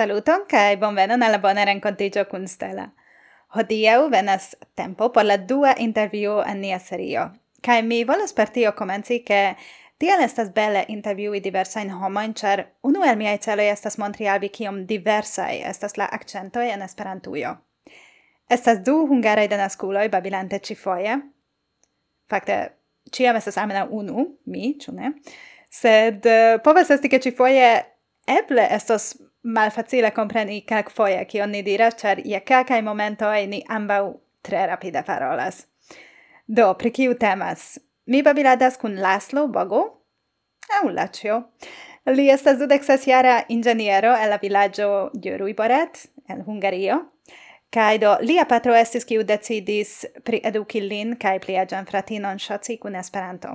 [0.00, 2.86] Saluton kai bonvenon alla bona rencontigio kun Stella.
[3.56, 7.30] Hodiau venas tempo por la dua intervjuo en nia serio.
[7.62, 9.56] Kai mi volas per tio komenci ke
[9.98, 14.86] tiel estas belle intervjui diversain homojn, ĉar unu el miaj celoi estas montri albi kiom
[14.86, 17.54] diversai estas la accentoi en Esperantujo.
[18.50, 21.20] Estas du hungaraj denaskuloj babilante ĉifoje.
[22.30, 22.62] Fakte,
[23.12, 25.12] ĉiam estas almenaŭ unu, mi, ĉu ne?
[25.68, 27.74] Sed uh, povas esti ke foie
[28.26, 34.66] eble estos malfacile compreni kelkfoje kion ni diras, char ia kelkaj momentoj ni ambau tre
[34.66, 35.66] rapide parolas.
[36.46, 37.78] Do, pri ciu temas?
[38.06, 39.82] Mi babiladas kun Laslo Bogo,
[40.80, 41.42] Au Laĉjo.
[42.06, 47.00] Li estas dudexas jara ingeniero el la vilaĝo Gioruiboret, el Hungario.
[47.70, 53.52] Kai do, lia patro estis kiu decidis prieduki lin kaj pliaĝan fratinon shoci kun Esperanto.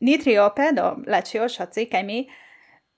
[0.00, 2.24] Ni triope, do Laĉjo, shoci kai mi,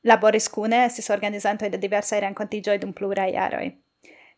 [0.05, 3.72] laboris cune estis organizantoi de diversae rencontigioi dum pluraj jaroj.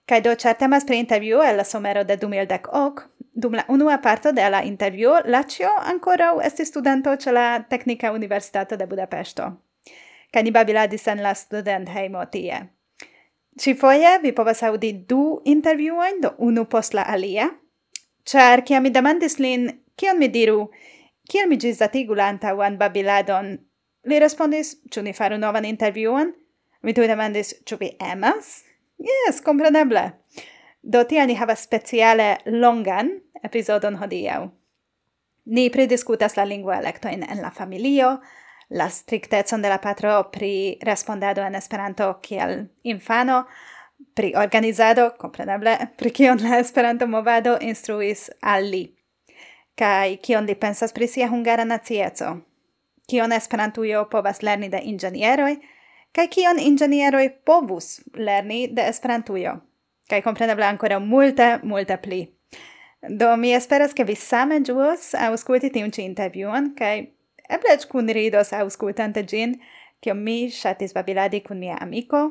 [0.07, 3.03] Kaj do certemas pri interviu el la somero de 2010 ok,
[3.35, 8.77] dum la unua parto de la interviu, Lacio ankoraŭ estis studento ce la Teknika Universitato
[8.77, 9.51] de Budapesto.
[10.33, 12.63] Kaj ni babiladis en la studenthejmo tie.
[13.59, 17.51] Ĉifoje vi povas audi du interviuoin, do unu post la alia,
[18.25, 20.71] char kiam mi demandis lin kion mi diru,
[21.29, 23.59] kiel mi ĝisdatigu la uan babiladon
[24.07, 26.31] Li respondis, ĉu ni faru novan intervjuon?
[26.87, 28.63] Mi tuj demandis, ĉu vi emas?
[29.03, 30.05] Yes, compreneble.
[30.83, 33.11] Do tial ni havas speciale longan
[33.43, 34.45] epizodon hodiaŭ.
[35.47, 38.21] Ni pridiskutas la lingua electoin en la familio,
[38.71, 43.45] la strictecon de la patro pri respondado en Esperanto kiel infano,
[44.15, 48.85] pri organizado, compreneble, pri kion la Esperanto movado instruis al li,
[49.75, 52.37] kai kion li pensas pri sia hungara nacieco
[53.11, 55.57] kion Esperantujo povas lerni de ingenieroj,
[56.13, 59.57] kaj kion ingenieroj povus lerni de Esperantujo.
[60.11, 62.25] Kaj kompreneble ankoraŭ multe, multe pli.
[63.09, 66.95] Do mi esperas ke vi same ĝuos aŭskulti tiun ĉi intervjuon kaj
[67.57, 69.59] eble eĉ kunridos aŭskultante ĝin,
[70.03, 72.23] kion mi ŝatis babiladi kun mia amiko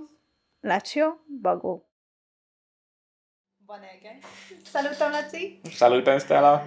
[0.64, 1.78] Lacio Bogu.
[3.66, 4.18] Bonege.
[4.64, 5.59] Saluton, Laci.
[5.72, 6.58] Saluton, Stella.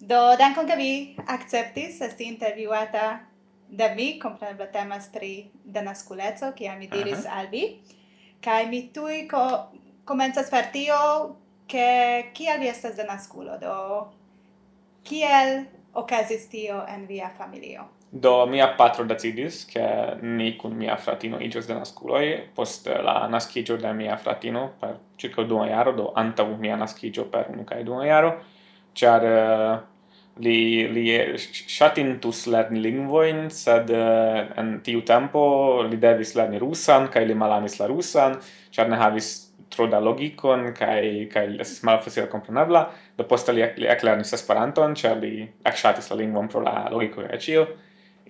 [0.00, 0.92] Do, dankon ke vi
[1.26, 3.31] akceptis esti intervjuata
[3.72, 7.38] de mi comprenebla temas pri denasculeco, kia mi diris uh -huh.
[7.38, 7.80] al vi.
[8.40, 9.70] Kai mi tui co
[10.04, 14.12] comenzas per tio che kiel vi estas denasculo, do
[15.02, 17.88] kiel ocasis tio en via familio?
[18.10, 23.92] Do mia patro decidis che ni cun mia fratino igios denasculoi post la nascigio de
[23.92, 28.42] mia fratino per circa 2 iaro, do antau mia nascigio per unu cae 2 iaro,
[28.92, 29.22] char
[30.40, 31.04] li li
[31.36, 37.78] shatintus lerni lingvoin sed uh, en tiu tempo li devis lerni rusan kaj li malamis
[37.80, 38.38] la rusan,
[38.72, 39.32] ĉar ne havis
[39.72, 42.86] tro da logikon kaj kaj estis malfacile komprenebla.
[43.16, 47.40] Do poste li, li eklernis Esperanton, ĉar li ekŝatis la lingvon pro la logiko kaj
[47.46, 47.66] ĉio.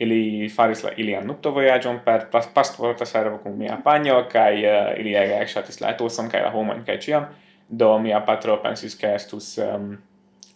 [0.02, 5.38] Ili faris la ilian nuptovojaĝon per pasporta servo kun mia panjo kaj uh, ili ege
[5.44, 7.30] ekŝatis la etoson kaj la homojn kaj ĉiam.
[7.69, 9.92] Do mia patro pensis ke estus um,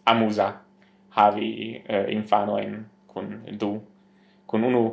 [0.05, 0.53] amuza
[1.17, 3.73] havi eh, infano in kun du.
[4.47, 4.85] Kun unu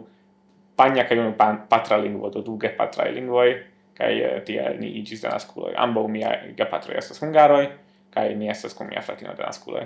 [0.75, 1.33] pagna kaj unu
[1.69, 3.55] patra lingvo do du gepatraj lingvoj
[3.97, 7.67] kaj uh, eh, tie ni igis de naskulo ambo mia ge gepatroj estas hungaroj
[8.13, 9.85] kaj ni estas kun mia fratino denaskuloj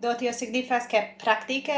[0.00, 1.76] do tio signifas ke praktike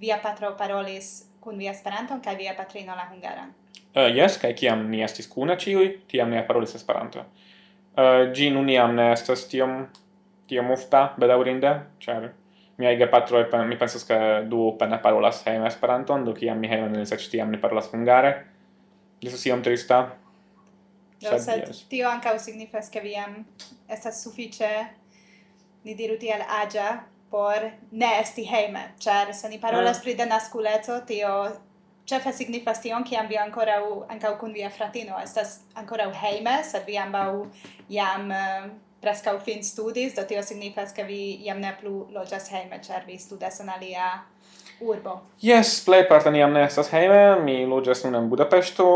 [0.00, 3.52] via patro parolis kun via Esperanton kaj via patrino la hungaran.
[3.94, 7.24] Eh, uh, yes kaj kiam ni estis kuna ĉiuj tiam ni parolis esperanto.
[7.94, 9.84] Uh, gi nun jam ne estas tiom
[10.48, 11.70] tiom ofta bedaurinde,
[12.00, 12.32] ĉar
[12.76, 16.94] mi miaj e mi penso che du pene parolas hejme Esperanton, do kiam mi hejmen
[16.94, 18.44] eliras tiam ne parolas hungare.
[19.22, 20.16] Estas siam trista.
[21.20, 23.44] Do, sed tio anca signifas che vi jam
[23.88, 24.90] estas suffice
[25.84, 28.94] ni diru tiel agia por ne esti heime.
[28.98, 30.02] ĉar se ni parolas ah.
[30.02, 31.56] pri denaskuleco, tio
[32.06, 36.98] cefe signifas tion kiam vi ankoraŭ ankaŭ kun via fratino estas ancora heime sed vi
[36.98, 37.46] ambau
[37.88, 38.68] jam uh,
[39.04, 43.18] prescau fin studis, do tio signifas che vi iam ne plu loĝas hejme, ĉar vi
[43.20, 44.08] studas en alia
[44.80, 45.18] urbo.
[45.44, 48.88] Yes, plejparte ni jam ne estas hejme, mi loĝas nun en Budapeŝto,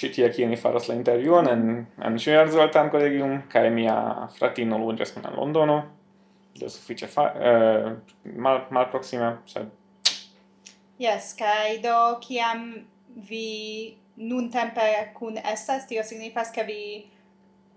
[0.00, 1.68] ĉi tie kie mi faras la intervjuon en
[2.08, 3.96] en Ŝerzeltan kolegium kaj mia
[4.38, 5.78] fratino loĝas nun en Londono.
[6.54, 7.88] Do sufiĉe fa eh,
[8.24, 9.70] mal malproksime, sed
[10.98, 12.68] Yes, kaj do kiam
[13.28, 16.82] vi nuntempe kun estas, tio signifas ke vi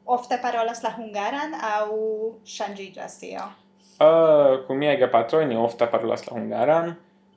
[0.07, 3.47] ofte parolas la hungaran au shangigas tio?
[3.99, 6.93] Uh, kun miaj gepatroj ni ofte parolas la hungaran,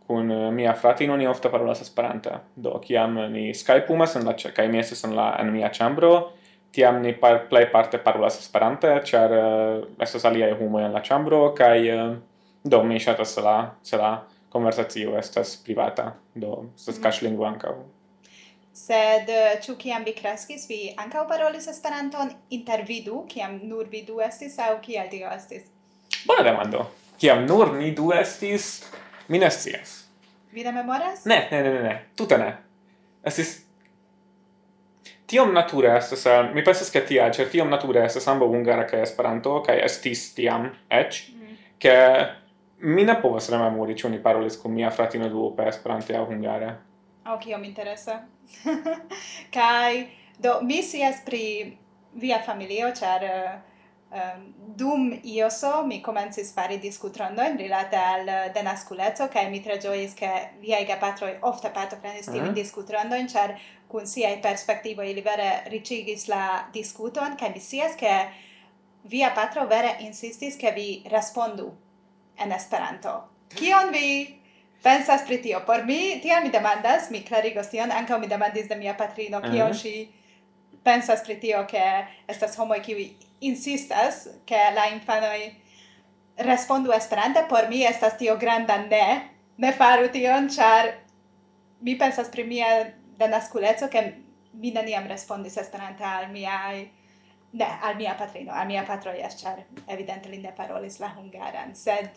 [0.06, 2.40] kun uh, mia fratino ni ofte parolas esperanta.
[2.56, 6.32] Do kiam ni skypumas en la kaj mi estas en la en mia chambro,
[6.72, 11.54] tiam ni par, play parte parolas Esperante, char uh, estas aliaj homoj en la chambro,
[11.56, 12.18] kaj uh,
[12.64, 14.18] do mi ŝatas la, se la
[14.50, 17.02] konversacio estas privata, do estas mm.
[17.02, 17.74] kaŝlingvo ankaŭ.
[18.72, 24.20] Sed eh, ĉu kiam vi kreskis vi ankaŭ parolis Esperanton intervidu, kiam nur vi du
[24.22, 25.66] estis aŭ kiel tio estis?
[26.26, 26.84] Bona demando.
[27.20, 28.68] Kiam nur ni du estis,
[29.28, 29.96] mi ne scias.
[30.52, 31.26] Vi ne memoras?
[31.26, 31.96] Ne, ne, ne, ne, ne.
[32.16, 32.52] Tute ne.
[33.26, 33.58] Estis
[35.30, 39.02] tiom natura estas, eh, mi pensas ke tia, ĉar tiom natura estas ambaŭ hungara kaj
[39.06, 41.58] Esperanto kaj estis tiam eĉ, mhm.
[41.82, 42.94] ke mm.
[42.94, 46.72] mi ne povas rememori ĉu ni parolis kun mia fratino duope Esperante aŭ hungare
[47.34, 48.20] oh, kio mi interesa.
[49.52, 50.08] Kai
[50.42, 51.76] do mi sias pri
[52.12, 53.22] via familio char
[54.10, 54.38] uh,
[54.76, 60.50] dum ioso mi comencis fari discutrondo in rilate al denasculezo kai mi tre giois che
[60.60, 62.32] via gepatroi ofte partoprenis mm -hmm.
[62.32, 62.62] tiujn mm-hmm.
[62.62, 68.28] discutrondojn ĉar kun sia perspektivo ili vere ricigis la diskuton kaj mi sias ke
[69.02, 71.72] via patro vere insistis ke vi respondu
[72.36, 73.28] en Esperanto.
[73.54, 74.39] Kion vi
[74.82, 75.60] pensas pri tio.
[75.66, 79.70] Por mi, tia mi demandas, mi clarigos tion, ankaŭ mi demandis de mia patrino, kion
[79.70, 80.08] uh -huh.
[80.82, 83.10] pensas pri tio, ke estas homoj kiuj
[83.40, 85.54] insistas, ke la infanoj
[86.36, 90.92] respondu esperante, por mi estas tio granda ne, ne faru tion, ĉar
[91.80, 94.14] mi pensas pri mia denaskuleco, che
[94.52, 96.90] mi neniam respondis esperante al miai
[97.52, 101.74] Ne, al mia patrino, al mia patro jes, char evidente li ne parolis la hungaran,
[101.74, 102.10] sed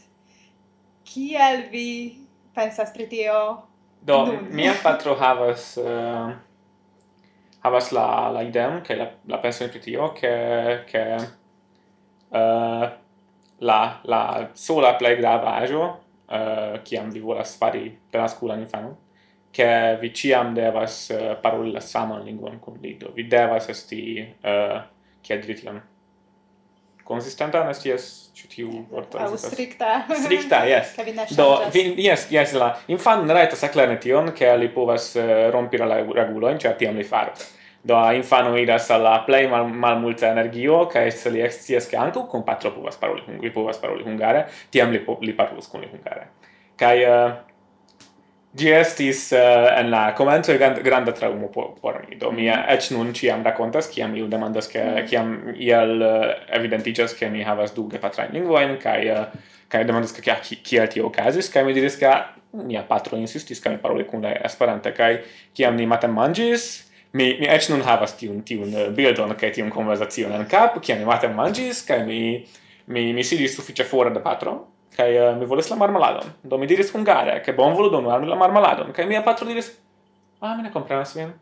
[1.04, 2.23] kiel vi
[2.54, 3.64] pensas pri tio?
[4.02, 4.50] Do nun.
[4.52, 6.32] mia patro havas uh,
[7.64, 11.18] havas la la ideon che la la penso pri tio che che
[12.30, 12.90] uh,
[13.58, 15.84] la la sola plej grava ajo
[16.28, 18.96] uh, kiam vi volas fari per la scuola infanon
[19.52, 22.98] che vi ciam devas uh, paroli la saman lingvon kun li.
[23.14, 24.82] Vi devas esti uh,
[25.22, 25.82] che adrition
[27.04, 30.04] consistenta nesties ĉu tiu vorto aŭ strikta.
[30.26, 30.96] Strikta jes
[31.38, 36.00] do vi jes jes la infan rajtas aklerni tion ke li povas eh, rompi la
[36.02, 37.36] regulojn ĉar tiam li faru.
[37.84, 42.00] Do a infano iras al la plej mal, multa energio kaj se li ekscias ke
[42.00, 45.84] ankaŭ kun patro povas paroli kun li povas paroli hungare tiam li, li parolus kun
[45.84, 46.30] li hungare.
[46.80, 47.34] Kaj uh,
[48.54, 52.20] Gi estis uh, en la comenzo grand, granda traumo por, por mi.
[52.22, 52.70] Do mi mhm.
[52.70, 55.08] ec nun ciam racontas, ciam iu demandas, che, mm.
[55.10, 59.26] ciam iel eh, uh, evidentigas che mi havas du gepatrain lingvoin, cae, uh,
[59.68, 63.60] kai demandas, che kiel ki, tio ocasis, kai mi diris, che ah, mia patro insistis,
[63.60, 65.24] che mi paroli kun la esperanta, cae
[65.54, 69.74] ciam ni matem mangis, mi, mi ec nun havas tiun, tiun eh, bildon, cae tiun
[69.74, 72.46] conversazion en cap, ciam ni matem mangis, kai mi,
[72.86, 76.34] mi, mi sidis suffice fora da patro, kai uh, eh, mi volis la marmaladon.
[76.42, 78.92] Do mi diris hungare, ke bonvolu donu al mi la marmaladon.
[78.94, 79.72] Kai mia patro diris,
[80.42, 81.34] ah, mi ne comprenas vin.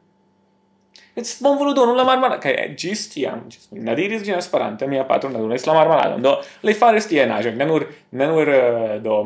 [1.15, 2.42] Mi bon volu donu la marmaladon.
[2.42, 5.77] Kai eh, gis tiam, gis mi ne diris gin esperante, mia patro ne donis la
[5.77, 6.21] marmaladon.
[6.21, 9.18] Do, li faris tie agen, ne nur, ne nur, uh, do,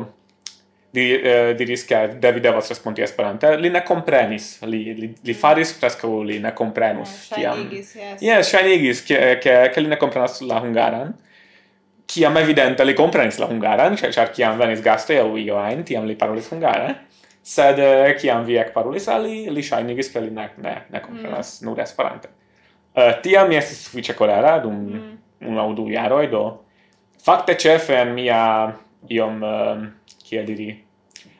[0.90, 5.74] di, uh, diris che David devas respondi esperante, li ne comprenis, li, li, li faris
[5.78, 7.30] prescau li ne comprenus.
[7.36, 8.22] Yeah, shinigis, yes.
[8.22, 11.14] Yes, shinigis, che, che, che li ne comprenas la hungaran
[12.06, 16.06] kiam evidente li komprenis la hungaran, cioè chi kiam venis gaste aŭ io ti tiam
[16.06, 16.94] li parolis hungare.
[17.46, 21.60] Sed eh, kiam vi ec parolis ali, li shainigis che li ne ne, ne comprenas
[21.60, 21.66] mm.
[21.66, 22.28] nur Esperante.
[22.96, 25.16] Uh, tiam mi estis suffice colera, dum mm.
[25.50, 26.44] un aŭ du jaroj do
[27.26, 28.40] fakte ĉefe en mia
[29.10, 30.70] iom ehm, uh, kiel diri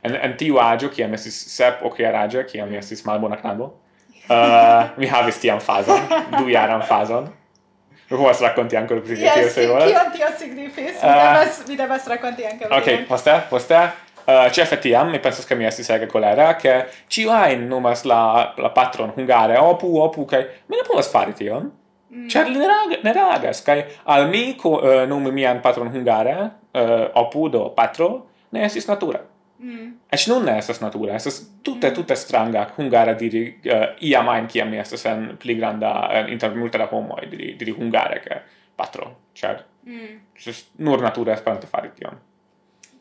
[0.03, 3.71] en en tiu agio, kiam estis sep okjaraĝa kiam mi estis malbona knabo
[4.29, 6.03] uh, mi havis tiam fazon
[6.39, 7.31] du jaran fazon
[8.09, 9.91] Povas racconti ancora più yes, tio se volas.
[9.91, 11.03] Yes, tio signifis.
[11.03, 11.33] Uh, mi ah.
[11.33, 14.05] devas, mi devas racconti anche Ok, posta, poste, poste.
[14.27, 18.03] Uh, ah, cefe tiam, mi pensas che mi estis ege colera, che ciu in numas
[18.03, 21.71] la, la patron hungare, opu, opu, che mi ne povas fari tion.
[22.13, 22.27] Mm.
[22.29, 25.89] Cer li ne, rag ne reagas, che al mi co, eh, uh, numi mian patron
[25.89, 29.25] hungare, uh, opu do patro, ne estis natura.
[29.59, 29.93] Mm.
[30.13, 31.95] Ec nunne estas natura, estas tute, mm.
[31.95, 36.55] tute stranga hungara diri uh, ia main ciam mi estas en pli granda, uh, inter
[36.55, 38.41] multa da homoi, diri, diri hungare, che
[38.77, 40.19] patro, cer, mm.
[40.37, 42.19] Just nur natura esperanto fari tion.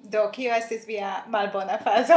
[0.06, 2.16] Do, kio estis via malbona fazo?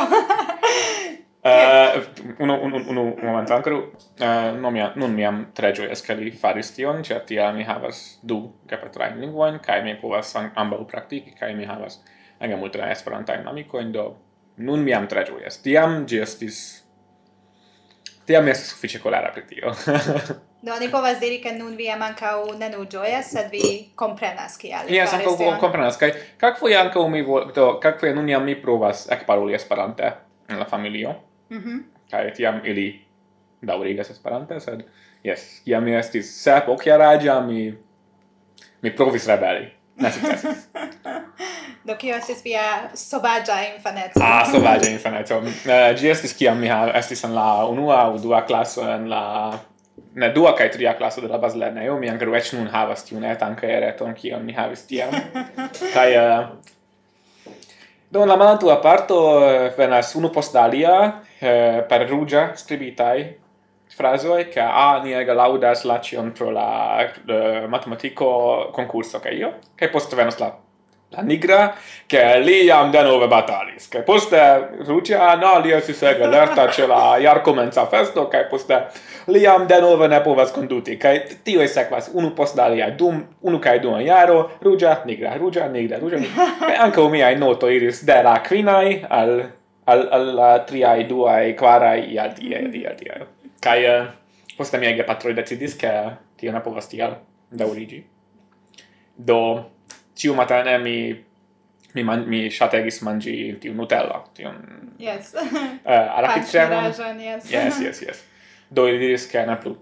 [1.42, 2.04] uh,
[2.44, 6.30] uno, un, un, un momento ancora, uh, non, mia, non miam tre gioias che li
[6.30, 11.54] faris tion, cer tia mi havas du gepetrain lingvoin, kai mi povas ambau praktiki, kai
[11.54, 12.02] mi havas
[12.38, 14.16] ege multe esperantain amicoin, do
[14.58, 15.60] Nun mi am tre gioias.
[15.62, 16.84] Tiam gi estis
[18.28, 19.72] tiam mi estis suffice colera per tio.
[20.60, 24.56] Do, ni povas diri che nun vi am ancau ne nu gioias, sed vi comprenas
[24.58, 24.90] kial.
[24.90, 25.58] Yes, ancau tion.
[25.58, 27.22] comprenas, kai cacfoie ancau mi,
[27.54, 30.10] do, cacfoie nun iam mi provas ec paroli esperante
[30.50, 31.14] in la familio,
[31.50, 31.82] mm -hmm.
[32.10, 33.06] kai tiam ili
[33.62, 34.82] daurigas esperante, sed,
[35.22, 37.78] yes, iam mi estis sep ociaragia, mi,
[38.82, 40.66] mi provis rebeli ne sukcesis.
[41.88, 42.64] Do kio estis via
[42.98, 44.20] sovagia infaneco?
[44.22, 45.40] Ah, sovagia infaneco.
[45.40, 49.24] Uh, ĝi estis kiam mi estis en la unua o dua klaso en la
[50.18, 53.54] ne dua kai tria klaso de la bazlernejo, mi ankaŭ eĉ nun havas tiun etan
[53.58, 55.14] kaj reton kion mi havis tiam.
[55.96, 56.10] kai...
[56.16, 56.74] uh, eh,
[58.10, 60.94] do la malantaŭa parto eh, venas unu post alia
[61.40, 63.26] eh, per rugia, scribitai,
[63.98, 69.58] frasoi che a ni ega laudas la cion pro la uh, matematico concurso che io?
[69.74, 70.54] Che post venos la
[71.10, 71.74] la nigra
[72.06, 73.88] che li am de nove batalis.
[73.88, 78.88] Che poste rucia no li si sega lerta ce la iar comenza festo che poste
[79.26, 80.96] li am de nove ne povas conduti.
[80.96, 85.98] Che tio sequas unu post dalia dum unu kai dum iaro rugia nigra rugia nigra
[85.98, 89.50] rugia e anche o mia noto iris de la quinai al
[89.84, 94.96] al al la triai duai quarai ial diai ial diai Kai eh, uh, poste miaj
[95.00, 95.90] gepatroj decidis, ke
[96.38, 97.16] tio ne povas da
[97.50, 98.02] daŭriĝi.
[99.16, 99.40] Do
[100.14, 101.24] ciu matene mi
[101.94, 104.50] mi man, mi shategis mangi tiu Nutella, tiu
[104.98, 105.34] Yes.
[105.84, 106.84] Eh, uh, arakiĉemon.
[107.18, 107.50] yes.
[107.50, 108.24] yes, yes, yes.
[108.70, 109.76] Do ili diris ke ne plu.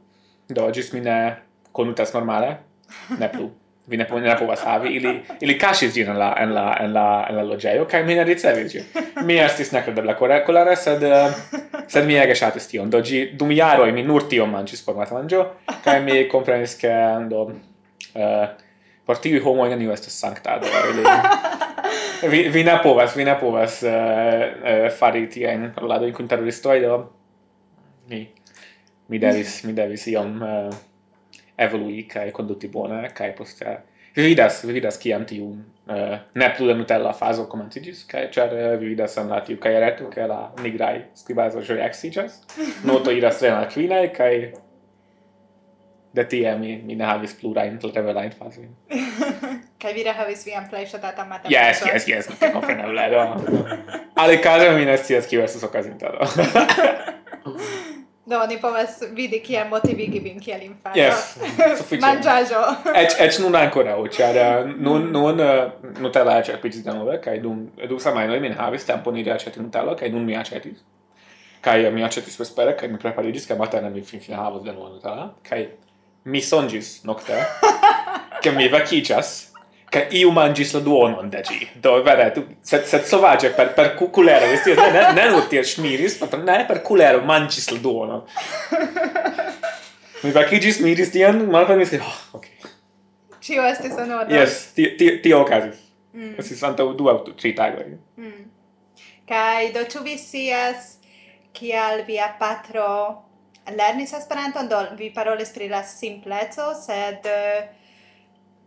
[0.49, 1.37] Do gis mi ne
[1.73, 2.57] kondutas normale,
[3.19, 3.51] ne plu.
[3.87, 6.93] vi ne po ne povas havi ili ili kaŝis ĝin en la en la en
[6.93, 8.85] la en la loĝejo kaj mi ne ricevis ĝin
[9.25, 11.37] mi estis nekredebla kolera sed uh,
[11.89, 12.91] sed mi ege ŝatis tion.
[12.91, 15.43] Do ĝi dum jaroj mi nur tion manĝis por matmanĝo
[15.85, 16.93] kaj mi komprenis ke
[17.31, 18.47] do uh,
[19.07, 20.67] por tiuj homoj neniu estas sanktado.
[22.33, 26.99] vi, vi ne povas, vi ne povas uh, uh, fari tiajn paroladojn kun teroristoj, do
[28.11, 28.25] mi,
[29.09, 30.81] mi devis, mi devis iom uh,
[31.57, 33.79] evolui kaj konduti bone kai poste
[34.17, 35.51] vi vidas, vi vidas kiam tiu
[35.87, 39.43] eh, uh, ne plu de Nutella fazo komenciĝis kaj ĉar uh, vi vidas en la
[39.45, 42.41] tiu kajereto ke la nigraj skribaĵoj eksiĝas,
[42.89, 44.33] noto iras tre malkvinaj kaj
[46.17, 48.71] de tie mi, mi ne havis plurajn levelajn fazojn.
[49.83, 51.53] Kaj vi havis vian plej ŝatatan matematikon.
[51.53, 53.25] Yes, yes, yes, kompreneble, do.
[54.23, 56.25] Alikaze mi ne scias kiu estas okazinta, do.
[58.27, 60.97] Do, ni povas vidi kia motivigi vin kiel infano.
[60.97, 61.39] Yes,
[61.79, 62.03] sufficient.
[62.03, 62.63] Mangiajo.
[62.95, 67.99] Ec, ec nun ancora, ĉar nun, nun eh, uh, Nutella aĉerpiĝis denove, kaj dum du
[68.15, 70.83] noi min havis tempon iri aĉeti Nutella, kai nun mi acetis.
[71.61, 75.31] Kai mi acetis vespere, kai mi preparigis, kai matene mi fin fin havos denove Nutella,
[75.49, 75.69] kai
[76.25, 77.39] mi songis nocte,
[78.43, 79.53] ke mi vacicias,
[79.97, 81.69] che io mangis la duonon da gi.
[81.75, 86.19] Do vere tu set set sovage per per culero questi ne ne ne ti smiris
[86.21, 88.23] ma per ne per culero mangis la duonon.
[90.23, 92.47] Mi va che gi smiris tian ma per mi si, oh, ok.
[93.39, 95.85] Ci o este sono yes ti ti ti o casi.
[96.17, 96.39] Mm.
[96.39, 97.85] si santa du auto tri tago
[98.17, 98.45] mm.
[99.27, 100.99] kai do tu visias
[101.53, 103.25] kial via patro
[103.75, 104.69] lernis esperanton?
[104.69, 107.67] Do vi parolis pri la simpleco sed uh,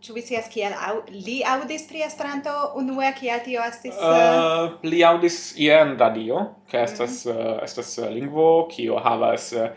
[0.00, 3.98] Ĉu vi scias kiel au, li aŭdis pri Esperanto unue kiel tio estis?
[4.00, 4.16] Uh...
[4.16, 6.84] Uh, li aŭdis ien radio, ke mhm.
[6.84, 7.56] estas mm -hmm.
[7.56, 9.68] uh, estas uh, lingvo kio havas uh,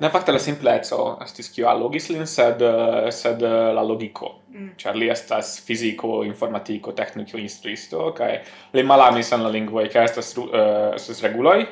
[0.00, 4.34] ne fakte la simpleco estis kio allogis lin sed uh, sed uh, la logiko.
[4.48, 4.70] Mm.
[4.76, 8.40] Ĉar li estas fiziko, informatiko, tekniko instruisto kaj
[8.72, 10.48] li malamis en la lingvoj kaj estas uh,
[10.94, 11.66] estas reguloj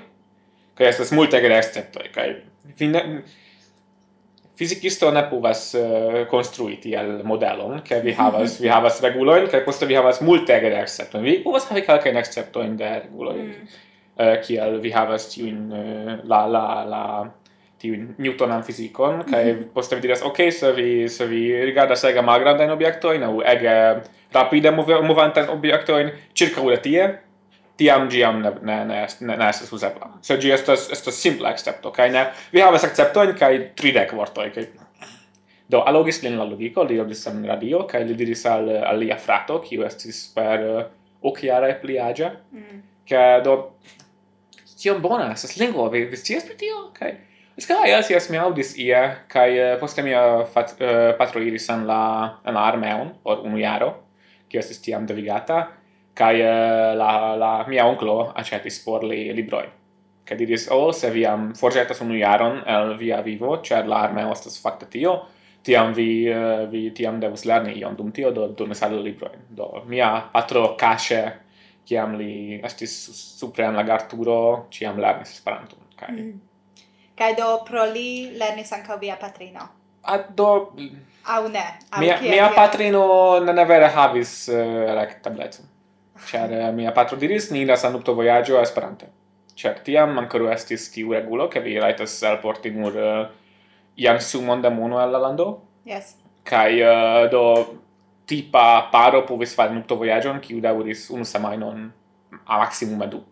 [0.76, 2.28] kaj estas multe receptoj kaj
[2.76, 3.02] fine
[4.58, 8.20] fizicisto ne povas uh, konstrui tiel modelon, ke vi mhm.
[8.20, 11.24] havas, vi havas regulojn, kaj poste vi havas multege de exceptojn.
[11.24, 13.74] Vi povas havi kelkajn exceptojn de reguloj, mm.
[14.18, 17.04] uh, kiel vi havas tiujn uh, la, la, la
[17.82, 19.68] tiun Newtonan fizikon, kaj mm -hmm.
[19.74, 24.00] poste vi diras, ok, se vi, se vi rigardas ege malgrandajn objektojn, aŭ ege
[24.32, 27.18] rapide move, movantajn objektojn, ĉirkaŭ tie,
[27.76, 30.10] tiam giam ne ne ne ne, ne estas uzebla.
[30.22, 34.68] Se gi estas estas simpla accepto, kaj ne vi havas acceptojn kaj tridek vortoj kaj
[35.66, 39.16] Do allogis lin la logiko, li obis en radio, kaj li diris al, al lia
[39.18, 40.84] frato, kiu estis per uh,
[41.26, 42.82] occhiara e pliagia, mm.
[43.10, 43.56] ke do
[44.78, 46.84] tiom bona estas lingvo, vi, vi scias pri tio?
[46.94, 47.16] Kaj
[47.56, 48.98] Eska, ah, yes, yes, mi audis ie,
[49.32, 52.00] kai uh, poste mia uh, fat, uh, patro iris en la,
[52.44, 53.88] en la armeon, por unu jaro,
[54.52, 55.62] ki estis tiam devigata,
[56.16, 59.68] kai eh, la la mia onklo acetis por li libroi.
[60.26, 64.00] Che diris o oh, se vi am forgetas unu jaron el via vivo ĉar la
[64.08, 65.12] armeo estas fakte tio
[65.62, 69.84] tiam vi uh, vi tiam devus lerni ion dum tio do donis al librojn do
[69.86, 71.20] mia patro kaŝe
[71.86, 72.96] kiam li estis
[73.38, 75.78] supre en la garturo ciam lernis Esperanton.
[76.00, 76.40] Kaj mm.
[77.18, 79.68] kaj do pro li lernis ankaŭ via patrino.
[80.02, 80.50] A do
[81.24, 83.06] au ne au mia, mia patrino
[83.40, 85.75] ne vere havis eh, uh, like, tableton
[86.24, 89.08] Ĉar eh, mia patro diris ni iras al nupto vojaĝo Esperante.
[89.56, 93.28] Ĉar tiam ankoraŭ estis tiu regulo ke vi rajtas alporti nur uh,
[93.96, 95.46] jam sumon da mono al la lando.
[95.88, 96.14] Yes.
[96.44, 97.44] Kaj uh, do
[98.28, 101.86] tipa paro povis fari nupto vojaĝon kiu daŭris unu semajnon
[102.44, 103.22] a maksimume du.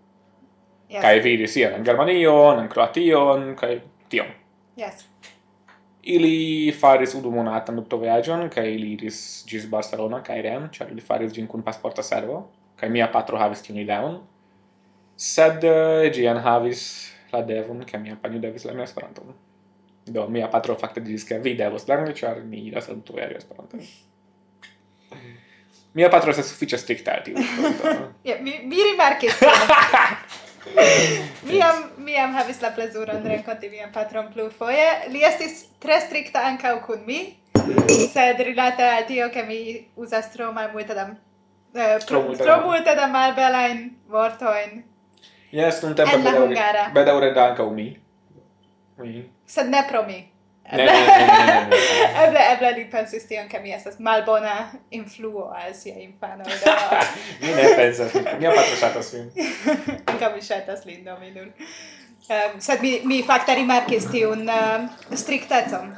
[0.89, 1.03] Yes.
[1.03, 4.33] Kaj vi iris ien en Germanion, en Kroation, kaj tion.
[4.81, 5.05] Yes.
[6.05, 11.05] Ili faris unu monatan nupto vojaĝon kaj ili iris ĝis Barcelona kaj Rem, ĉar ili
[11.05, 12.45] faris ĝin kun pasporta servo
[12.85, 14.19] kai mia patro havis tiun ideon,
[15.17, 16.83] sed uh, havis enhavis
[17.33, 19.33] la devon, ke mia panjo devis lerni Esperanton.
[20.05, 23.81] Do mia patro fakte diris ke vi devos lerni, ĉar mi iras al tuero Esperanton.
[25.95, 27.41] Mia patro estas sufiĉe strikta al tiu.
[28.29, 29.41] Ja, mi mi rimarkis.
[31.49, 34.89] mi am mi am havis la plezuron renkonti mian patron plurfoje.
[35.15, 37.21] Li estis tre strikta ankaŭ kun mi,
[38.13, 39.61] sed rilate al tio ke mi
[39.97, 41.15] uzas tro malmulte da
[41.75, 44.85] eh, tro, multe, tro multe da malbelain vortoin.
[45.53, 47.89] Yes, nun tempe bedaure, bedaure da anca mi.
[48.99, 49.31] Mi.
[49.47, 50.35] Sed ne pro mi.
[50.65, 50.93] Eble,
[52.25, 56.45] eble, eble li pensis tion, che mi estas malbona influo al sia infano.
[57.41, 59.31] mi ne pensas, mia patro shatas vin.
[60.11, 61.53] Anca mi shatas lin, do mi nun.
[62.25, 65.93] Um, sed mi, mi fakte rimarkis tiun ehm, uh, striktecon.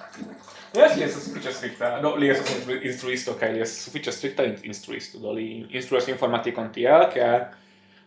[0.77, 1.91] Yes, li estas sufiĉe strikta.
[2.03, 5.19] Do li estas instruisto kaj li estas sufiĉe strikta instruisto.
[5.23, 7.31] Do li instruas informatikon tiel ke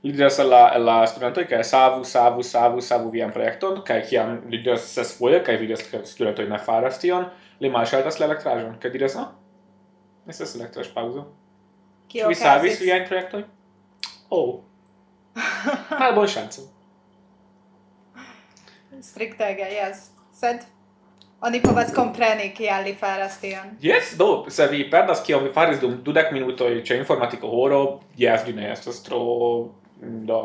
[0.04, 4.00] li diras al la al la studentoj ke savu, savu, savu, savu vian projekton kaj
[4.10, 7.28] kiam li diras ses foje kaj vidas ke studentoj ne faras tion,
[7.60, 9.30] li malŝaltas la elektraĵon kaj diras ah,
[10.28, 11.28] estas elektraĵpaŭzo.
[12.10, 13.46] Kio Vi savis viajn projektojn?
[14.30, 14.62] Oh.
[16.02, 16.66] Malbonŝancon.
[19.00, 20.10] Striktega, yes.
[20.36, 20.66] Sed
[21.42, 23.76] Oni povas kompreni kial li faras tion.
[23.82, 27.84] Yes, do, se vi perdas kiam vi faris dum dudek minutoj ĉe informatiko horo,
[28.20, 29.20] jes, vi ne estas tro...
[30.02, 30.40] do...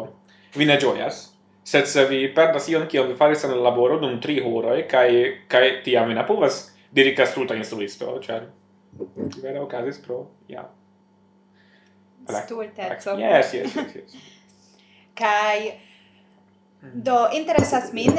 [0.54, 1.30] vi ne ĝojas.
[1.64, 5.10] Sed se vi perdas ion kiam vi faris en la laboro dum tri horoj, kaj,
[5.50, 8.46] kaj tiam vi ne povas diri kastruta instruisto, ĉar
[9.42, 10.68] Vere okazis pro, ja.
[12.44, 13.16] Stulteco.
[13.18, 14.14] Yes, yes, yes, yes.
[15.18, 15.72] Kaj...
[16.84, 18.12] Do, interesas min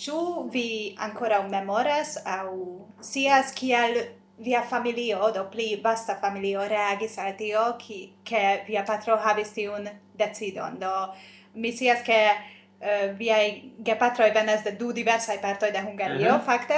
[0.00, 3.98] Ĉu vi ankoraŭ memoras au sias kial
[4.40, 9.88] via familio, do pli vasta familio reagis al tio, ki, che via patro havis tiun
[10.16, 10.78] decidon.
[10.80, 11.12] Do
[11.54, 16.38] mi sias che uh, eh, viai gepatroi venas de du diversai partoi de Hungario, mm
[16.38, 16.44] -hmm.
[16.44, 16.74] facte,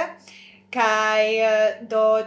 [0.69, 2.23] kai uh, eh, do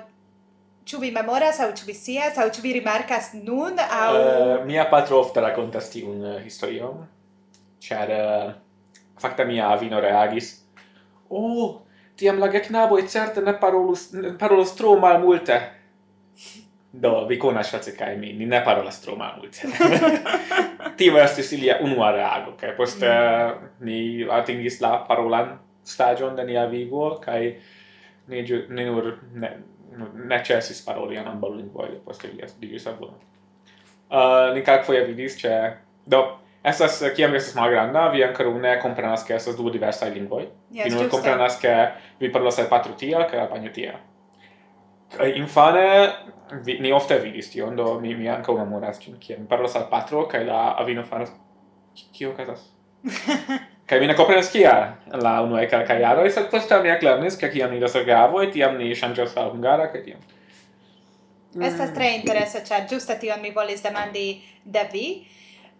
[0.87, 4.85] Ĉu vi memoras aŭ ĉu vi scias aŭ ĉu vi rimarkas nun aŭ uh, mia
[4.91, 7.01] patro ofte rakontas tiun uh, historion
[7.83, 8.53] ĉar uh,
[9.19, 10.53] fakte mia avino reagis
[11.31, 11.83] oh,
[12.17, 14.09] tiam la geknaboj certe ne parolus,
[14.39, 15.61] parolos tro malmulte.
[16.93, 19.69] Do, vi konas face kaj mi, ni ne parolas tro malmulte.
[20.99, 23.71] Tio estis ilia unua reago, kaj poste mm.
[23.85, 23.99] ni
[24.33, 27.43] atingis la parolan stagion de nia vivo, kaj
[28.33, 29.51] ni, ni nur ne,
[29.99, 33.17] ne necesis paroli an ambaŭ lingvoj, poste li diris al ah,
[34.07, 35.51] Uh, ni kelkfoje vidis, ĉe
[36.07, 36.21] do
[36.66, 40.48] Estas eh, kiam estas malgranda, vi ankaŭ ne komprenas ke estas du diversaj lingvoj.
[40.74, 41.74] Yes, vi nur eh, komprenas ke
[42.20, 43.94] vi parolas al patro tia kaj al panjo tia.
[45.14, 45.87] Kaj infane
[46.66, 49.87] vi, ni ofte vidis tion, do mi, mi ankaŭ memoras ĝin, kiam mi parolas al
[49.92, 51.31] patro kaj la avino faras
[52.12, 52.66] kio okazas.
[53.87, 57.70] Kaj mi ne komprenas kial la unuaj kelkaj jaroj, sed poste mi eklernis, ke kiam
[57.70, 60.24] ni iras al gavoj, tiam ni ŝanĝas al hungara kaj tiam.
[61.55, 62.16] Estas tre mm.
[62.18, 64.26] interesa, ĉar ĝuste tion mi volis demandi
[64.64, 65.07] de vi,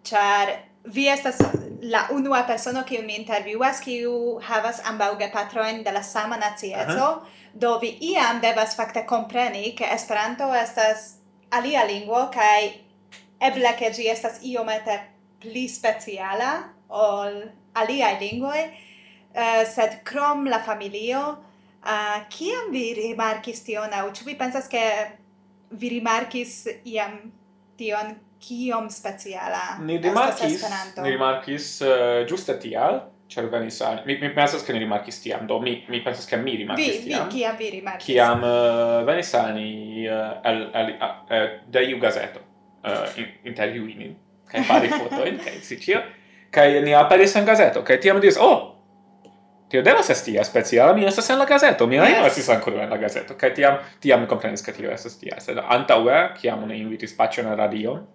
[0.07, 1.37] ĉar vi estas
[1.81, 6.97] la unua persono kiu mi intervjuas kiu havas ambaŭ gepatrojn de la sama nacieco, uh
[6.97, 7.21] -huh.
[7.53, 11.15] do vi iam devas fakte kompreni ke Esperanto estas
[11.51, 12.71] alia lingvo kaj
[13.39, 14.99] eble ke ĝi estas iomete
[15.41, 21.37] pli speciala ol aliaj lingvoj, uh, sed krom la familio,
[21.83, 24.83] uh, kiam vi rimarkis tion aŭ ĉu vi pensas ke
[25.71, 27.19] vi rimarkis iam
[27.77, 30.65] tion kiom speciala ni rimarkis
[31.01, 35.47] ni rimarkis uh, giuste tial ĉar venis al mi mi pensas ke ni rimarkis tiam
[35.47, 38.05] do mi mi pensas ke mi rimarkis vi, tiam vi kiam vi rimarkis?
[38.05, 44.13] kiam uh, venis al ni uh, al el, uh, de iu gazeto uh, in, intervjuini
[44.47, 46.01] kaj fari fotojn kaj si ĉio
[46.51, 48.77] kaj ni aperis en gazeto kaj tiam diris oh
[49.67, 52.03] Tio devas esti speciala, mi estas en la gazeto, mi yes.
[52.07, 55.41] ne estis ancora en la gazeto, kaj tiam, tiam mi comprenis che tio estas tia,
[55.43, 58.05] sed antaue, kiam ni invitis pacion radion,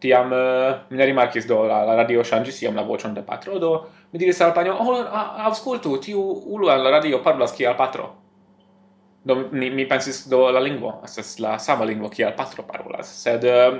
[0.00, 3.58] tiam uh, mi ne rimarkis do la, la radio ŝanĝis iam la voĉon de patro
[3.58, 3.72] do
[4.12, 5.02] mi diris al panjo oh,
[5.48, 6.22] aŭskultu tiu
[6.56, 8.12] ulo al la radio parolas kiel patro.
[9.26, 13.44] Do mi, mi pensis do la lingvo estas la sama lingvo kiel patro parolas sed
[13.44, 13.78] uh,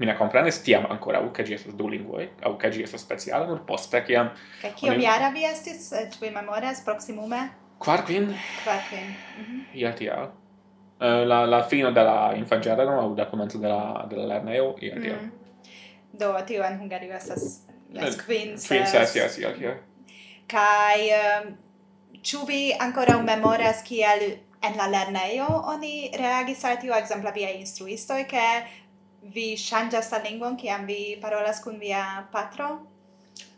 [0.00, 3.64] mi ne comprenis tiam ancora u che gestas du lingue au che gestas speciale nur
[3.64, 4.14] poste che
[4.60, 8.34] Ca che io mi vi estis eh, tu vi memoras proximume quarquin
[8.64, 9.62] quarquin mm -hmm.
[9.74, 10.30] ia tia
[11.00, 15.18] uh, la la fino della infangiada no au da commento della della lerneo ia tia
[15.20, 15.39] mm
[16.20, 18.68] do tio en Hungario estas yes, kvin ses.
[18.68, 19.38] Kvin ses,
[20.50, 21.50] Kai um,
[22.26, 24.24] ĉu vi ankoraŭ memoras kiel
[24.62, 28.46] en la lernejo oni reagis al tio ekzemple viaj instruistoj ke
[29.34, 32.70] vi ŝanĝas la lingvon kiam vi parolas kun via patro?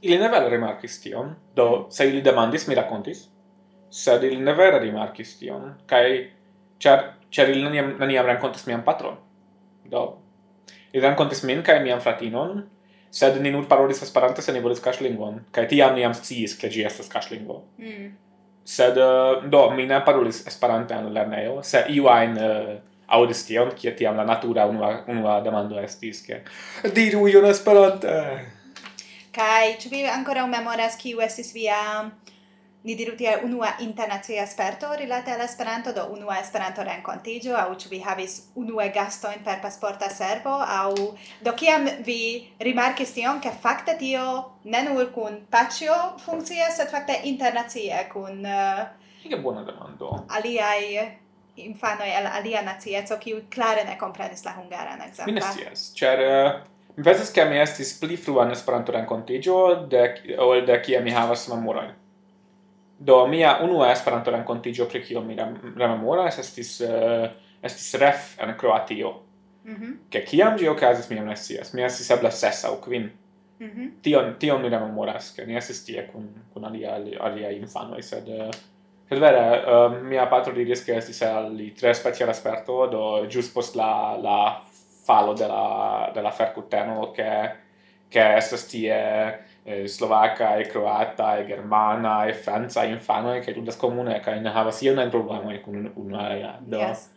[0.02, 3.24] Ili ne vere rimarkis tion, do se ili demandis, mi rakontis,
[3.90, 6.04] sed ili ne vere rimarkis tion, kaj
[6.82, 9.16] ĉar, ĉar ili neniam, neniam renkontis mian patron.
[9.90, 10.02] Do,
[10.92, 12.62] Ili renkontis min kaj mian fratinon,
[13.12, 16.70] sed ni nur parolis Esperante, se ni volis kaŝlingvon, kaj tiam ni jam sciis, ke
[16.72, 17.58] ĝi estas kaŝlingvo.
[17.80, 18.08] Mm.
[18.64, 22.80] Sed uh, do mi ne parolis Esperante en lernejo, se iu ajn eh, uh,
[23.12, 26.42] aŭdis tion, kie tiam la natura unua, unua demando estis, ke
[26.96, 28.16] diru ion Esperante.
[29.32, 31.80] Kaj ĉu vi ankoraŭ memoras kiu estis via
[32.82, 37.88] ni diru tie unua internacia sperto rilate al Esperanto, do unua Esperanto renkontigio, au ĉu
[37.90, 43.94] vi havis unue gastojn per pasporta servo, au do kiam vi rimarkis tion, ke fakte
[43.98, 44.26] tio
[44.64, 48.42] ne nur kun paĉjo funkcias, sed fakte internacie kun...
[49.22, 50.10] Ege uh, bona demando.
[50.18, 50.84] Eh, aliaj
[51.62, 55.30] infanoj el alia nacieco, kiu klare ne komprenis la hungaran, ekzemple.
[55.30, 56.60] Mi ne scias, ĉar eh,
[56.96, 60.06] mi pensas ke mi estis pli fruan Esperanto renkontigio, de,
[60.42, 62.01] ol de kia mi havas memorojn.
[63.02, 67.26] Do mia unua Esperanto renkontiĝo pri kio mi rememoras estis uh,
[67.62, 69.14] estis ref en Kroatio.
[69.64, 69.84] Mhm.
[69.84, 71.72] Mm Ke kiam ĝi okazis mi ne scias.
[71.74, 73.10] Mi estis eble ses aŭ kvin.
[73.62, 73.88] Mhm.
[74.02, 78.50] Tion tion mi rememoras, ke ni estis tie kun kun alia alia infano sed uh,
[79.08, 83.52] sed vere uh, mia patro diris ke estis al li tre speciala sperto do ĵus
[83.54, 84.38] post la la
[85.06, 87.30] falo de la de la ferkuteno ke
[88.10, 88.98] ke estas tie
[89.64, 95.92] eh, slovacae, e germanae, e infanoi, cae tutas comune, che ne havas ionajn problemojn kun
[95.94, 96.58] unu alia.
[96.60, 97.10] Do, yes.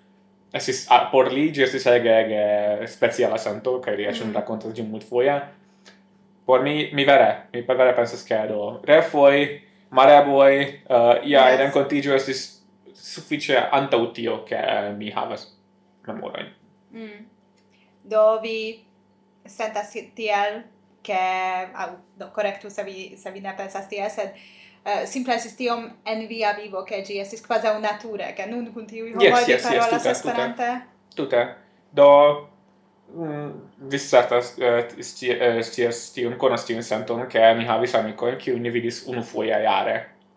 [0.54, 4.36] Estis, a, por li, gi estis ege, ege speciala santo, che riesce mm mm-hmm.
[4.36, 5.52] racconto di gi multfoia.
[6.46, 11.50] Por mi, mi vere, mi per vere pensas che do refoi, mareboi, uh, eh, ia
[11.50, 11.58] yes.
[11.58, 15.58] rencontigio estis suffice antautio che uh, mi havas
[16.06, 16.54] memoroin.
[16.94, 17.26] Mm.
[18.04, 18.86] Do vi
[19.44, 20.64] sentas tiel
[21.06, 21.20] che
[21.74, 21.90] au
[22.20, 24.34] do correctu se vi se vi ne pensas tiel sed
[24.86, 28.88] uh, simple estis tiom en via vivo ke ĝi estis kvazaŭ nature ke nun kun
[28.90, 30.74] tiuj homoj yes, vi yes, parolas yes, Esperante.
[31.16, 31.46] Tute
[31.96, 32.10] do
[33.14, 33.52] mm,
[33.92, 38.74] vi certas eh, scias eh, tiun konas tiun senton ke mi havis amikojn kiu ni
[38.74, 39.96] vidis unufoje jare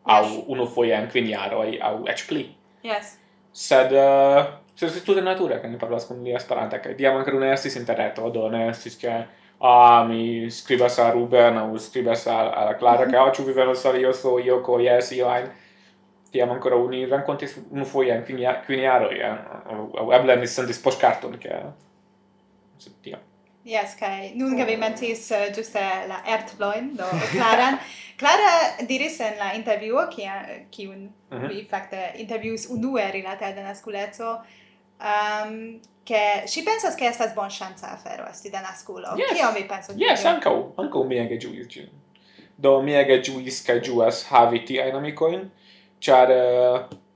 [0.09, 2.47] aŭ unufoje en kvin jaroj aŭ eĉ pli.
[2.87, 3.17] Yes.
[3.53, 7.37] Sed uh, sed estis tute nature ke ni parolas kun li Esperante kaj tiam ankaŭ
[7.41, 9.19] ne estis interreto do ne estis ke
[9.61, 13.11] ah, mi scrivas a Ruben o scrivas a, a Clara mm -hmm.
[13.11, 15.51] che oggi vi vedo solo io so io co yes io ein
[16.31, 19.75] tiam ancora uni racconto unu foia in quinia quiniaro ja eh?
[19.75, 21.63] o eble mi sentis post carton che
[22.77, 23.21] so tiam
[23.69, 24.79] Yes, kai nun che vi oh.
[24.79, 27.79] mentis uh, giuste la Erdbloin, do Clara.
[28.17, 30.33] Clara diris en la intervjuo, kiun
[30.71, 31.49] eh, mm -hmm.
[31.49, 33.75] vi fakte intervjuis unue rilate al la
[35.01, 39.33] um, che si pensas che estas bon chance afero esti da nasculo yes.
[39.33, 41.89] che mi penso yes anco anco mi ege giuis gin
[42.55, 45.51] do mi ege giuis ca giuas havi ti ein amicoin
[45.99, 47.07] char uh, eh,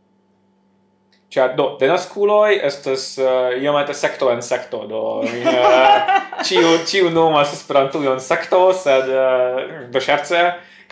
[1.32, 6.42] Cioè, do, de nasculoi estes uh, eh, iomete secto en secto, do in, uh, eh,
[6.44, 10.42] ciu, ciu nomas esperantujon secto, sed uh, do scherze,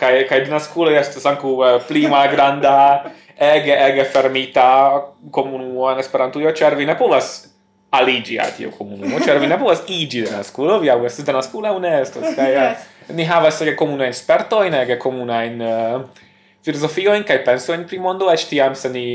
[0.01, 2.73] kai kai de nasculoi estes ancu uh, pli malgranda
[3.41, 4.67] ege ege fermita
[5.31, 7.31] komunumo en Esperantujo, ĉar vi ne povas
[7.91, 11.79] aligi al tiu komunumo, ĉar vi ne povas iĝi denaskulo, vi aŭ estas denaskulo aŭ
[11.83, 12.27] ne estas.
[12.37, 12.59] Kaj eh.
[12.61, 13.15] yes.
[13.17, 16.27] ni havas ege komunajn spertojn, ege komunajn uh, eh,
[16.61, 19.05] filozofioin kai pri mondo eĉ tiam se ni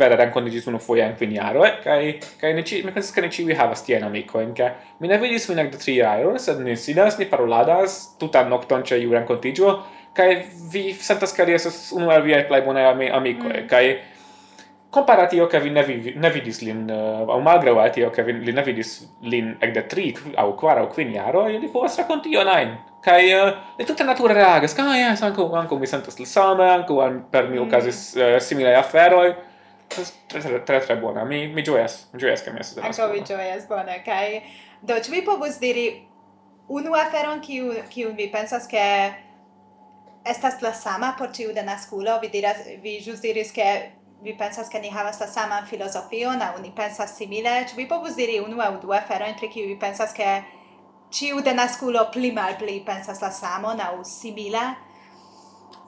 [0.00, 1.74] vere renkontiĝis unu foje en kvin jaroj eh.
[1.84, 5.18] kaj kaj ne ĉi mi pensas ke ne ĉiuj havas tiajn amikojn ke mi ne
[5.20, 9.74] vidis vin ekde tri jaroj sed ni sidas ni paroladas tutan nokton ĉe iu renkontiĝo
[10.16, 13.66] kai vi sentas ke li estas unu el viaj plej bonaj ami amikoj mm.
[13.68, 13.86] kai
[14.90, 18.62] compara tio che vi ne vidis lin uh, au magro al tio che vi ne
[18.62, 22.78] vidis lin ec tri au quara au quin iaro e li povas raconti io nain
[23.00, 26.70] kai uh, le tutta natura reagas ka ah, yes anco anco mi sentas le same
[26.70, 26.96] anco
[27.30, 27.66] per mi mm.
[27.66, 29.34] ocasis uh, simile aferoi
[29.88, 30.04] tre
[30.40, 33.66] tre tre, tre buona mi mi gioias mi gioias che mi estas anco vi gioias
[33.66, 34.42] bona kai
[34.80, 35.86] do ci vi povus diri
[36.68, 39.25] unu aferon kiu kiu vi pensas ke
[40.26, 44.80] estas la sama por ciu denasculo, vi diras, vi jus diris che vi pensas che
[44.80, 48.80] ni havas la saman filozofion, au ni pensas simile, ĉu vi povus diri unu aŭ
[48.82, 50.42] du aferojn pri kiuj vi pensas che
[51.10, 54.74] ciu denasculo pli mal pli pensas la samon au simila?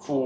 [0.04, 0.18] Fu...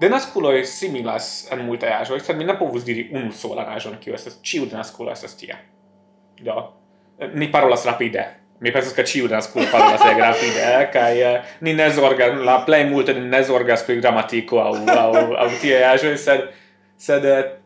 [0.00, 3.98] De nasculo e similas en multe aĵoj, sed mi ne povus diri unu sola aĵon,
[4.00, 5.58] kiu estas ciu denasculo estas tia.
[6.40, 6.56] Do,
[7.34, 11.20] ni parolas rapide, mi pensas che ciu denas pur fare la serie rapide, eh, kai
[11.20, 11.88] uh, eh, ni ne
[12.44, 16.44] la plei multe ni ne zorgas pri gramatiko au, au, au tie eh, aĵoj, sed,
[16.96, 17.56] sed eh,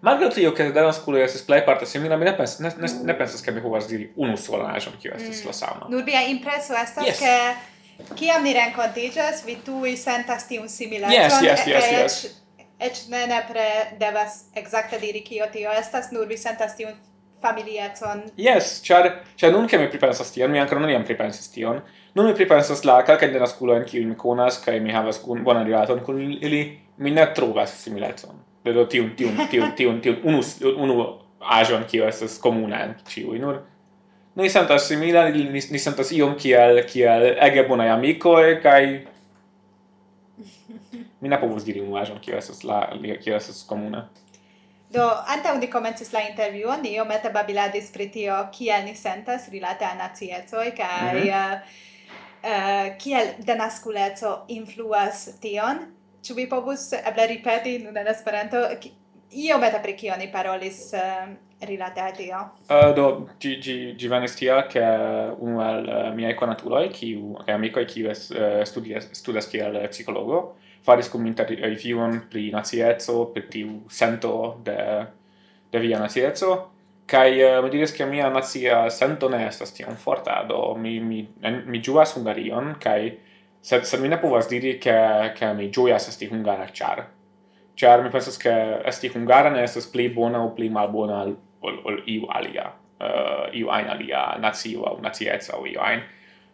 [0.00, 3.42] Malgraŭ tio, da denas kulo plei parte simila, mi ne pens, ne, ne, ne pensas,
[3.42, 5.46] che mi povas diri unu sola aĵon, kiu estas mm.
[5.46, 5.88] la sama.
[5.90, 7.18] Nur via impreso estas, yes.
[7.18, 11.12] che kiam ni renkontiĝas, vi tui sentas tiun similecon.
[11.12, 12.18] Yes, yes, yes, yes.
[12.24, 13.66] Ec, ec ne nepre
[13.98, 16.94] devas exacte diri kio tio estas, nur vi sentas tiun
[17.40, 18.22] familiecon.
[18.36, 21.80] Yes, char, char nun che mi pripensas tion, mi ancora non iam pripensas tion,
[22.14, 25.62] nun mi pripensas la calca de nasculoen kiu mi conas, kai mi havas un buona
[25.62, 28.36] rilaton con ili, mi ne trovas similecon.
[28.64, 30.42] Vedo tiun, tiun, tiun, tiun, tiun, unu,
[30.76, 31.04] unu
[31.40, 33.62] agion kiu estes comuna en ciui, nur
[34.36, 39.06] noi sentas simila, ni, ni sentas iom kiel, kiel ege bonai amicoe, kai
[41.20, 42.86] mi ne povus diri unu che kiu estes la,
[43.22, 44.08] kiu estes comuna.
[44.88, 49.84] Do, antaŭ ni komencis la intervjuon, ni iomete babiladis pri tio, kiel ni sentas rilate
[49.84, 51.54] al naciecoj kaj mm -hmm.
[51.54, 51.60] uh,
[52.42, 55.84] uh, kiel denaskuleco influas tion.
[56.22, 58.56] Ĉu vi povus eble ripeti nun en Esperanto
[59.30, 61.28] iomete pri kio ni parolis uh,
[61.60, 62.38] rilate a tio?
[62.70, 64.84] Uh, do, gi, gi, gi venis tia, ke
[65.38, 70.54] unu el uh, miaj konatuloj, kiu, kaj amikoj, ki es, uh, studias, studas kiel psikologo,
[70.86, 74.80] faris komunita reviewon pri nazietzo, per tiu sento de,
[75.72, 76.56] de via nazietzo,
[77.08, 81.22] Kai uh, mi diris che mia nazia sento ne estas tiom forta, do mi mi
[81.40, 83.14] en, mi ĝuas Hungarion kai
[83.62, 84.96] sed sed mi ne povas diri ke
[85.38, 87.06] ke mi ĝojas esti hungara char
[87.76, 88.52] char mi pensas ke
[88.84, 92.68] esti hungara ne estas pli bona o pli malbona ol, ol, ol iu alia
[93.00, 96.06] uh, iu ajn alia nazio aŭ nacieco aŭ iu ajn.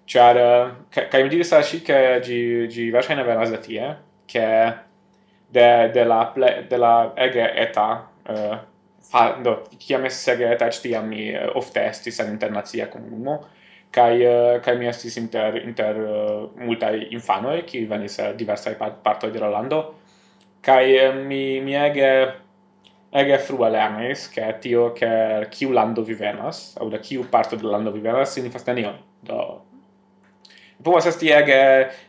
[0.06, 3.94] Char uh, eh, kai mi diris al ŝi ke gi ĝi verŝajne venas de tie
[4.26, 4.46] che
[5.50, 6.32] de della
[6.68, 7.88] della ege eta
[8.28, 8.56] uh,
[9.00, 13.40] fa do tiam es ege eta tiam mi uh, ofte estis en internazia comunumo
[13.90, 19.30] kai uh, kai mi estis inter inter uh, multaj infanoj ki venis el diversaj partoj
[19.32, 19.94] de la lando
[20.62, 22.10] kai uh, mi mi ege
[23.14, 27.70] ege frua lernis che tio che kiu lando vi venas, au da kiu parto del
[27.70, 28.98] lando vi venas, signifas nenion.
[29.22, 29.62] Do
[30.84, 31.58] povas esti ege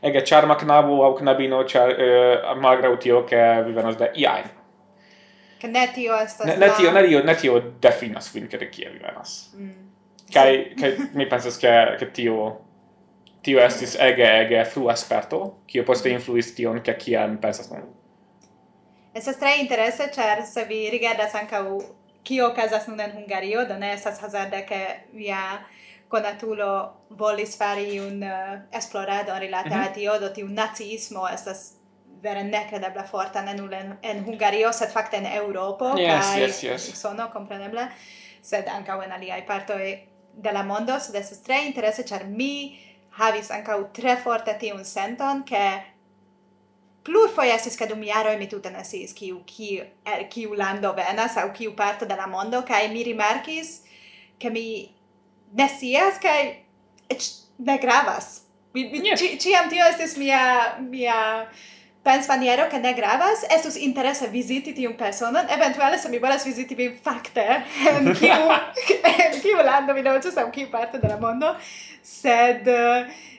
[0.02, 4.44] ege charma knabo au knabino char, uh, malgraŭ tio ke venas de iaj.
[5.62, 6.48] Ke ne tio estas.
[6.48, 9.36] Ne, ne tio, ne tio, ne tio definas vin ke de kie venas.
[9.56, 9.74] Mm.
[10.34, 12.54] Kai, kai mi pensas ke ke tio
[13.46, 16.98] tio estis ege ege frua esperto, kio poste influis tion ke
[17.30, 17.86] mi pensas nun.
[19.14, 21.80] Estas tre interese, char se vi rigardas ankaŭ
[22.24, 24.80] kio casas nun en Hungario, do ne estas hazarde, ke
[25.14, 25.62] via
[26.08, 29.90] conatulo volis fari un eh, uh, esploradon rilate mm -hmm.
[29.90, 31.74] a tio, do tiu nazismo estas
[32.22, 36.64] vere necredebla forta ne nul en, en Hungario, sed facte en Europo, yes, kai yes,
[36.64, 37.02] yes.
[37.02, 37.88] sono, compreneble,
[38.42, 43.52] sed ankaŭ en aliai partoi de la mondo, sed estas tre interese, char mi havis
[43.52, 45.96] ankaŭ tre forte tiun senton, che
[47.06, 50.94] plur foi estis ke dum iaro mi tuta ne sciis kiu kiu er kiu lando
[50.94, 53.82] venas au kiu parto de la mondo kai mi rimarkis
[54.40, 54.95] ke mi
[55.56, 56.42] ne kai kaj
[57.10, 58.42] eĉ ne gravas.
[58.74, 59.20] Mi, mi yes.
[59.20, 61.48] ci, tio estis mia mia
[62.06, 66.76] pens maniero che ne gravas, estus interesse visiti tiun personon, eventuale se mi volas visiti
[66.76, 68.52] vin fakte, en kiu,
[69.26, 71.56] en kiu lando mi non en kiu parte de la mondo,
[72.04, 72.70] sed,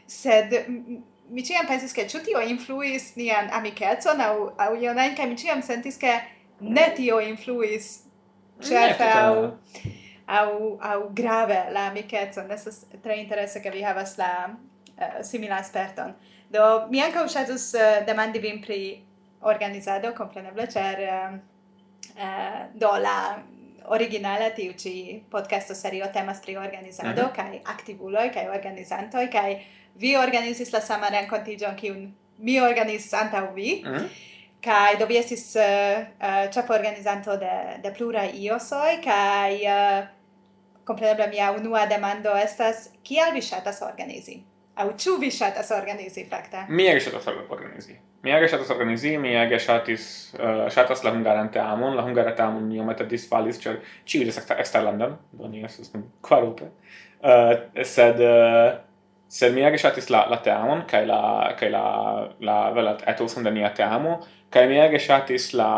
[0.07, 0.67] sed,
[1.31, 5.63] mi ciam pensis che ciu tio influis nian amicetson au, au ionain, ca mi ciam
[5.63, 6.21] sentis che
[6.59, 8.03] ne tio influis,
[8.61, 9.61] certo, au
[10.27, 12.51] au, au grave la amicetson.
[12.51, 14.51] Estas tre interesse che vi havas la
[14.99, 16.15] uh, simila sperton.
[16.49, 19.05] Do, mi anca uscetus uh, eh, demandi vin pri
[19.41, 21.39] organizado, compreneble, cer uh,
[22.15, 23.43] eh, uh, do la
[23.89, 27.37] originale tiu ci podcasto serio temas pri organizado mm -hmm.
[27.37, 33.41] kai aktivuloj kai organizantoj kai vi organizis la sama rencontigion ki un mi organizis anta
[33.55, 33.83] vi.
[33.85, 34.09] Mm -hmm.
[34.61, 35.63] Kai do vi estis uh,
[36.21, 40.16] uh, ĉefo organizanto de de plura iosoj kai uh,
[40.87, 44.37] Kompreneble mia unua demando estas kial vi ŝatas organizi?
[44.77, 46.67] Aŭ ĉu vi ŝatas organizi fakte?
[46.69, 47.97] Mi ege ŝatas organizi.
[48.23, 52.69] Mi ege ŝatas organizi, mi ege ŝatis uh, ŝatas la hungaran teamon, la hungara teamon
[52.75, 56.69] iomete disfalis ĉar ĉiuj iris eksterlanden do ni estas nun kvarope.
[57.17, 58.77] Uh, eh, sed uh,
[59.29, 61.21] sed mi ege ŝatis la la teamon kaj la
[61.59, 61.85] kaj la
[62.51, 64.21] la vela etoson de nia teamo
[64.55, 65.71] kaj mi ege ŝatis la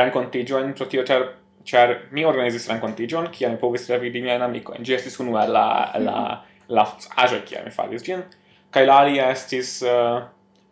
[0.00, 1.28] renkontiĝojn pro tio ĉar
[1.68, 4.84] char mi organizis renkontiĝon, kia mi povis revidi miajn amikojn.
[4.86, 5.68] Gi estis unu el la,
[6.00, 6.74] la, mhm.
[6.74, 6.86] la,
[7.32, 8.24] la kia mi faris gin.
[8.70, 9.78] Kai la alia estis...
[9.84, 10.20] Uh,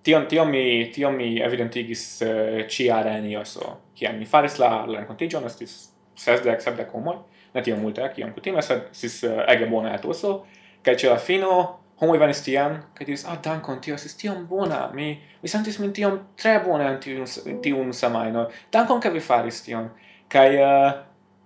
[0.07, 3.73] tion, tion, mi, tion mi evidentigis uh, ciare en IOSO.
[3.97, 5.79] Kia mi faris la, la renkontiĝon, estis
[6.17, 7.17] sesdek, sepdek homoi.
[7.55, 10.39] Ne tion multe, kiom kutime, sed estis uh, ege bona etoso.
[10.87, 11.53] Kai ce la fino
[12.01, 15.07] homoj venis tien kai diris ah dankon tio estis tiom bona mi
[15.43, 17.25] mi sentis min tiom tre bona en tiun
[17.65, 19.89] tiun semajno dankon ke vi faris tion
[20.29, 20.93] kai eh,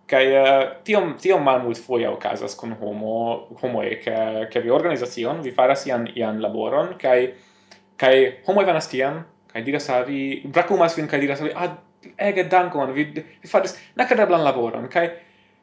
[0.07, 4.16] kai eh, tiom tiom malmult foia okazas kun homo homoe eh, ke
[4.53, 7.35] ke vi organizacion vi faras ian ian laboron kai
[7.97, 11.71] kai homo venas tiam kai diras al vi brakumas vin kai diras al vi ah
[12.29, 14.88] ege dankon vi vi faris nekredeblan laboron.
[14.88, 15.11] Kai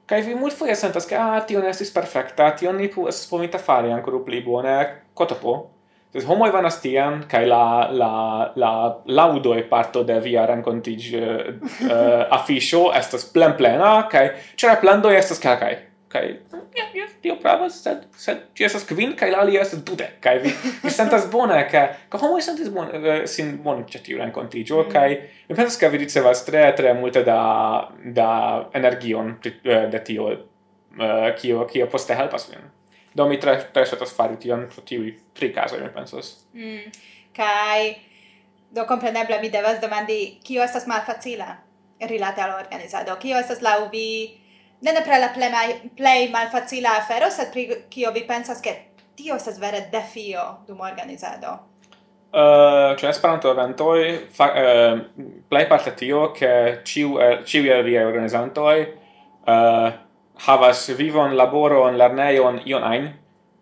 [0.08, 3.60] Kai vi mult foje sentas, ke ah, tion estis perfekta tio ni pu es pomita
[3.60, 4.75] fari ancora pli bone,
[5.13, 5.56] kotopo.
[6.17, 8.12] Cos homoi vanas tien, kai la, la,
[8.58, 8.71] la
[9.06, 11.43] laudo e parto de via rencontig uh,
[11.93, 15.75] eh, afisho estas plen plena, kai cera plando estas kai
[16.10, 16.23] kai
[16.73, 20.39] ja ja tio pravas, sed, sed ti estas kvin, kai la alia estas dude kai
[20.41, 24.82] vi, vi sentas bone, ka ka homo sentas bone uh, sin bon ĉe tiu rencontigio,
[24.82, 24.89] mm-hmm.
[24.89, 24.93] mm.
[24.97, 27.38] kai mi pensas ca vi ricevas tre, tre multe da,
[28.17, 28.32] da
[28.73, 32.65] energion eh, de tio, uh, kio kio poste helpas vin.
[33.17, 36.34] Do mi tre tre ŝatas fari tion pro tiuj tri kazoj mi pensas.
[36.53, 36.91] Mm.
[37.38, 37.95] Kai,
[38.73, 41.53] do kompreneble mi devas demandi kio estas malfacila
[42.10, 43.15] rilate al organizado.
[43.21, 44.10] Kio estas laŭ vi
[44.82, 48.75] ne nepre la plej mal facila afero, sed pri kio vi pensas ke
[49.17, 51.58] tio estas vere defio dum organizado.
[52.34, 57.84] Eh, uh, cioè esperanto eventoi fa, eh, uh, plei parte tio che ciu, ciu er
[57.84, 58.82] via organizantoi
[59.45, 59.93] uh, eh,
[60.45, 62.30] havas vivon, laboron, en
[62.65, 63.08] ion ajn,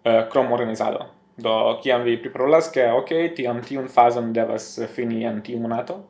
[0.04, 1.06] eh, uh, krom organizado.
[1.38, 6.04] Do, kiam vi priparolas, ke, ok, tiam tiun fazon devas fini en tiu monato,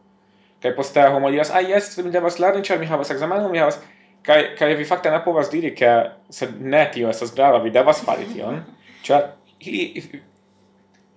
[0.62, 3.82] kaj poste homo diras, ah, jes, mi devas lerni, ĉar mi havas ekzamenon, mi havas...
[4.26, 5.90] Kaj, kaj vi fakte ne povas diri, ke,
[6.34, 8.64] sed ne tio estas grava, vi devas fari tion,
[9.06, 9.28] ĉar
[9.62, 10.06] ili...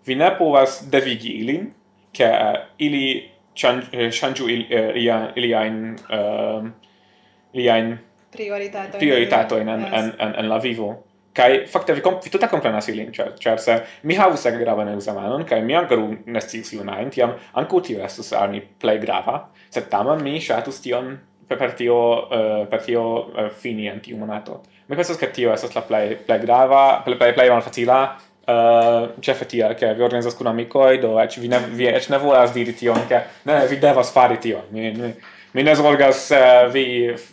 [0.05, 1.71] Vi ne povas devigi ilin,
[2.17, 3.07] ke eh, ili
[3.57, 5.81] ŝanĝu eh, il, ilia, iliajn...
[6.09, 6.69] Uh,
[7.53, 7.97] iliajn
[8.31, 11.05] prioritato prioritato in en, en, en, en la vivo.
[11.33, 15.45] Kai fakte vi, vi tuta komprenas ilin ĉar ĉar se mi havus ege gravan ekzamenon
[15.47, 19.39] kaj mi ankoraŭ ne sciis iun ajn tiam ankaŭ tio estus al mi plej grava
[19.71, 21.13] sed tamen mi ŝatus tion
[21.49, 24.63] per tio uh, per tio uh, fini en tiu monato.
[24.89, 29.13] Mi pensas ke tio estas la plej plej grava plej plej plej malfacila eh, Uh,
[29.21, 32.51] cefe tia, che vi organizas amico e do ec vi ne, vi ec ne volas
[32.51, 35.15] diri tion, che ne, vi devas fari tion, mi, mi,
[35.59, 36.85] mi ne zorgas uh, eh, vi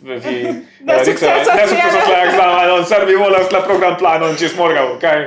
[0.02, 5.20] vi eh, ne sukcesas la ekzamenon, non mi volas la program programplanon ĝis morgaŭ kaj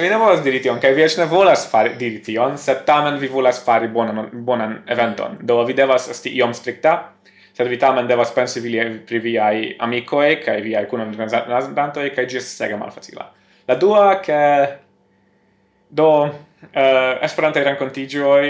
[0.00, 3.20] vi ne volas diri tion kaj vi eĉ ne volas fari diri tion, sed tamen
[3.20, 5.36] vi volas fari bonan bonan eventon.
[5.42, 6.94] Do vi devas esti iom strikta
[7.52, 12.68] sed vi tamen devas pensi vi pri viaj amikoj kaj viaj kunorganizantoj kaj ĝi estas
[12.68, 13.28] ege malfacila.
[13.68, 14.42] La dua ke
[15.90, 16.30] do uh,
[17.28, 18.44] Esperantaj renkontiĝoj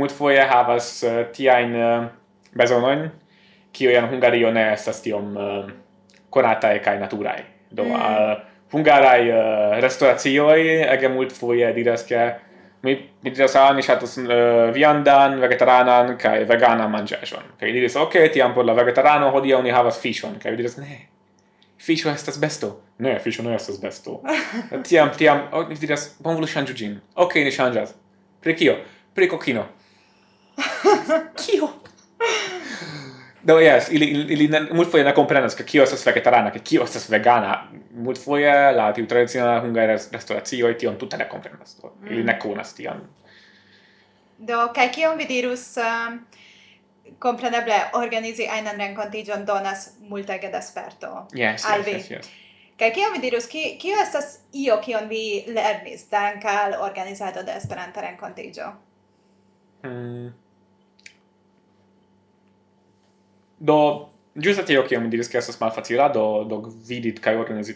[0.00, 2.08] multfoje havas uh, tiajn uh,
[2.56, 3.08] bezonojn,
[3.72, 5.70] kio en Hungario ne estas tiom eh, uh,
[6.30, 7.42] konatae kaj naturaj.
[7.70, 7.92] Do mm.
[7.94, 8.36] al
[8.72, 10.60] hungaraj uh, restoracioj
[10.94, 12.30] ege multfoje diras ke
[12.82, 17.54] mi mi diras ah, mi ŝatas uh, eh, viandan, vegetaranan kaj veganan manĝaĵon.
[17.60, 20.38] Kaj diris ok, tiam por la vegetarano hodiaŭ ni havas fiŝon.
[20.42, 21.00] Kaj diras ne,
[21.78, 22.76] fisho estas besto.
[22.98, 24.20] Ne, fisho ne estas besto.
[24.88, 26.94] tiam, tiam, o, oh, ni diras, bon volu ŝanĝu ĝin.
[27.16, 27.96] Ok, ni ŝanĝas.
[28.42, 28.78] Pri kio?
[29.14, 29.66] Pri kokino.
[31.42, 31.72] kio?
[33.48, 37.68] Do yes, ili ili multfoje na komprenas ke kio estas vegetarana, ke kio estas vegana.
[37.94, 41.76] Multfoje la tiu tradicia hungara restoracio tion tuta ne komprenas.
[41.82, 42.06] Do, mm.
[42.06, 43.00] Ili ne konas tion.
[44.38, 46.18] Do kaj kion vi dirus um,
[47.18, 51.26] kompreneble organizi ajnan renkontiĝon donas multege da sperto.
[51.34, 51.92] Yes, al vi.
[51.92, 52.28] Yes, yes, yes.
[52.78, 57.56] Kaj kion vi dirus, ki, kio estas io kion vi lernis dank al organizado de
[57.58, 58.68] Esperanta renkontiĝo?
[59.82, 60.28] Mm.
[63.58, 67.74] Do, giusto teo, cio mi diris che estes malfacila, do, do vidit kai organizi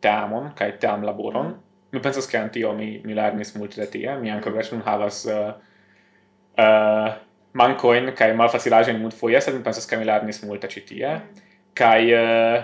[0.00, 1.46] teamon, kai team laboron.
[1.46, 1.68] Mm-hmm.
[1.92, 5.24] Mi pensas che antio mi, mi lernis multe de tie, mi anche vesh nun havas
[5.26, 5.54] eh,
[6.54, 7.14] eh, uh, uh,
[7.52, 11.20] mancoin cae malfacilagen mult foie, sed mi pensas che mi lernis multe citie.
[11.72, 12.62] kai uh,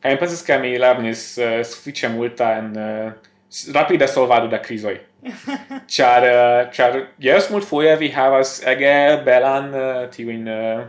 [0.00, 2.74] kai mi pensas che mi lernis uh, suffice multa en...
[2.76, 3.32] Uh,
[3.72, 5.00] rapida solvado da crisoi.
[5.86, 10.82] char, uh, char, yes, mult foie vi havas ege belan uh, tiwin uh,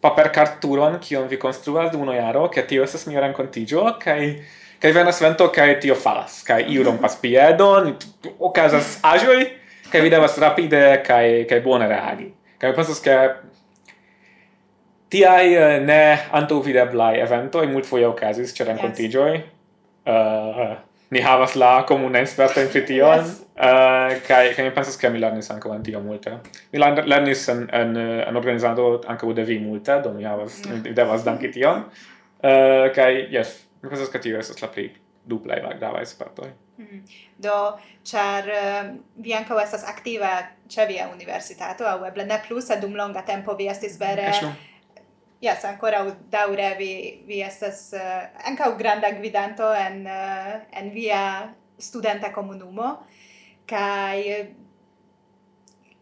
[0.00, 4.20] paper carturon kion vi konstruas dum unu jaro, ke tio estas mia renkontiĝo kaj
[4.78, 7.94] kaj venas vento kaj tio falas kaj iu rompas piedon
[8.38, 9.40] okazas aĵoj
[9.92, 12.30] kaj vi devas rapide kaj kaj bone reagi
[12.62, 13.16] kaj pensas ke
[15.10, 16.02] tiaj eh, ne
[16.40, 19.48] antaŭvideblaj eventoj multfoje okazis ĉe renkontiĝoj yes.
[20.06, 20.76] uh,
[21.10, 23.40] ni havas la comuna sperta in fitio yes.
[23.56, 26.36] uh, kai kai mi pensas ke mi lernis ankaŭ en tio multe
[26.72, 30.82] mi lernis en en eh, en organizado ankaŭ de vi multe do mi havas mm.
[30.84, 34.88] mi devas danki tion uh, kai yes mi pensas ke tio estas la pli
[35.28, 37.02] duplaj grava spertoj mm.
[37.38, 37.56] do
[38.04, 40.32] char uh, vi ankaŭ estas aktiva
[40.68, 44.28] ĉe via universitato aŭ eble ne plus sed dum longa tempo vi estis vere
[45.40, 51.20] Yes, ancora daure vi vi estas eh, uh, ankaŭ granda gvidanto en uh, en via
[51.78, 52.88] studenta komunumo.
[53.70, 54.48] Kaj eh,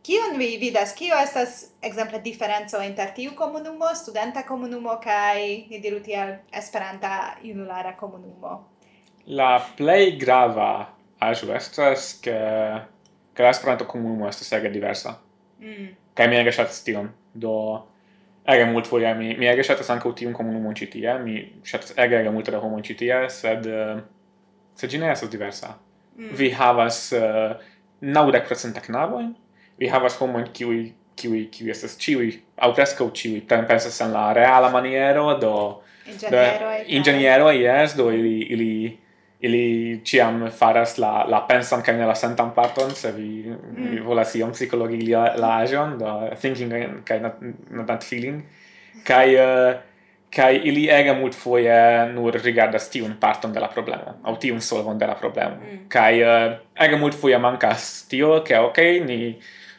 [0.03, 0.95] kion vi vidas?
[0.97, 7.93] Kio estas ekzemple diferenco inter tiu komunumo studenta komunumo kaj ni diru tiel esperanta junulara
[7.97, 8.55] komunumo?
[9.27, 10.87] La play grava
[11.21, 12.39] aĵo estas ke
[13.37, 15.19] ke la esperanto komunumo estas ege diversa.
[15.61, 15.93] Mm.
[16.17, 17.13] kaj mi ege ŝatas tion.
[17.35, 17.53] Do
[18.47, 22.31] Ege mult foiam mi, mi ege shatas anca utium comunumon citia, mi shatas ege ege
[22.31, 23.99] multe da homon citia, sed, uh,
[24.79, 25.75] sed gine esas diversa.
[26.17, 26.31] Mm.
[26.39, 29.35] Vi havas eh, uh, naudec procenta knavoin,
[29.79, 32.31] vi havas homon kiui kiwi kiwi estas ciui
[32.61, 35.55] aŭ preskaŭ ciui pensas en la reala maniero do
[36.07, 38.73] inĝeniero do, yes do ili ili
[39.41, 43.91] ili ciam faras la la pensan kaj la sentan parton se vi, mm.
[43.91, 46.73] vi volas iom psikologi la, la agion do thinking
[47.05, 48.43] kaj not, not, not feeling
[49.05, 49.77] kaj eh, uh,
[50.37, 51.77] kai ili ega mult foje
[52.13, 55.85] nur rigardas tiun parton de la problemo aŭ tiun solvon de la problemo mm.
[55.89, 59.37] kai uh, eh, ega mult foje mancas tio ke ok ni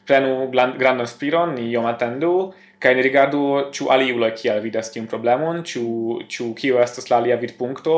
[0.07, 3.41] prenu grandan spiron ni iom atendu kai ni rigardu
[3.73, 5.87] ĉu aliuloj kiel vidas tiun problemon ĉu
[6.29, 7.97] ĉu kio estas la alia vidpunkto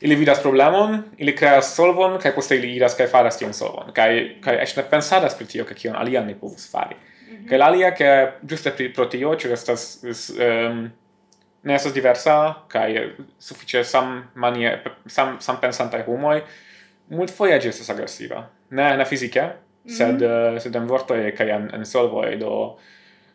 [0.00, 4.38] ili vidas problemon, ili kreas solvon, kai poste ili iras kai faras tion solvon, kai,
[4.44, 6.94] kai eĉ ne pensadas pri tio, ke kion alian ni povus fari.
[6.94, 7.48] Mm -hmm.
[7.48, 10.90] Kai la alia, ke ĝuste pri pro tio, ĉu estas is, um,
[11.62, 16.42] ne estas diversa, kai sufiĉe sam manie, sam, sam pensantaj homoj,
[17.08, 18.48] multfoje ĝi estas agresiva.
[18.70, 19.48] Ne, ne fizike,
[19.88, 20.58] sed, mm -hmm.
[20.58, 22.78] sed en vortoj kaj en, en solvoj, do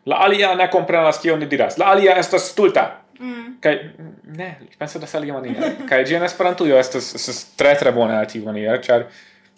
[0.06, 1.78] La alia ne comprenas kion ni diras.
[1.80, 2.88] La alia estas stulta.
[3.20, 3.44] Mm.
[3.62, 3.76] Kaj
[4.36, 4.48] ne,
[4.78, 5.74] penso da salia maniere.
[5.88, 9.06] kaj ĝi en Esperantujo estas, estas tre tre bona tiu maniere, ĉar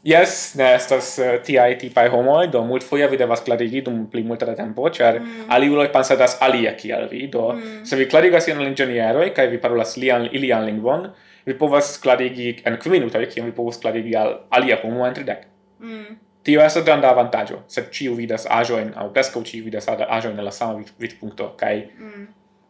[0.06, 4.46] Yes, ne estas uh, tiaj tipaj homoj, do multfoje vi devas clarigi dum pli multa
[4.46, 5.48] da tempo, cer mm.
[5.56, 7.80] aliuloj pensadas alia kiel vi, do mm.
[7.88, 11.08] se vi clarigas ian inĝenieroj kaj vi parolas lian, ilian lingvon,
[11.46, 15.42] vi povas clarigi en kvin minutoj, kiam vi povas clarigi al alia homo en tridec.
[15.82, 16.14] Mm
[16.46, 20.54] tio estas granda avantaggio, sed ciu vidas aĵojn au preskaŭ ciu vidas aĵojn nella la
[20.54, 22.26] sama vid, punto, kaj mm.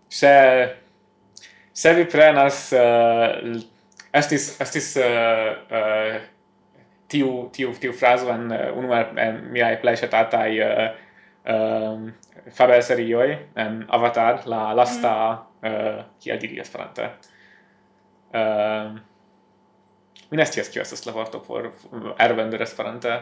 [0.09, 0.33] se
[1.77, 3.59] se vi prenas uh,
[4.17, 6.17] estis estis uh, uh,
[7.13, 10.87] tiu tiu tiu frazo en uh, unu el miaj plej uh,
[11.53, 12.09] um,
[12.57, 15.13] Faber serioi, en Avatar la lasta
[15.61, 15.69] mm.
[15.69, 17.11] uh, kiel diri Esperante.
[18.33, 18.97] Uh,
[20.31, 23.13] Mi ne scias ĉu estas la vorto por mm, ervendo Esperante.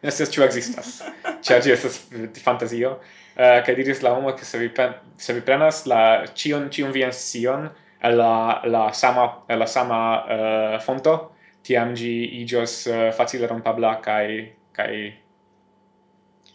[0.00, 0.94] Mi ne scias ĉu ekzistas.
[1.46, 2.96] Ĉar ĝi estas eh, fantazio.
[3.34, 4.70] Uh, kaj diris la homo ke se vi
[5.18, 7.66] se vi prenas la ĉion ĉion vian scion
[8.00, 11.32] el la la sama el la sama uh, fonto,
[11.66, 12.12] tiam ĝi
[12.42, 14.26] iĝos uh, facile rompabla kaj
[14.72, 14.94] kaj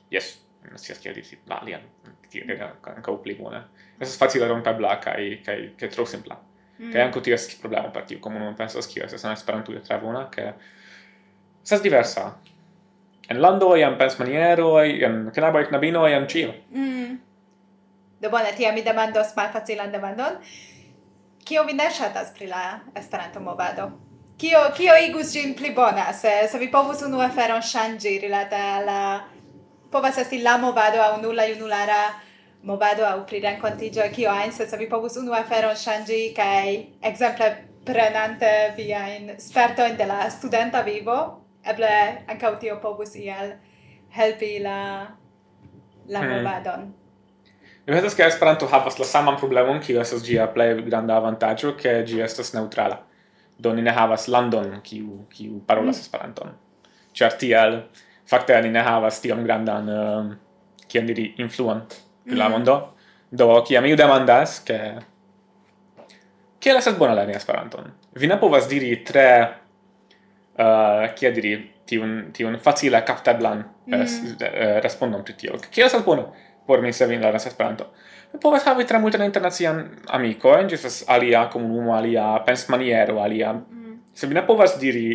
[0.10, 2.16] Yes, mi ne scias kiel diri la alian, mm,
[2.48, 2.70] mm.
[2.96, 3.62] ankaŭ pli bone.
[4.00, 6.40] Estas facile rompabla kaj kaj kaj tro simpla.
[6.80, 6.94] Mm.
[6.94, 10.30] Kaj ankaŭ ti estas problema por tiu komunumo pensas kio estas en Esperanto tre bona
[10.32, 10.54] ke
[11.64, 12.30] estas diversa.
[13.30, 16.54] En landoj, pens maniero, en knaboj, knabino en ĉio.
[16.72, 17.18] Mm.
[18.20, 20.40] Do bone, tiam mi demandos malfacilan demandon.
[21.46, 23.92] Kio vi ne ŝatas pri la Esperanto-movado?
[24.40, 28.86] Kio, kio igus ĝin pli bona, se, se vi povus unu aferon ŝanĝi rilate al
[28.88, 29.02] la...
[29.92, 32.00] Povas esti la movado aŭ nula junulara
[32.62, 37.56] movado au pri rencontigio kio ein se vi povus unu aferon shangi kai exemple
[37.86, 43.56] prenante via in sperto in della studenta vivo eble ankaŭ tio povus iel
[44.10, 45.08] helpi la
[46.08, 46.30] la hmm.
[46.30, 46.94] movadon
[47.88, 52.04] Mi pensas che Esperanto havas la saman problemon, kiu estas ĝia plej granda avantaĝo, ke
[52.06, 53.00] ĝi estas neutrala.
[53.58, 56.02] Do ni ne havas landon, kiu kiu parolas mm.
[56.02, 56.52] Esperanton.
[57.18, 57.80] Ĉar tial
[58.30, 61.82] fakte ni ne havas tiom grandan eh, uh, kiam diri influon
[62.30, 62.76] pri la mondo
[63.32, 64.78] do kiam iu demandas ke
[66.60, 67.90] kiel estas bona lerni Esperanton
[68.22, 69.28] vi ne povas diri tre
[70.58, 71.56] eh, uh, kia diri
[71.90, 74.02] tiun tiun facile captablan eh, mm.
[74.02, 76.28] res, uh, eh, respondon pri tio kiel estas bona
[76.68, 77.90] por mi se vi lernas Esperanto?
[78.34, 84.00] vi povas havi tre multan internacian amikojn ĝi estas alia komunumo alia pensmaniero alia mm.
[84.14, 85.10] se vi ne povas diri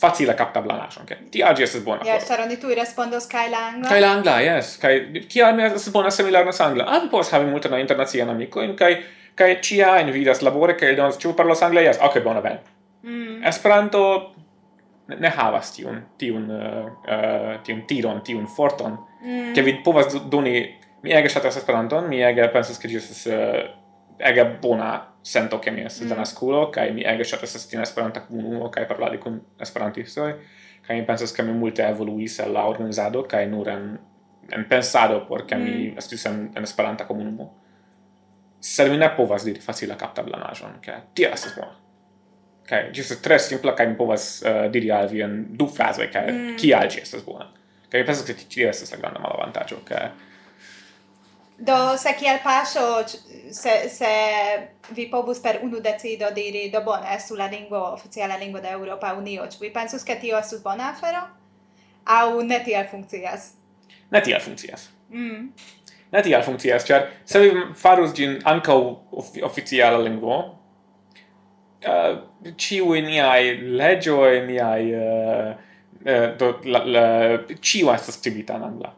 [0.00, 1.18] facila kaptablaĵo anke.
[1.30, 2.04] Tia Ti estas bona.
[2.06, 3.88] Ja, yes, ĉar tu tuj respondos kaj la angla.
[3.88, 4.76] Kai la angla, jes.
[4.82, 6.86] Kaj kial mi estas bona similarnas angla?
[6.88, 8.94] Ah, vi povas havi multajn internaciajn kai kaj
[9.36, 9.56] kaj
[10.02, 11.84] in vidas labore kaj donas ĉu parlo angle?
[11.84, 11.98] yes.
[12.00, 12.58] ok, bona ben.
[13.02, 13.44] Mm.
[13.44, 14.32] Esperanto
[15.08, 19.54] ne havas tiun tiun uh, uh tiun tiron, tiun forton mm.
[19.54, 23.58] ke vi povas doni mi ege shatas Esperanton, mi ege pensas ke ĝi estas uh,
[24.18, 26.08] ege bona sento che mi estas mm.
[26.08, 30.32] denaskulo kaj mi ege ŝatas esti en Esperanta komunumo kaj parlare kun esperantistoj
[30.86, 32.54] kaj mi pensas ke mi multe evoluis el mm.
[32.54, 33.98] la organizado kaj nur en
[34.52, 35.62] en pensado por ke mm.
[35.62, 37.52] mi estus en, en Esperanta komunumo
[38.60, 41.78] sed mi ne povas diri facila kaptablanaĵon ke tio estas bona
[42.68, 46.10] kaj ĝi estas tre simpla kaj mi povas uh, diri al vi en du frazoj
[46.12, 46.52] kaj mm.
[46.58, 47.48] kial ĝi estas bona
[47.90, 50.04] kaj mi pensas ke tio estas la granda malavantaĝo ke
[51.62, 54.08] Do, se kiel paso se, se
[54.96, 59.12] vi povus per unu decido diri, do bone, su la lingua, oficiala lingua de Europa
[59.14, 61.22] Unio, ĉu vi pensus ke tio estu bona afero?
[62.04, 63.52] Au ne tiel funkcias?
[64.10, 64.88] Ne tiel funkcias.
[65.10, 65.52] Mm.
[66.12, 68.78] Ne tiel funkcias, ĉar se vi farus ĝin ankaŭ
[69.22, 70.40] of oficiala lingvo,
[71.82, 74.82] eh, uh, ĉiuj niaj in niaj...
[74.96, 75.70] Uh,
[76.02, 77.06] uh, do, la, la,
[77.60, 78.92] ciu estas skribita en angla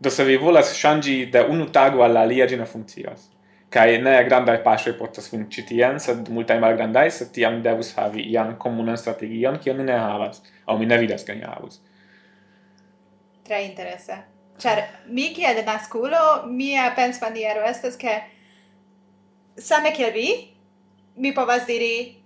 [0.00, 3.28] do se vi volas ŝanĝi de unu tago al alia ĝi ne funkcias.
[3.70, 8.24] Kaj ne grandaj paŝoj portas vin ĉi tien sed multaj malgrandaj sed tiam devus havi
[8.32, 10.42] ian komunan strategion kion ni ne havas.
[10.66, 11.78] Aŭ mi ne vidas ke ni havus.
[13.46, 14.18] Tre interese.
[14.60, 18.18] Ĉar mi kiel maskulo mia pensmaniero estas ke
[19.56, 20.28] same kiel vi
[21.16, 22.16] mi povas diri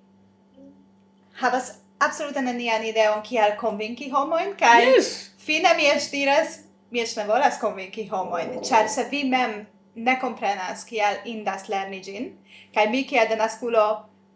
[1.43, 5.11] havas absolute nenian ideon kiel konvinki homojn kaj yes.
[5.39, 6.64] fine mi eĉ diras
[6.95, 9.65] mi eĉ ne volas konvinki homojn, ĉar se vi mem
[9.95, 12.31] ne komprenas kial indas lerni ĝin,
[12.75, 13.85] kaj mi kiel denaskulo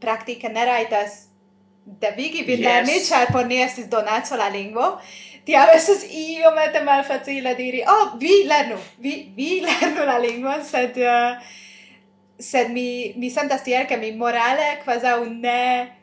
[0.02, 1.24] praktike ne rajtas
[2.02, 2.66] devigi vin yes.
[2.66, 4.90] lerni, ĉar por ni estis donaco la lingvo,
[5.46, 10.98] tiam estas iomete malfacile diri, oh, vi lernu, vi, vi lernu la lingvon, sed...
[10.98, 11.56] Uh,
[12.38, 15.97] sed mi, mi sentas tiel, ke mi morale quasau ne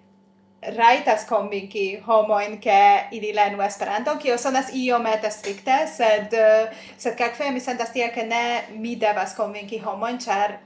[0.77, 6.33] raitas convinci homoin ke ili lernu esperanto, kio sonas iomete strikte, sed
[6.97, 10.57] sed kelkfoje mi sentas tia ke ne mi devas convinci homoin, ĉar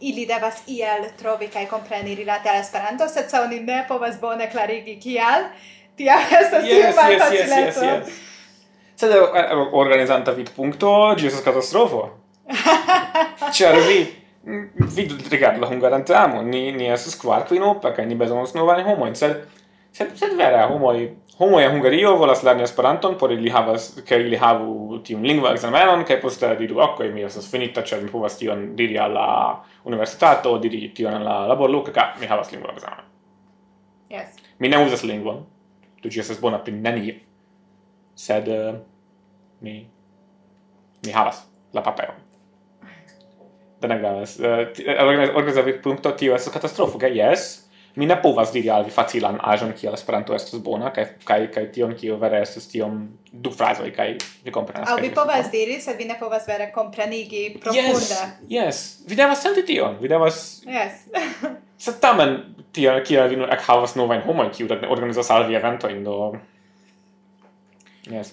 [0.00, 4.50] ili devas iel trovi kaj kompreni rilate al Esperanto, sed se oni ne povas bone
[4.50, 5.50] klarigi kial,
[5.96, 7.34] tia estas yes, tia malfacileco.
[7.34, 8.24] Yes, yes, yes, yes.
[8.98, 12.08] Sed eh, eh, organizanta vidpunkto, ĝi estas katastrofo.
[13.58, 14.00] Ĉar vi
[14.96, 19.16] vidu rigardu la hungaran tramo, ni, ni esas kvar kvinopa, kaj ni bezonos novajn homojn,
[19.18, 19.42] sed,
[19.92, 21.02] sed, sed vera, homoj,
[21.38, 26.04] homoj en Hungario volas lerni Esperanton, por ili havas, ke ili havu tiun lingva examenon,
[26.08, 29.28] kaj poste diru, ok, mi esas finita, cer mi povas tion diri al la
[29.84, 33.04] universitato, diri tion al la luca, ka mi havas lingva examen.
[34.10, 34.38] Yes.
[34.58, 35.44] Mi ne uzas lingvon,
[36.02, 37.14] tu ci esas bona pri nenio,
[38.14, 38.72] sed uh,
[39.60, 39.84] mi,
[41.04, 42.27] mi havas la paperon
[43.80, 44.38] da ne gravas.
[44.38, 44.44] Uh,
[45.34, 47.14] Organizavi punkto tio estas katastrofo, kaj
[47.98, 51.64] mi ne povas diri al vi facilan ajon kiel Esperanto estas bona kaj kaj kaj
[51.74, 53.00] tion kio vere estas tiom
[53.32, 54.12] du frazoj kaj
[54.44, 54.90] vi komprenas.
[54.92, 57.88] Aŭ vi povas diri, sed vi ne povas vere komprenigi profunde.
[57.90, 58.82] Yes, yes.
[59.08, 61.08] Vi devas senti tion, vi devas Yes.
[61.84, 62.36] sed tamen
[62.72, 66.36] tia, kiel vi nur ekhavas novajn homojn kiu organizas al vi eventojn do
[68.08, 68.30] Yes.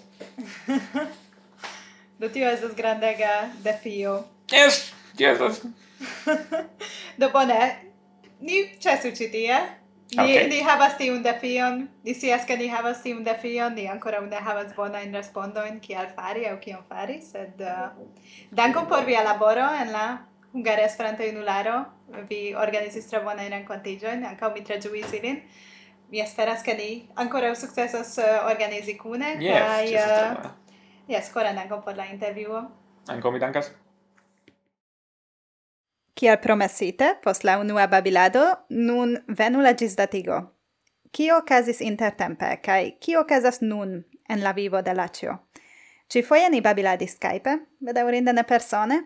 [2.22, 4.20] do tio estas grandega defio.
[4.54, 4.94] Yes.
[5.18, 5.64] Jesus.
[7.20, 7.60] Do bone.
[8.42, 9.58] Ni cesu ci tie.
[10.12, 10.48] Ni okay.
[10.48, 11.88] ni havas tiun defion.
[12.04, 13.74] Ni sias ke ni havas tiun defion.
[13.76, 17.90] Ni ancora ne havas bonajn respondoin kial fari au kion fari, sed uh,
[18.52, 21.86] dankon por via laboro en la Hungara Esperanto Junularo.
[22.30, 24.26] Vi organizis tre bonajn rencontigioin.
[24.26, 25.42] ankaŭ mi tre giuis ilin.
[26.12, 29.38] Mi esperas ke ni ankoraŭ successos uh, organizi cune.
[29.40, 30.52] yes, kai, uh,
[31.08, 32.62] Yes, koran dankon por la intervjuo.
[33.08, 33.72] Ankaŭ mi dankas.
[36.16, 40.38] Kiel promesite, post la unua babilado, nun venu la gisdatigo.
[41.12, 45.36] Kio casis intertempe, cae kio casas nun en la vivo de Lacio?
[46.10, 49.02] Ci foie ni babiladis Skype, bedaurinde ne persone.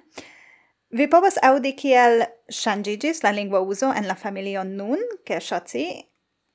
[0.90, 5.86] Vi povas audi kiel shangigis la lingua uso en la familio nun, che Shoci,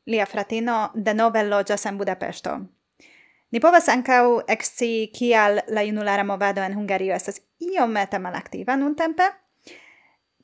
[0.07, 2.59] lia fratino, denove loĝas en Budapesto.
[3.50, 9.30] Ni povas ancau exci kial la junulara movado en Hungario estas iomete malactiva nun tempe,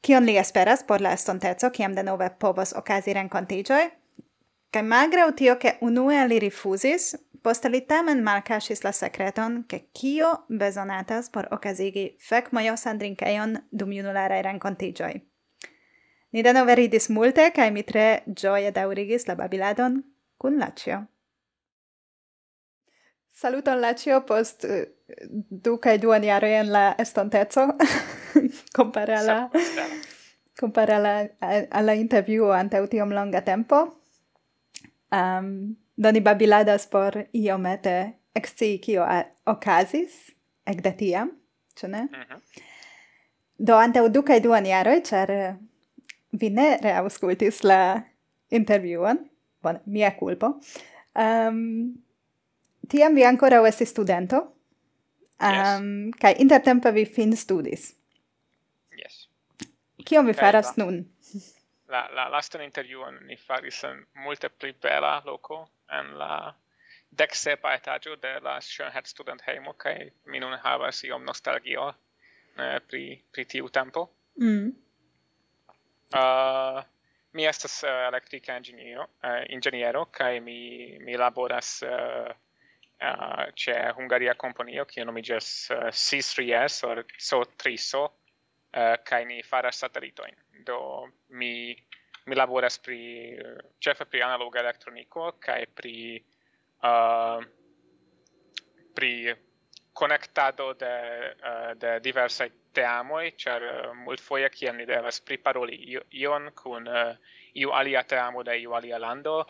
[0.01, 3.82] Kion li esperas por la estontezo, kiam denove povos okazi renkontiĝoj?
[4.72, 7.11] Kaj malgraŭ tio, ke unue li rifuzis,
[7.42, 14.40] poste li tamen malkaŝis la sekreton, ke kio bezonatas por okazigi fekmojosan drinkejon dum junularaj
[14.48, 15.12] renkontiĝoj.
[16.32, 20.03] Ni denove ridis multe, kaj mi tre ĝoje daŭrigis la babiladon
[20.38, 21.03] kun Lacio.
[23.41, 24.82] Saluton Lacio post uh,
[25.64, 27.62] du kai duan jare en la estontezo
[28.76, 29.51] compare alla
[30.61, 31.14] compare alla
[31.70, 33.76] alla interview ante tiom longa tempo.
[35.11, 39.07] Um, doni babiladas por iomete exci kio
[39.47, 40.34] okazis
[40.66, 41.32] ec de tiam,
[41.76, 42.03] ĉu ne?
[42.03, 42.41] Mm -hmm.
[43.59, 45.55] Do ante du kai duan jaroj, cer eh,
[46.32, 48.03] vi ne reauscultis la
[48.51, 49.18] intervjuon.
[49.62, 50.61] bon, mia culpo,
[51.14, 52.03] Um,
[52.91, 54.41] tiam vi ancora esti studento.
[55.41, 56.16] Um, yes.
[56.20, 57.95] Kai intertempe vi fin studis.
[58.93, 59.28] Yes.
[60.05, 61.05] Kion vi faras nun?
[61.88, 66.55] La, la lastan interviuon ni faris en multe pli bela loco, en la
[67.11, 71.88] decsepa etagio de la Schönheit student heimo, kai mi nun havas iom nostalgio
[72.59, 74.11] eh, pri, pri tiu tempo.
[74.41, 74.70] Mm.
[76.14, 76.82] Uh,
[77.32, 80.61] mi estas uh, elektrika inĝeniero, uh, eh, inĝeniero kaj mi
[81.05, 82.30] mi laboras uh,
[83.01, 88.11] uh, c'è Hungaria Componio che nomigas uh, eh, C3S or SO3SO uh,
[88.70, 90.34] eh, kai ni faras satelitoin.
[90.62, 91.76] Do mi
[92.26, 93.34] mi laboras pri
[93.80, 96.22] ĉefe pri analoga elektroniko kaj pri
[96.84, 97.40] uh,
[98.94, 99.34] pri
[99.92, 100.94] conectado de
[101.42, 107.16] uh, de diversaj teamoi, char uh, multfoje kiam ni devas priparoli ion kun uh,
[107.55, 109.46] iu alia teamo de iu alia lando,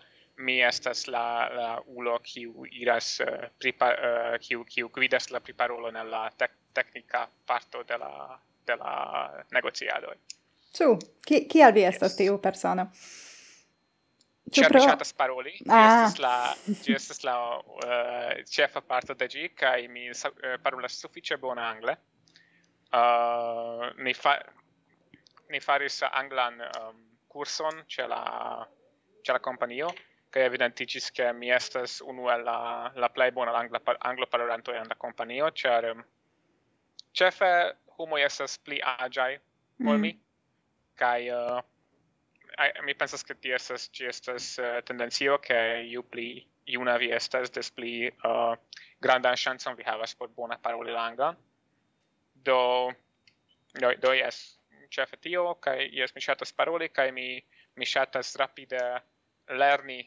[0.47, 1.25] mi estas la
[1.55, 6.57] la ulo kiu iras uh, pripa uh, kiu kiu gvidas la priparolon nella la tec
[6.75, 8.13] teknika parto de la
[8.67, 8.95] de la
[9.53, 10.17] negociadoj.
[10.77, 10.87] Ĉu
[11.27, 12.19] ki kial vi estas yes.
[12.21, 12.87] tiu persono?
[14.51, 14.83] Ĉu pro...
[14.83, 15.53] ŝatas paroli?
[15.69, 16.07] Ah.
[16.07, 16.35] Estas la
[16.85, 21.97] ĝi estas la uh, ĉefa parto de ĝi kaj mi uh, parolas sufiĉe bone angle.
[22.91, 24.39] Uh, mi fa
[25.51, 26.99] mi faris anglan um,
[27.31, 28.23] kurson ĉe la
[29.27, 29.91] ĉe la kompanio
[30.31, 34.89] che evidenticis che mi estas unu el la la plej bona angla anglo parolanto en
[34.89, 36.05] la kompanio ĉar um,
[37.13, 37.51] ĉefe
[37.99, 39.33] homo estas pli aĝaj
[39.87, 40.01] ol mm.
[40.01, 40.13] mi
[40.95, 41.61] kaj uh,
[42.85, 45.59] mi pensas ke ti estas ci estas uh, tendencio ke
[45.91, 48.55] ju pli iuna vi estas des pli uh,
[49.01, 51.35] grandan chanson vi havas por bona paroli langa.
[52.35, 52.91] do
[53.81, 54.59] do do yes,
[54.91, 57.43] ĉefe tio kai, jes mi ŝatas paroli kai mi
[57.77, 58.81] mi ŝatas rapide
[59.49, 60.01] lerni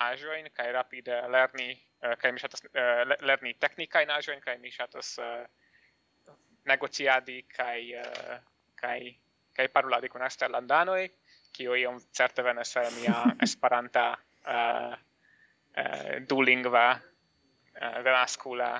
[0.00, 4.56] ajoin kai rapide lerni eh, uh, kaj mi ŝatas uh, eh, lerni teknikajn ajoin kai
[4.58, 6.36] mi ŝatas uh, eh,
[6.68, 8.38] negociadi kai uh,
[8.80, 9.16] kai
[9.56, 11.08] kai paroladi kun eksterlandanoj
[11.52, 18.70] kio iom certe venas el mia esperanta uh, uh, dulingva uh, venaskula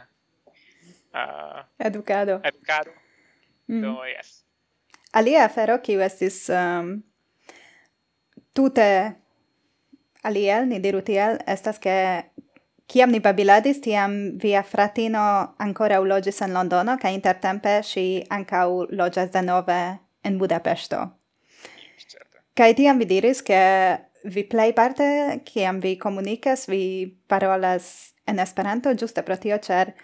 [1.15, 2.41] uh, educado.
[2.45, 2.91] educado.
[3.69, 3.83] Mm.
[3.83, 4.45] do yes.
[5.13, 7.03] Alia afero kiu estis um,
[8.55, 8.91] tute
[10.23, 12.31] aliel, ni diru tiel, estas che
[12.91, 19.31] Ciam ni babiladis, tiam via fratino ancora logis en Londono, ca intertempe si ancau logias
[19.31, 20.99] de nove en Budapesto.
[21.97, 22.75] Certe.
[22.75, 29.23] Tiam vi diris che vi plei parte, ciam vi comunicas, vi parolas en Esperanto, giuste
[29.23, 29.95] pro tio, cer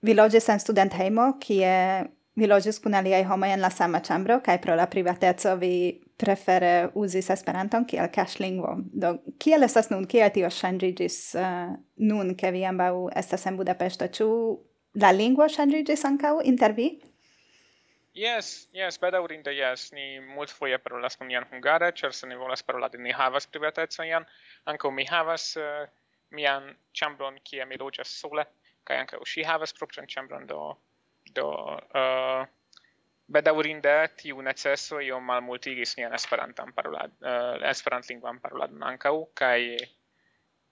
[0.00, 4.38] vi logis en student heimo, cie vi logis cun aliai homoi en la sama chambro,
[4.40, 8.74] kaj pro la privateco vi prefere uzis Esperanton kiel kaŝlingvo.
[9.02, 11.72] Do kiel estas nun, kiel tio ŝanĝiĝis uh,
[12.08, 12.92] nun ke vi ambaŭ
[13.22, 14.08] estas en Budapeŝto?
[14.18, 14.28] Ĉu
[15.02, 16.92] la lingvo ŝanĝiĝis ankaŭ inter vi?
[18.14, 22.36] Yes, yes, beda urinde, yes, ni mult foie parolas con ian hungare, cer se ni
[22.36, 24.26] volas paroladi, ni havas privatezza ian,
[24.68, 25.86] anco mi havas uh,
[26.36, 28.44] mian chambron kie mi logias sole,
[28.84, 30.76] kai anche usi havas propran chambron, do,
[31.32, 31.48] do,
[31.96, 32.44] uh,
[33.32, 34.42] bedaŭrinde tiu
[35.02, 37.28] io mal multigis nian Esperantan parolad uh,
[37.60, 39.76] eh, Esperantlingvan paroladon ankaŭ kai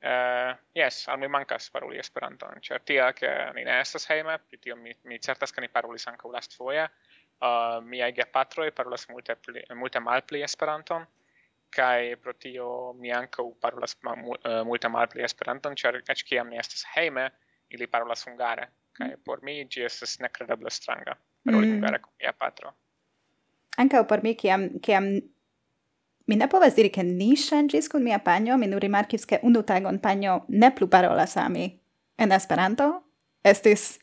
[0.00, 4.38] Uh, eh, yes, al mi mancas paroli Esperanton, ĉar tia che mi ne estas heime
[4.38, 9.32] pritio mi, mi certas ke ni parolis last foia eh, Uh, miaj gepatroj parolas multe,
[9.40, 11.06] pli, multe malpli Esperanton,
[11.72, 12.66] kai pro tio
[13.00, 17.30] mi ankaŭ parolas ma, uh, multe malpli Esperanton, ĉar eĉ kiam mi estas hejme,
[17.72, 18.66] ili parolas hungare,
[18.98, 19.22] kai mm.
[19.24, 21.16] por mi ĝi estas nekredeble stranga.
[21.44, 22.74] para, Cleopatra.
[23.76, 25.20] Anche o por mi, kiam, kiam
[26.26, 29.62] mi ne povas diri, ke ni ŝanĝis kun mia panjo, mi nur rimarkis, ke unu
[29.66, 31.80] tagon panjo ne plu parolas al mi
[32.18, 32.90] en Esperanto.
[33.44, 33.98] Estis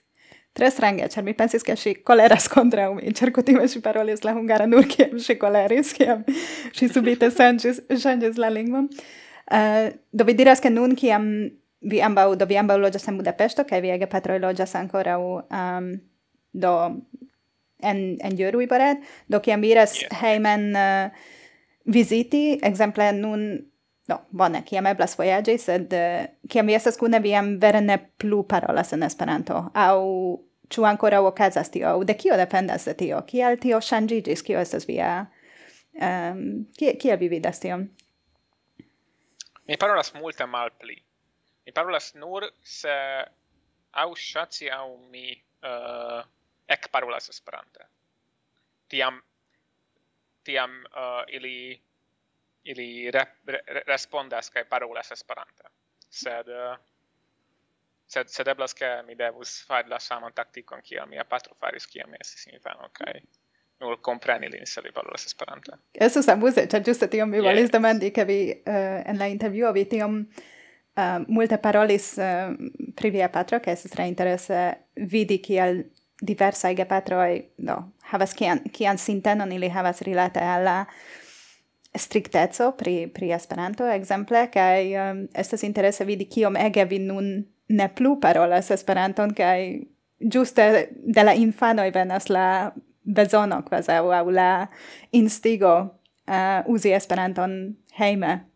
[0.58, 4.34] tre strange, ĉar mi pensis, ke ŝi koleras kontraŭ mi, ĉar kutime ŝi parolis la
[4.34, 6.26] hungara nur kiam ŝi koleris, kiam
[6.74, 8.90] ŝi subite ŝanĝis, ŝanĝis la lingvon.
[9.48, 11.30] Uh, do vi diras, ke nun kiam
[11.88, 15.92] vi ambaŭ, do vi ambaŭ loĝas en Budapesto, kaj vi gepatroj loĝas ankoraŭ um,
[16.58, 16.74] do
[17.84, 20.12] en, en Jörui boret, do kiem vi iras yes.
[20.22, 21.10] heimen uh,
[21.86, 23.50] visiti, exemple nun
[24.08, 25.92] No, bone, kiam eblas voyagi, sed
[26.48, 30.06] kiam vi estas kune, vi am vere ne plu parolas en Esperanto, au
[30.72, 33.22] ĉu ancora okazas tio, de kio dependas de tio?
[33.28, 34.44] Kial tio ŝanĝiĝis?
[34.48, 35.12] Kio estas via...
[35.98, 37.88] Um, kiel vi vidas tion?
[39.68, 40.96] Mi parolas multe malpli.
[41.66, 42.94] Mi parolas nur se
[43.98, 45.32] au ŝaci au mi
[45.66, 46.22] uh,
[46.68, 47.86] ec parolas Esperante.
[48.88, 49.22] Tiam
[50.44, 51.82] tiam uh, ili
[52.64, 55.64] ili re, re, respondas kai parolas Esperante.
[56.10, 56.78] Sed uh,
[58.08, 62.10] sed sed eblas ke mi devus fari la saman taktikon kiel mia patro faris kiam
[62.12, 63.22] mi estis infano kai
[63.80, 65.72] nur compreni lin se li parolas Esperante.
[65.94, 69.86] Estas amuze, ĉar giusto tion mi volis demandi che vi uh, en la intervjuo vi
[69.86, 70.28] tiom
[70.98, 72.56] Uh, multe parolis uh,
[72.96, 75.92] pri via patro, che es tre interesse vidi kiel
[76.22, 77.78] diversai gepatroi no
[78.12, 80.86] havas kian kian sintenon ili havas rilate al la
[82.78, 88.20] pri pri Esperanto ekzemple kaj um, estas interesse vidi kiom ege vi nun ne plu
[88.20, 89.82] parolas Esperanton kaj
[90.20, 92.72] giuste de la infanoj venas la
[93.04, 94.68] bezono quasi aŭ la
[95.12, 95.76] instigo
[96.28, 98.48] uh, uzi Esperanton heime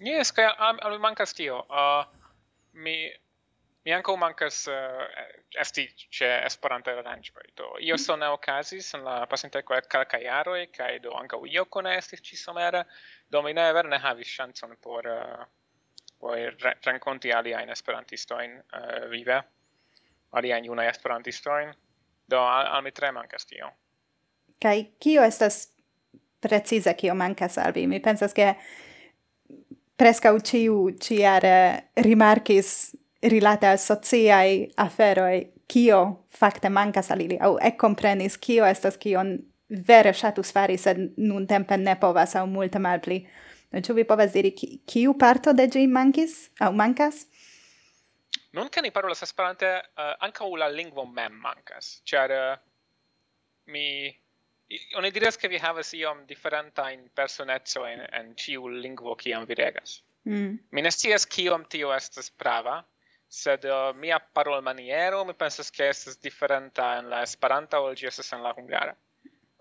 [0.00, 1.58] Yes, kaj al mi mankas tio.
[1.68, 2.06] Uh,
[2.72, 3.12] mi
[3.84, 7.46] Mi anco mankas uh, eh, esti ĉe Esperantaj aranĝoj.
[7.56, 8.02] Do io mm.
[8.02, 10.26] sono ocasis en la pasintaj kelkaj
[10.62, 12.84] e kai do anco io con esti ci somera
[13.28, 15.44] do mi ne vere ne havis ŝancon por uh,
[16.20, 19.42] por re renkonti aliajn esperantistojn uh, eh, vive,
[20.30, 21.72] aliajn junaj esperantistojn.
[22.30, 23.72] Do al, al mi tre mankas tio.
[24.60, 25.72] kai kio estas
[26.40, 27.86] precize kio mankas al vi?
[27.86, 28.54] Mi pensas che
[29.96, 37.70] preskaŭ ĉiu ciare rimarkis rilate al sociai aferoi kio fakte mancas al ili au e
[37.76, 43.26] comprenis kio estas kion vere shatus fari sed nun tempe ne povas au multe malpli
[43.70, 46.32] Ĉu vi povas diri ki, kiu parto de ĝi mankis
[46.66, 47.26] aŭ mancas?
[48.58, 52.02] Non che ne parolas Esperante, eh, uh, anche la lingvo mem mancas.
[52.04, 52.58] Ĉar uh,
[53.66, 54.10] mi
[54.98, 60.02] oni diras ke vi havas iom diferentajn personecojn en ĉiu lingvo kiam vi regas.
[60.26, 60.58] Mm.
[60.70, 62.82] Mi ne scias kiom tio estas prava,
[63.30, 68.32] sed uh, mia parolmaniero mi pensas che estas differenta en la esperanta ol ĝi estas
[68.34, 68.96] en la hungara.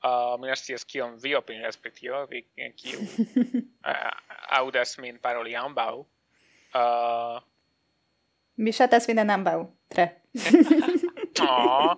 [0.01, 2.41] Uh, mi ne scias kion vi opinias pri tio, vi
[2.75, 4.11] kiu uh,
[4.59, 6.07] audas min paroli ambau.
[6.73, 7.37] Uh,
[8.57, 10.07] mi shatas vin en ambau, tre.
[11.45, 11.93] oh,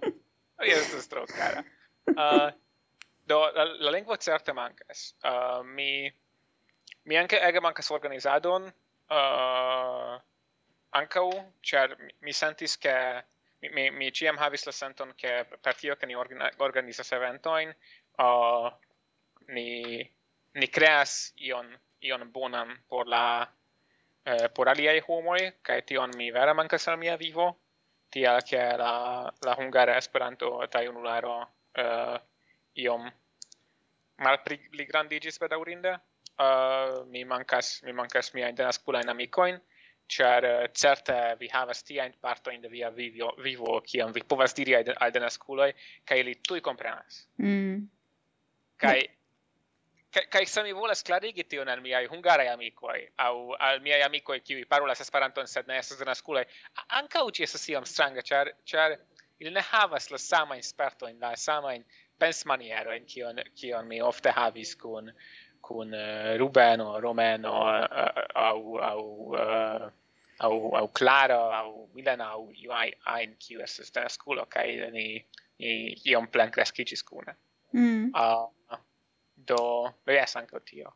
[0.60, 1.64] estas tro cara.
[2.12, 2.50] Uh,
[3.28, 5.14] do, la, la lingua certe mankas.
[5.24, 6.12] Uh, mi,
[7.06, 8.68] mi anche ege mankas organizadon,
[9.08, 10.20] uh,
[10.92, 11.30] ancau
[11.64, 12.96] ĉar mi sentis che
[13.62, 17.74] mi mi, mi ciam havis la senton che per tio che ni organ, organizas eventojn
[18.18, 18.70] uh,
[19.48, 20.02] ni
[20.54, 21.68] ni creas ion
[22.02, 23.48] ion bonan por la
[24.26, 27.60] eh, por aliai homoi kai tion mi vera mancas al mia vivo
[28.10, 31.36] tia che la la hungara Esperanto kaj unularo
[31.74, 32.18] eh,
[32.74, 33.12] iom
[34.78, 39.62] li grandigis bedaurinde uh, eh, mi mancas mi mancas mia miajn denaskulajn amicoin
[40.08, 44.24] char uh, eh, certe vi havas tia in parto in via vivo vivo kiam vi
[44.24, 45.72] povas diri al al dena skuloj
[46.06, 47.88] kai li tuj comprenas mm.
[48.78, 49.00] kai
[50.12, 54.40] kai kaj se mi volas klarigi tion al miaj hungaraj amikoj aŭ al miaj amikoj
[54.40, 56.46] kiuj parolas Esperanton sed ne estas dena skuloj
[57.02, 58.98] ankaŭ ĝi estas iom stranga ĉar ĉar
[59.40, 61.86] ili ne havas la samajn spertojn la samajn
[62.22, 65.10] pensmanierojn kion kion mi ofte havis kun
[65.62, 69.36] con eh, Rubeno, Romeno eh, eh, au au
[70.40, 75.26] au au Clara au Milena au Iuai ein kiu estas de la skulo kaj ni
[75.60, 77.36] ni iom plen kreskiĝis kune.
[77.74, 78.12] Mm.
[78.16, 78.78] Uh,
[79.48, 80.92] do jes ankaŭ tio.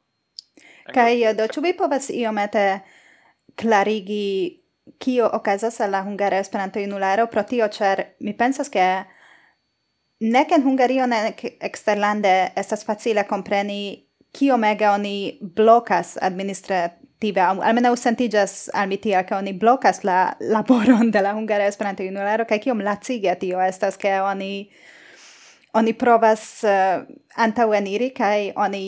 [0.94, 2.66] Kaj do ĉu vi povas iomete
[3.56, 4.62] klarigi
[5.00, 8.86] kio okazas al la Hungara Esperanto-junularo pro tio, ĉar mi pensas ke
[10.20, 14.05] nek en Hungario nek eksterlande estas facile kompreni
[14.36, 21.34] kiomega oni blocas administrative, almeno sentigas al mi tia oni blocas la laboron de la
[21.34, 24.70] Hungara Esperanto-Junularo, kaj kiom lacige tio estas, ke oni
[25.76, 27.04] oni provas uh,
[27.36, 28.84] antaŭeniri kaj oni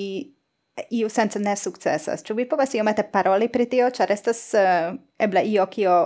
[0.94, 2.24] iu sense ne sukcesas.
[2.24, 5.98] Ĉu vi povas iomete paroli pri tio, ĉar estas uh, eble io kio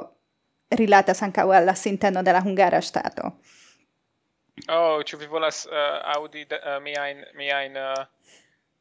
[0.72, 3.34] rilatas ankaŭ al la sinteno de la hungara ŝtato?
[4.70, 8.06] Oh, ĉu vi volas uh, aŭdi uh, miajn miajn uh,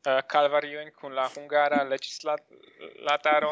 [0.07, 3.51] uh, in con la hungara legislataro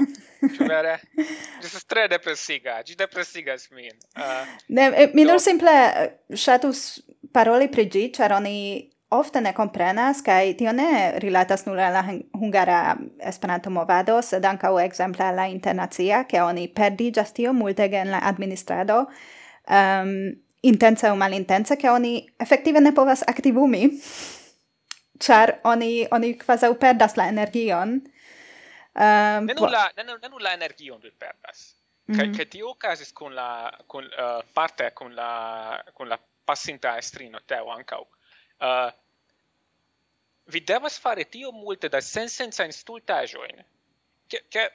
[0.57, 0.99] ĉu vere
[1.65, 7.01] estas tre depresiga ĝi depresigas min uh, ne eh, mi nur simple eh, shatus
[7.33, 12.97] paroli pri gi char oni ofte ne comprenas kai tio ne rilatas nur la hungara
[13.21, 18.19] Esperanto movado sed ankaŭ ekzemple al la internacia ke oni perdi tio multe gen la
[18.19, 19.07] administrado
[19.69, 23.89] um, intense o malintense, ke oni effettive ne povas activumi.
[25.19, 28.03] char oni oni quasi perdas la energion.
[28.95, 31.75] Ehm um, ne nulla, ne, ne nulla energion vi perdas.
[32.11, 32.37] Mm -hmm.
[32.37, 32.77] Che ti tio
[33.13, 38.01] con la con uh, eh, parte con la con la passinta estrino teo ankaŭ.
[38.01, 38.93] Uh, eh,
[40.45, 43.65] vi devas fare tio multe da sensenca instultaĵojn,
[44.27, 44.73] Che che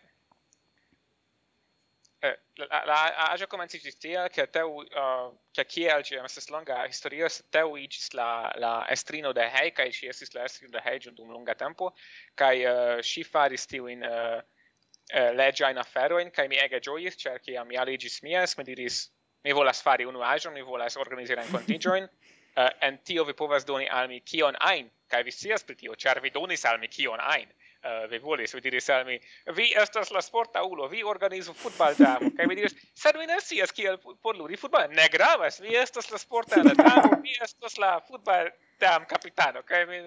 [2.24, 7.28] eh, la, la agio comencis tia, che teu, uh, che kiel ci estes longa historio,
[7.28, 11.00] se teu igis la, la estrino de hei, kai ci estis la estrino de hei
[11.00, 11.94] dum longa tempo,
[12.34, 17.68] kai uh, si faris tiuin uh, uh, legiain aferoin, kai mi ege gioiis, cer ciam
[17.68, 19.10] mi aligis mies, mi diris,
[19.44, 22.08] mi volas fari unu ajon mi volas organizare en contingioin,
[22.56, 26.00] uh, en tio vi povas doni al mi kion ain, kai vi sias pri tio,
[26.00, 27.52] cer vi donis al mi kion ain
[27.84, 29.20] uh, vi volis, vi diris al mi,
[29.56, 33.40] vi estas la sporta ulo, vi organizu futbal damo, kai mi diris, sed mi ne
[33.42, 37.98] sias kiel por ludi futbal, ne gravas, vi estas la sporta damo, vi estas la
[38.08, 40.00] futbal dam capitano, kai mi,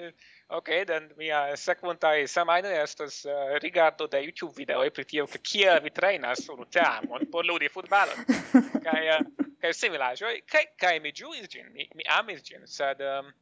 [0.58, 5.80] ok, den mia sekvontaj semajnoj estas uh, rigardo de YouTube videoj pri tio, ke kiel
[5.84, 8.12] vi trainas unu teamon por ludi futbal,
[8.86, 13.02] kai, uh, eh, kai similaĵoj, kai, kai mi juis gin, mi, mi amis gin, sed
[13.02, 13.32] um,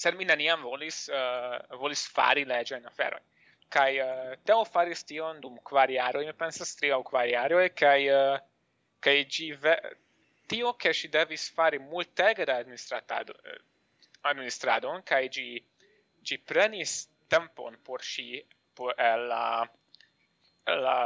[0.00, 3.18] sed mi neniam volis uh, volis fari legge in afero
[3.70, 8.08] kai uh, eh, teo faris tion dum quariaro mi pensas tri au quariaro e kai
[8.08, 8.38] uh, eh,
[9.04, 9.74] kai gi ve...
[10.46, 13.60] tio che si devis fari multege da administratado uh,
[14.30, 15.48] administrado kai gi
[16.26, 16.92] gi prenis
[17.28, 18.44] tempon por si
[18.74, 18.94] por
[19.30, 19.44] la
[20.84, 20.98] la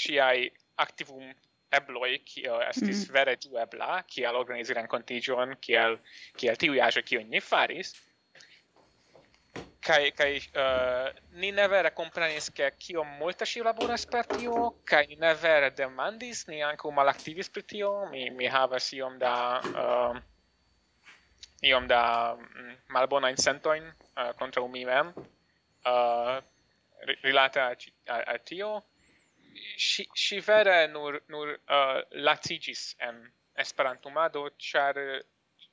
[0.00, 1.26] si ai activum
[1.72, 3.12] ebloi kio estis mm.
[3.12, 5.98] vere ebla, kiel organizi renkontigion, kiel,
[6.36, 7.94] kiel tiu ajo kio ni faris,
[9.88, 11.08] kai kai uh,
[11.40, 15.70] ni ne vere comprenis ke kio multa si laboras per tio kai ni ne vere
[15.70, 17.92] demandis ni anko malaktivis per tio.
[18.10, 19.34] Mi mi havas iom da
[19.84, 20.18] uh,
[21.62, 22.02] iom da
[22.34, 26.36] mm, malbona incentoin uh, kontraŭ mi mem uh,
[27.22, 27.74] rilata a,
[28.14, 28.82] a, a tio
[29.76, 35.20] si si vere nur nur uh, latigis en Esperantumado char uh,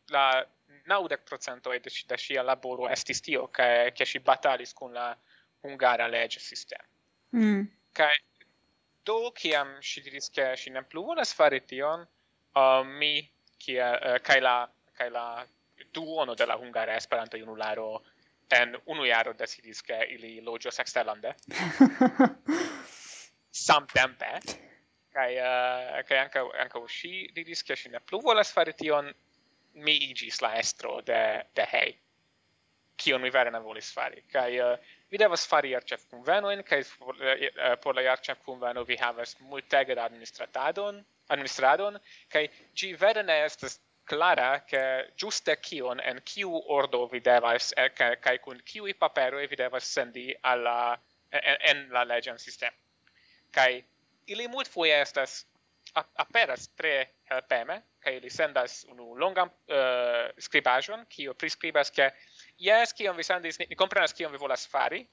[0.09, 0.45] la
[0.86, 5.15] naudec procento de, de sia laboro estis tio ke ke si batalis kun la
[5.63, 6.83] hungara lege sistemo.
[7.31, 7.67] Mm.
[7.93, 8.15] Kaj
[9.05, 12.05] do kiam si diris ke si ne plu volas fare tion,
[12.55, 14.57] uh, mi kia uh, kai la
[14.97, 15.45] kai la
[15.93, 18.03] duono de la hungara Esperanto junularo
[18.49, 21.33] en unu jaro decidis ke ili loĝos eksterlande.
[23.56, 24.32] samtempe
[25.16, 29.14] kai uh, eh, kai anka anka ushi di discussion che ne plu volas fare tion
[29.72, 31.97] mi igis la estro de de hey
[32.97, 34.24] kion mi vere ne volis fari.
[34.32, 34.78] Kai eh, uh,
[35.10, 38.97] vi devas fari archef conveno en kai por, uh, eh, por la archef conveno vi
[38.99, 41.99] havas multege da administratadon administradon
[42.30, 48.38] kai ci vere ne estas clara che giuste kion en kiu ordo vi devas kai
[48.39, 50.99] kun kiu papero vi devas sendi alla
[51.32, 52.84] en, en la legend sistema
[53.56, 53.84] kai
[54.28, 55.43] ili multfoje estas
[55.95, 56.95] aperas tre
[57.30, 62.10] helpeme kai ili sendas unu longan uh, skribaĵon kiu priskribas ke
[62.68, 65.06] jes kion vi sendis ni komprenas kion vi volas fari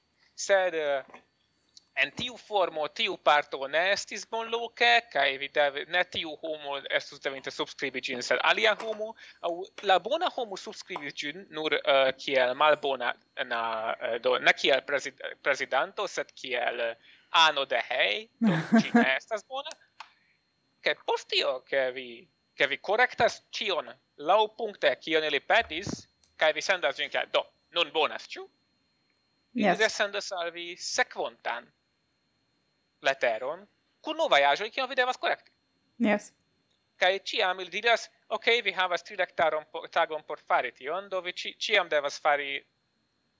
[0.47, 1.21] sed uh,
[2.03, 7.21] en tiu formo tiu parto ne estis bonloke kai vi deve ne tiu homo estus
[7.25, 9.13] devinte subskribi gin sed alia homo
[9.49, 9.53] aŭ
[9.89, 13.13] la bona homo subskribi gin nur uh, kiel malbona
[13.45, 13.63] na
[13.93, 19.15] uh, do ne kiel prezid, prezidanto sed kiel uh, ano de hei, do ci ne
[19.15, 19.69] estas bona,
[20.81, 26.07] che postio che vi che vi correctas cion lau puncte cion ili petis,
[26.37, 28.47] cae vi sendas vin do, non bonas, ciu?
[29.53, 29.77] Yes.
[29.77, 31.71] Vi sendas al vi sequontan
[33.01, 33.67] leteron,
[34.01, 35.51] cun novae ajoi cion vi devas correcti.
[35.97, 36.31] Yes.
[36.97, 41.55] Ca ciam ili diras, ok, vi havas tridec tagon por fari tion, do vi ci,
[41.57, 42.61] ciam devas fari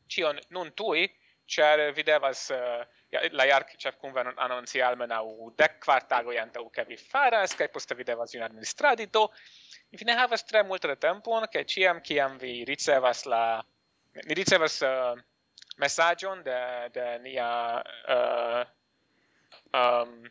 [0.07, 1.05] cion nun tui,
[1.47, 2.83] cer eh, vi devas uh,
[3.31, 7.95] la jark ĉef kunvenon almena u dec quartago tagoj u ke vi faras kai poste
[7.95, 9.27] vi devas un administradi do
[9.91, 13.63] vi ne havas tre multe de tempon kaj ciam ciam vi ricevas la
[14.25, 15.19] ni ricevas eh, uh,
[15.77, 18.65] messagion de de nia ehm,
[19.73, 20.29] uh, um,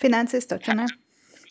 [0.00, 0.86] financisto ĉu ne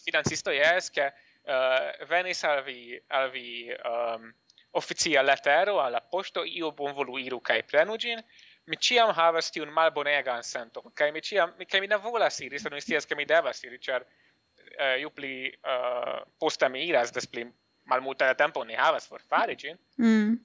[0.06, 4.34] financisto yes, ke uh, venis al vi al vi ehm, um,
[4.76, 8.22] officia lettero alla posto io bonvoluiru kai prenugin,
[8.66, 12.60] mi ciam havas tiun malbonegan sento, kaj mi ciam, mi, kaj mi ne volas iri,
[12.60, 16.86] sed mi scias, ke mi devas iri, ĉar uh, ju pli eh, uh, posta mi
[16.88, 17.46] iras, des pli
[17.86, 19.78] malmulta tempo ne havas por fari ĝin.
[20.02, 20.38] Mm.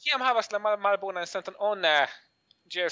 [0.00, 2.06] Kiam havas la mal malbonan senton, o ne,
[2.72, 2.86] ĝi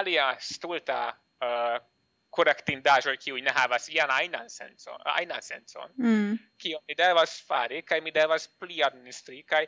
[0.00, 1.76] alia stulta uh,
[2.32, 6.38] korektindaĵoj kiuj ne havas ian ajnan sencon, ajnan sencon, mm.
[6.58, 9.66] kion mi devas fari kaj mi devas pli administri kaj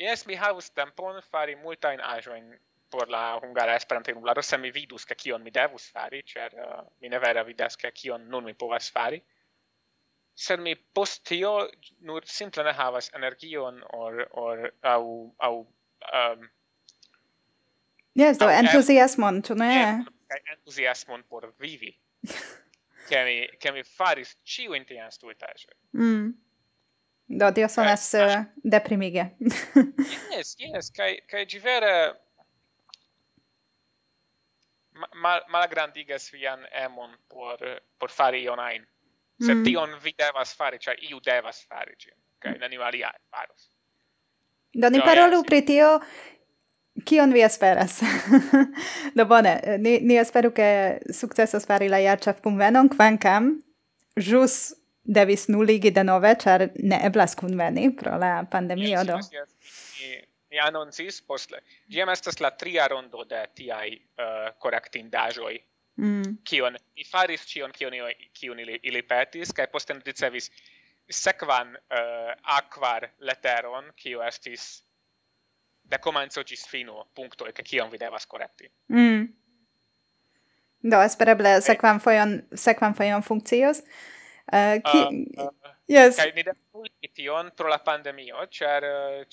[0.00, 2.48] jes mi havus tempon fari multajn aĵojn
[2.90, 7.08] por la hungara esperantlernado se mi vidus ke kion mi devus fari, ĉar uh, mi
[7.08, 9.20] ne vere vidas ke kion nun mi povas fari.
[10.34, 11.68] Sed mi post tio
[12.00, 15.60] nur simple ne havas energion or or au au
[16.12, 16.48] um,
[18.14, 20.04] Yes, do entusiasmon, tu ne?
[20.52, 21.94] Entusiasmon por vivi.
[23.10, 25.74] che mi che mi faris ciu in tian stuetaĵoj.
[25.92, 26.32] Mm.
[27.40, 29.24] Do tio sonas uh, deprimige.
[30.34, 31.92] yes, yes, kai kai ĝi vere
[35.14, 37.58] mal, malgrandigas vian emon por,
[37.98, 38.86] por fari ion ain.
[39.40, 39.64] Se mm.
[39.64, 42.52] tion vi devas fari, cioè iu devas fari gin, okay?
[42.52, 42.60] Mm.
[42.60, 43.70] neniu alia faros.
[44.74, 45.94] Do ni parolu pri tio,
[47.04, 48.00] kion vi esperas?
[49.16, 53.56] Do bone, ni, ni esperu che successos fari la jarcef convenon, quancam
[54.16, 59.16] jus devis nuligi denove, char ne eblas conveni pro la pandemio, yes, do.
[59.16, 59.48] Yes, yes
[60.50, 61.62] ni annoncis postle.
[61.90, 65.56] Giam estas la tria rondo de tiai uh, correctindajoi.
[66.00, 66.36] Mm.
[66.44, 67.92] Kion ni faris cion, kion,
[68.40, 70.50] kion ili, ili petis, kai posten ricevis
[71.10, 74.84] sekvan uh, aquar leteron, kio estis
[75.90, 78.70] de comenzo gis fino punto e kion vi devas correcti.
[78.88, 79.28] Mm.
[80.90, 83.82] Do, espereble sekvan fojon, sekvan fojon funkcios.
[84.52, 85.02] Uh, ki...
[85.38, 85.59] Uh, uh
[85.90, 86.16] Yes.
[86.20, 88.84] Kai ni devas tion pro la pandemio, ĉar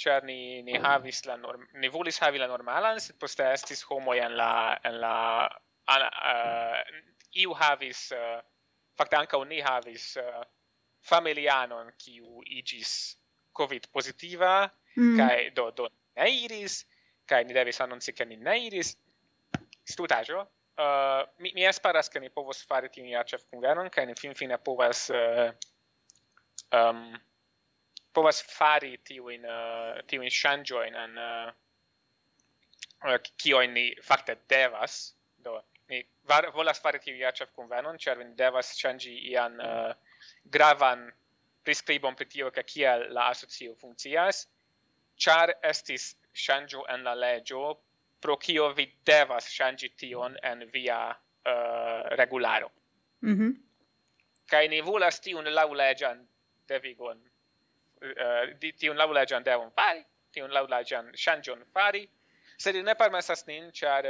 [0.04, 4.16] ĉar ni ni havis la norm, ni volis havi la normalan, sed poste estis homo
[4.18, 4.52] en la
[4.90, 5.16] en la
[5.94, 6.80] an, uh,
[7.44, 8.40] iu havis uh,
[8.98, 10.44] fakte ankaŭ ni havis uh,
[11.06, 12.92] familianon kiu igis
[13.58, 15.18] covid positiva mm.
[15.18, 16.84] kai do do ne iris
[17.30, 18.96] kai ni devis anonci ke ni ne iris
[19.94, 24.58] stutajo uh, mi mi esperas ke ni povos fari tiun ja ĉefkunvenon kai ni finfine
[24.70, 25.50] povas uh,
[26.72, 27.20] um,
[28.14, 30.30] povas fari tiuin, uh, tiuin
[30.88, 31.52] in an uh,
[33.06, 35.14] uh, kioin ni fakte devas,
[35.44, 39.94] do, ni var, volas fari tiu IACF convenon, cer ni devas changi ian uh,
[40.46, 41.12] gravan
[41.64, 44.48] prescribon pri tio ca kiel la asocio funkcias,
[45.18, 47.78] char estis shangio en la legio,
[48.22, 51.10] pro kio vi devas shangi tion en via
[51.46, 52.72] uh, regularo.
[53.22, 53.56] Mm -hmm.
[54.48, 56.27] Kai ni volas tiun laulegian
[56.70, 60.04] devigon uh, di tiun laŭ leĝan devon fari,
[60.34, 62.04] tion laŭ leĝan shanjon fari,
[62.58, 64.06] sed ne permesas nin, char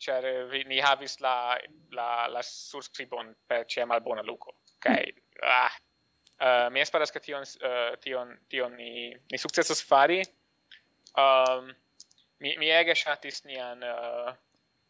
[0.00, 1.58] char eh, eh, vi ni havis la
[1.92, 4.54] la la surskribon per che malbona luko.
[4.80, 5.04] Kaj
[5.42, 5.72] ah,
[6.40, 10.22] uh, mi esperas ke tion uh, tion tion ni ni sukcesos fari.
[11.24, 11.74] Um,
[12.40, 14.32] mi mi ege shatis nian uh,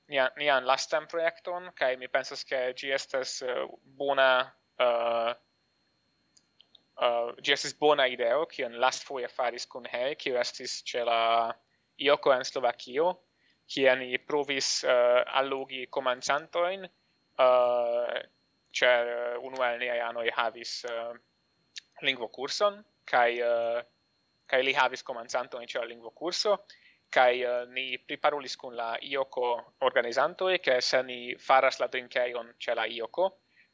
[0.09, 3.67] nian, nian lastan projekton kai mi pensas ke gi estas uh,
[3.99, 4.31] bona
[4.79, 5.35] uh,
[7.01, 11.21] uh, gi estis bona ideo, kion last foie faris kun he, kiu estis ĉe la
[12.01, 13.11] Ioko en Slovakio,
[13.71, 16.87] kie ni provis uh, allogi comencantoin,
[17.39, 18.21] uh,
[18.73, 21.11] ĉar uh, unu el niaj anoj havis uh,
[22.07, 23.81] lingvo curson, kai uh,
[24.51, 26.57] kai li havis comencantoin ce la lingvo kurso
[27.11, 32.75] kai uh, ni priparulis kun la Ioko organizantoi, che se ni faras la drinkejon ĉe
[32.75, 33.27] la Ioko,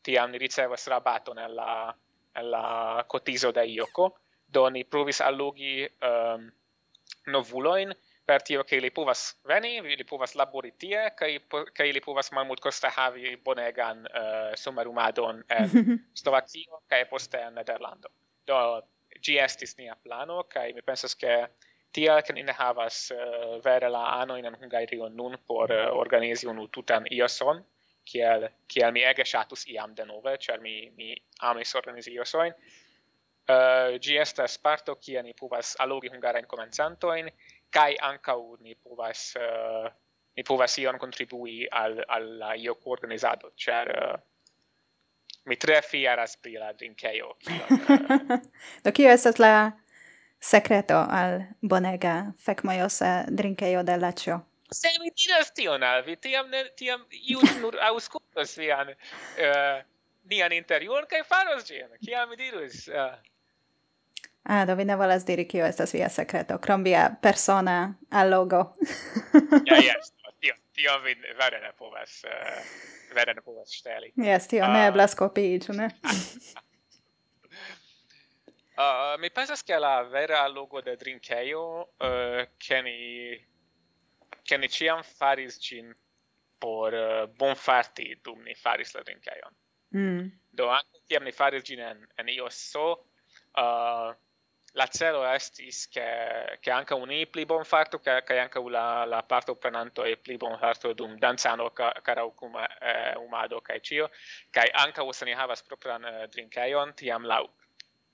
[0.03, 1.95] tiam ni ricevas rabaton alla
[2.43, 4.14] la cotizo de Ioko,
[4.47, 6.51] do ni provis allugi um,
[7.26, 7.95] novuloin
[8.26, 11.39] per tio che li povas veni, li povas labori tie, kai
[11.72, 15.70] kai li povas malmult costa havi bonegan eh, uh, sommerumadon en
[16.20, 18.11] Slovakio kai poste en Nederlando.
[18.45, 18.82] Do
[19.22, 21.51] gi estis nia plano kai mi pensas che
[21.93, 26.68] tia che ne havas uh, vere la ano in Hungario nun por uh, organizi unu
[26.68, 27.64] tutan ioson
[28.07, 31.14] kiel kiel mi ege shatus iam denove cer mi mi
[31.50, 32.52] amis organizi iosoin.
[32.52, 37.30] uh, eh, gi estas parto kie ni povas allogi hungarajn komencantojn
[37.70, 39.90] kaj ankaŭ ni povas uh,
[40.36, 44.20] ni povas ion contribui al al la io organizado cer uh, eh,
[45.46, 47.36] mi tre fieras pri la drinkejo.
[48.84, 49.72] Do kio estas la
[50.40, 54.40] secreto al bonega fecmojosa drinkejo de lacio?
[54.70, 59.78] Se mi diras tion al vi, tiam, ne, tiam iu nur auskultas vian, uh,
[60.30, 61.90] nian interior, kai faros gien.
[62.04, 62.86] Kiam mi dirus?
[62.88, 63.06] Uh...
[63.14, 63.32] Eh?
[64.48, 68.76] Ah, do vi ne volas diri kio estas via secreto, krom via persona allogo.
[69.66, 72.60] ja, yes, tio, tio vi vere ne povas, uh,
[73.14, 74.12] vere ne povas steli.
[74.16, 74.92] Yes, tio uh, ne ah.
[74.92, 75.90] eblas kopii, ne?
[78.78, 83.46] uh, mi pensas che la vera logo de drinkeio uh, che ni
[84.47, 85.94] che ni ciam faris gin
[86.59, 89.55] por eh, uh, bonfarti dum ni faris la drinkajon.
[89.97, 90.28] Mm.
[90.51, 94.16] Do anche tiam ni faris gin en, en IOSO, uh, eh,
[94.76, 99.05] la celo estis che che anche un i pli bon farto che che anche la
[99.05, 103.80] la parte prenanto e pli bon farto dum danzano ca, carau cum eh, umado kai
[103.80, 104.11] cio
[104.51, 107.49] kai anche o se havas propran eh, uh, drinkajon tiam lau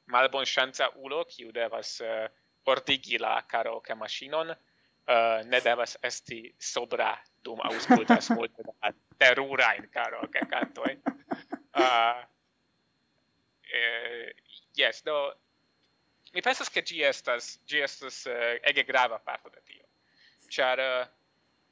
[0.06, 2.28] malbon chanza ulo kiu devas uh,
[2.64, 4.54] ordigi la karaoke machinon,
[5.08, 11.02] uh, ne devas esti sobra dum auscultas multe da terurain karaoke cantoin.
[11.74, 12.22] Uh,
[13.72, 14.34] eh,
[14.76, 15.34] yes, do
[16.32, 19.84] mi pensas che gi estas gi estas uh, ege grava parto de tio.
[20.48, 21.08] Char uh, eh,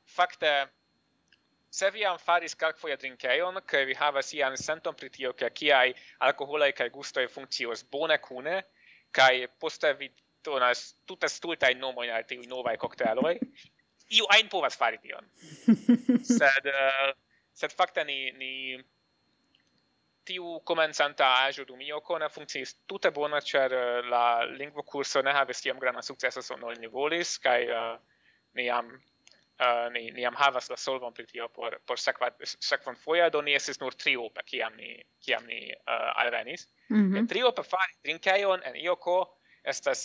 [0.04, 0.70] fakte
[1.70, 5.94] se vi am faris calcfoia drinkeion, che vi havas ian senton pri tio, che ciai
[6.18, 8.66] alcoholai cae gustoi funccios bone cune,
[9.10, 10.12] cae poste vi
[10.45, 13.38] donas tuta stulta in nomo in alti novai cocktailoi.
[14.11, 15.26] Iu ein povas fari tion.
[16.38, 17.12] Sed uh,
[17.55, 18.55] sed facta ni ni
[20.24, 25.32] tiu comencanta ajo dum io kona funkciis tute bona ĉar eh, la lingvo kurso ne
[25.32, 30.05] havis tiam granda sukceso sur nol ni volis kaj uh, eh, ni jam uh, ni,
[30.11, 33.80] ni jam havas la solvon pri tio por por sekva sekvon foja do ni estis
[33.80, 34.93] nur triopa kiam ni
[35.26, 36.68] kiam ni uh, alvenis.
[36.88, 37.55] Mm -hmm.
[37.57, 39.18] per fari drinkejon en io ko
[39.64, 40.02] estas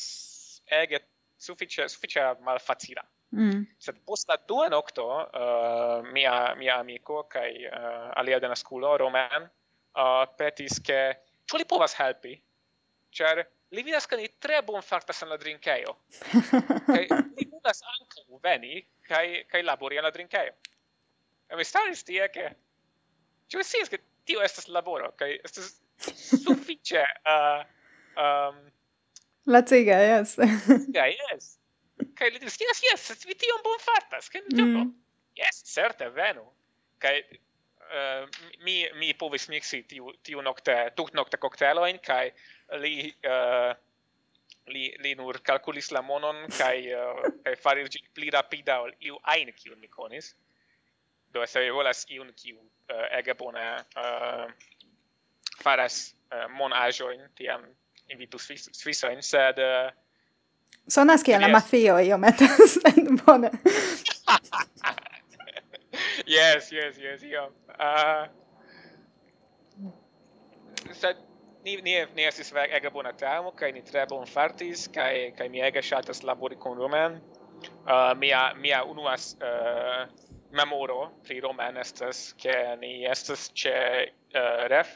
[0.71, 0.99] ege
[1.41, 3.03] sufiĉe sufiĉe malfacila.
[3.35, 3.65] Mm.
[3.81, 10.23] Sed post la dua nokto uh, mia mia amiko kaj uh, alia denaskulo Roman uh,
[10.37, 10.99] petis ke
[11.49, 12.35] ĉu li povas helpi?
[13.15, 13.41] Ĉar
[13.75, 15.95] li vidas ke ni tre bon fartas en la drinkejo.
[16.93, 18.79] kaj li volas ankaŭ veni
[19.09, 20.53] kaj kaj labori en la drinkejo.
[21.49, 22.51] E mi staris tie ke
[23.51, 25.73] ĉu si scias ke tio estas laboro kaj estas
[26.45, 27.61] sufiĉe uh,
[28.19, 28.63] um,
[29.45, 30.37] Laciga, yes.
[30.41, 31.55] Laciga, yes.
[32.17, 34.93] Kai li diris, yes, yes, vi tion bon fartas, kai mi mm.
[35.37, 36.43] Yes, certe, venu.
[36.99, 38.27] Kai uh, eh,
[38.63, 42.29] mi, mi povis mixi tiu, tiu nocte, tut nocte cocteloin, kai
[42.83, 43.11] li...
[43.23, 43.73] Uh,
[44.73, 48.91] li li nur calculis la monon kai, uh, eh, kai faris gi pli rapida ol
[48.99, 50.33] iu ajn kiun mi konis.
[51.33, 53.65] Do se vi volas iun kiu uh, ege bone
[54.01, 54.47] uh,
[55.61, 57.61] faras uh, in tiam
[58.09, 59.59] invitu Sviss Svissojn, sed...
[59.59, 59.91] Uh,
[60.87, 62.41] Sonas kiel la mafio iomet,
[62.73, 63.51] sed bone.
[66.27, 68.27] yes, yes, yes, io eh, Uh,
[70.93, 71.17] sed
[71.65, 75.59] ni ni ni estis ege bona tamo kaj ni tre bon fartis kaj kaj mi
[75.59, 77.19] ege ŝatas labori kun roman
[77.85, 80.09] Uh, mia mia unuas uh,
[80.51, 83.75] memoro pri roman estas ke ni estas ĉe
[84.33, 84.89] uh, ref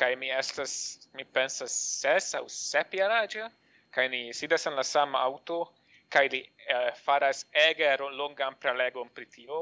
[0.00, 0.74] kai mi estas
[1.16, 3.50] mi pensas ses aŭ sep jaraĝa
[3.94, 5.60] kai ni sidas en la sama aŭto
[6.14, 7.90] kai li eh, faras ege
[8.22, 9.60] longan prelegon pri tio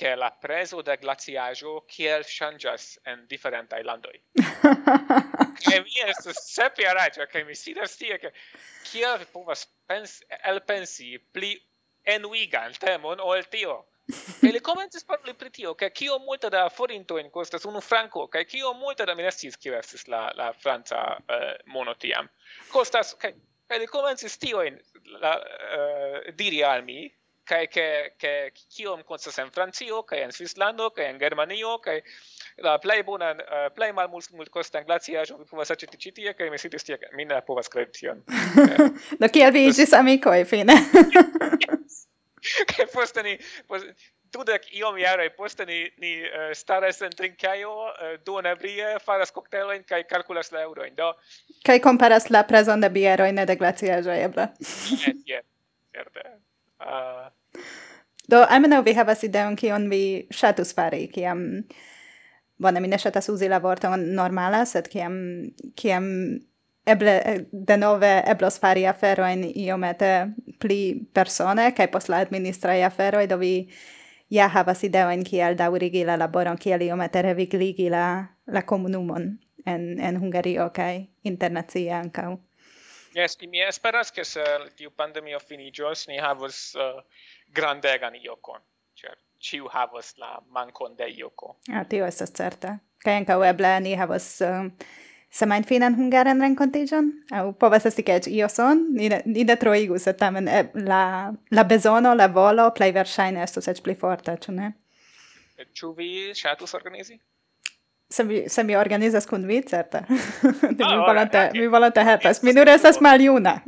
[0.00, 4.16] che la preso de glaciajo kiel changas en different landoj.
[5.74, 8.30] e mi estas sep jaraĝa kaj mi sidas tie ke
[8.88, 11.52] kiel vi povas pens elpensi pli
[12.16, 13.84] enuigan temon ol tio
[14.42, 18.28] e li komencis parli pri tio, che kio multe da forinto forintojn kostas unu franco,
[18.28, 22.28] che kio multe da minestis ne sciis kio estis la, la franca uh, mono tiam.
[22.70, 23.34] Kostas, kaj,
[23.68, 24.78] kaj li komencis tiojn
[25.20, 27.08] la, uh, diri al mi,
[27.50, 27.86] kai ke
[28.20, 28.32] ke
[28.76, 31.98] kiom konstas en Francio kai en Svislando kai en Germanio kai
[32.66, 36.34] la plej bona eh, uh, plej malmulte mult kostan glaciaĵon vi povas aĉeti ĉi tie
[36.38, 38.22] kai mi sidis tie mi ne povas kredi tion.
[39.20, 40.78] Do kiel vi iĝis amikoj fine?
[42.74, 43.36] kaj poste ni
[43.68, 43.94] poste,
[44.32, 49.84] dudek iom jaroj poste ni ni uh, staras en trinkejo eh, uh, duonebrie faras koktelojn
[49.88, 51.12] kaj kalkulas la eŭrojn do?
[51.66, 54.48] Kaj komparas la prezon de bierojn de glaciaĵoj eble?
[54.60, 55.46] Eh, jes jes
[55.92, 56.26] certe.
[56.80, 57.62] Uh...
[58.30, 61.64] do almenaŭ vi havas ideon kion vi ŝatus fari kiam
[62.60, 65.14] Bone, mi ne ŝatas uzi la vorton normala, sed kiam,
[65.80, 66.04] kiam
[66.92, 70.10] eble eh, denove eblos fari aferojn iomete
[70.60, 70.80] pli
[71.14, 73.54] persone kaj post la administraj aferoj do vi
[74.30, 78.04] ja havas ideojn kiel daŭrigi la laboron kiel iomete revigligi la
[78.46, 79.32] la komunumon
[79.66, 82.36] en en Hungario kaj internacie ankaŭ.
[83.14, 84.42] Yes, mi esperas ke se
[84.78, 87.02] tiu pandemio finiĝos, ni havos uh,
[87.54, 88.62] grandegan iokon.
[88.94, 91.56] Ĉar ciu havos la mankon de ioko.
[91.72, 92.78] Ah, tio estas certa.
[93.02, 94.68] Kaj ankaŭ eble ni havos uh,
[95.30, 97.10] semain finan hungaren rencontigion?
[97.30, 98.86] Au povas esti che io son?
[98.92, 103.94] Ni, de troigus, et tamen la, la besono, la volo, plei versaine estus ec pli
[103.94, 104.72] forte, cio ne?
[105.72, 107.20] Ciu vi shatus organizi?
[108.10, 110.02] se mi, se mi organizas kun vi, certe.
[110.78, 112.42] mi, ah, volante, mi volante helpas.
[112.42, 113.60] Mi nur estas maljuna.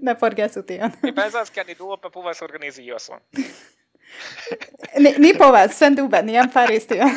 [0.00, 0.92] ne forgesu tion.
[1.02, 3.20] mi pensas, ke ni duope povas organizi ioson.
[5.04, 7.12] ni, ni povas, sen dube, ni am faris tion.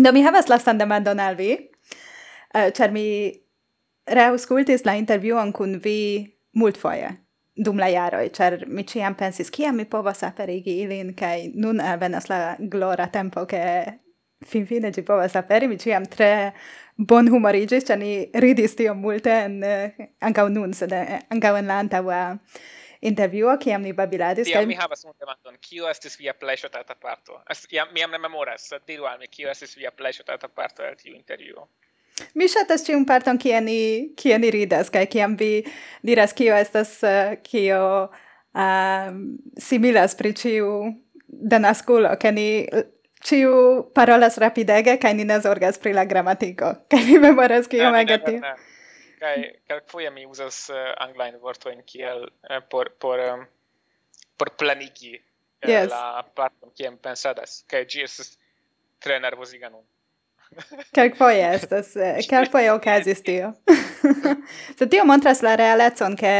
[0.00, 3.32] Do mi havas lastan demandon al vi, eh, uh, char mi
[4.06, 7.10] reauscultis la intervjuon kun vi multfoje
[7.56, 12.28] dum la jaroj, char mi ciam pensis kiam mi povas aperigi ilin kai nun alvenas
[12.30, 13.60] la glora tempo ke
[14.46, 16.52] finfine ci povas aperi, mi ciam tre
[16.96, 21.78] bonhumoriĝis, char ni ridis tiom multe en, eh, ankaŭ nun, sed eh, ankaŭ en la
[21.84, 22.20] antaua
[23.00, 25.56] intervjuo kiam ni babiladis kaj mi havas un demandon.
[25.60, 27.40] Kio estis via plej ŝatata parto?
[27.72, 28.70] Jam mi am ne memoras.
[28.86, 31.66] Diru al mi kio estis via plej ŝatata parto el tiu intervjuo?
[32.36, 33.80] Mi ŝatas ĉiun parton kie ni
[34.20, 35.64] kie ni ridas kaj kiam vi
[36.04, 39.12] diras kio estas eh, kio uh,
[39.56, 40.72] similas pri ĉiu
[41.26, 42.48] denaskulo ke ni
[43.24, 46.74] ciu parolas rapidege, kai ni ne zorgas pri la gramatiko.
[46.90, 48.54] Kai mi memoras kio no, tio
[49.20, 49.36] kaj
[49.68, 53.46] kelkfoje mi uzas eh, uh, anglajn vortojn kiel uh, por por um,
[54.36, 55.90] por planigi uh, yes.
[55.90, 58.36] la parton kiam pensadas kaj ĝi estas
[59.00, 59.84] tre nervoziga nun
[60.96, 61.92] Kelkfoje estas,
[62.30, 63.52] kelkfoje okazis tio.
[64.78, 66.32] Se tio montras la realecon, ke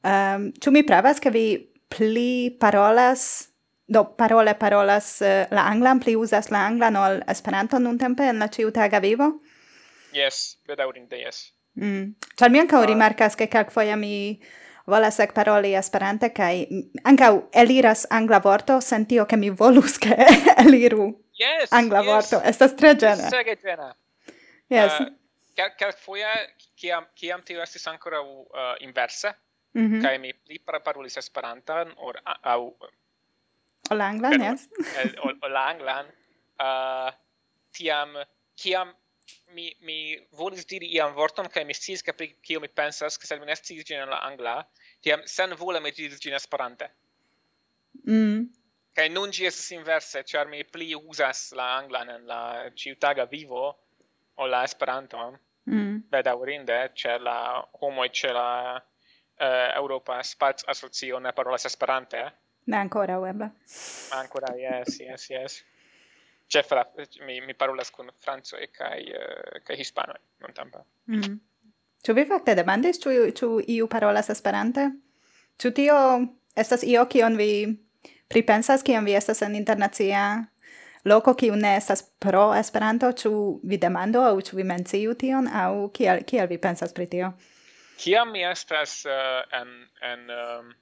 [0.00, 1.46] um, ĉu mi pravas, ke vi
[1.92, 3.50] pli parolas,
[3.86, 8.48] do parole parolas uh, la anglan, pli uzas la anglan ol Esperanton nuntempe en la
[8.48, 9.34] ĉiutaga vivo?
[10.16, 11.50] Yes, bedaŭrinde yes.
[11.76, 12.14] Mm.
[12.40, 14.14] Ĉar mi ankaŭ rimarkas, ke kelkfoje mi
[14.86, 16.54] volasak paroli esperante kaj
[17.10, 17.32] ankaŭ
[17.62, 20.16] eliras angla vorto sen tio ke mi volus ke
[20.64, 21.08] eliru
[21.40, 22.10] yes, angla yes.
[22.10, 23.30] vorto estas tre gena.
[23.30, 23.94] Sege gena.
[24.70, 25.08] yes uh,
[25.78, 26.30] kelkfoje
[26.76, 29.32] kiam kiam tio estis ancora uh, inverse
[29.74, 30.02] mm -hmm.
[30.02, 32.70] kaj mi pli parolis esperantan or aŭ
[33.90, 34.68] Olanglan, yes.
[35.54, 36.06] anglan
[36.58, 37.14] uh,
[37.70, 38.16] tiam,
[38.56, 38.92] kiam
[39.54, 39.96] mi mi
[40.32, 43.46] volis diri iam vorton kaj mi sciis ke pri kio mi pensas ke sed mi
[43.46, 44.54] ne sciis ĝin en la angla
[45.06, 46.88] tiam senvole mi diris ĝin Esperante
[48.04, 48.40] mm.
[48.98, 52.40] kaj nun ĝi estas inverse ĉar mi pli uzas la anglan en la
[52.82, 53.66] ĉiutaga vivo
[54.36, 55.38] ol la Esperanton
[55.70, 55.94] mm.
[56.16, 57.38] bedaŭrinde ĉe la
[57.82, 62.26] homoj ĉe la uh, Europa Spac Asocio ne parolas Esperante
[62.66, 63.42] Ne ancora, web.
[64.10, 65.64] Ancora, yes, yes, yes.
[66.48, 70.84] Cefra, eh, mi, mi parolas con franco e kai uh, eh, kai hispano non tampa.
[71.10, 71.40] Mm.
[72.06, 74.90] Ĉu vi fakte demandis ĉu ĉu iu parolas Esperante?
[75.58, 75.96] Ĉu tio
[76.54, 77.50] estas io kion vi
[78.28, 80.22] pripensas kiam vi estas en internacia
[81.04, 83.32] loko kiu ne estas pro Esperanto, ĉu
[83.64, 87.32] vi demando aŭ ĉu vi menciu tion aŭ kiel kiel vi pensas pri tio?
[87.98, 89.74] Kiam mi estas uh, en
[90.12, 90.74] en um,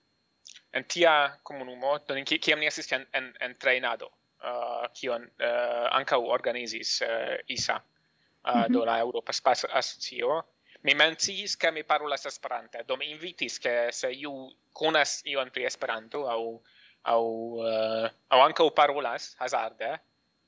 [0.75, 4.11] en tia komunumo, do kiam ni estis en en, en treinado,
[4.45, 8.73] uh, kion uh, ankaŭ organizis uh, ISA uh, mm -hmm.
[8.73, 10.43] do la Europa Spaca Asocio.
[10.83, 15.65] Mi menciis ke mi parolas Esperante, do mi invitis ke se iu konas ion pri
[15.65, 16.61] Esperanto aŭ
[17.05, 19.99] aŭ uh, aŭ ankaŭ parolas hazarde,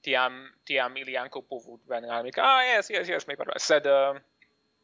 [0.03, 2.31] tiam tiam ili ankaŭ povut veni al mi.
[2.37, 3.63] Ah, yes, yes, yes, mi parolas.
[3.63, 4.17] Sed uh,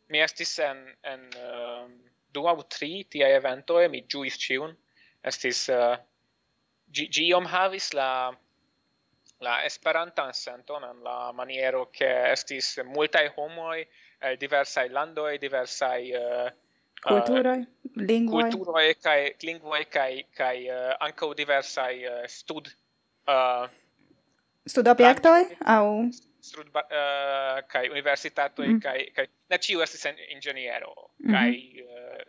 [0.09, 1.89] mi estis en en uh,
[2.33, 4.77] du aŭ tri tiaj eventoj, mi ĝuis ĉiun.
[5.23, 5.97] Estis uh,
[6.93, 8.33] gi, gi havis la
[9.43, 13.79] la esperantan senton en la maniero che estis multaj homoj
[14.23, 16.53] el eh, diversaj landoj, diversaj uh, eh, eh,
[17.03, 22.71] culturoi, uh, lingvoi, culturoi kai lingvoi kai kai uh, ankaŭ diversaj uh, stud
[23.27, 23.67] uh,
[24.67, 25.41] studobjektoj
[25.75, 25.87] aŭ
[26.43, 26.85] stud uh,
[27.73, 28.81] kai universitatoj mm.
[28.87, 31.35] kai kai ne ĉiu estis inĝeniero mm -hmm.
[31.35, 32.23] kai uh,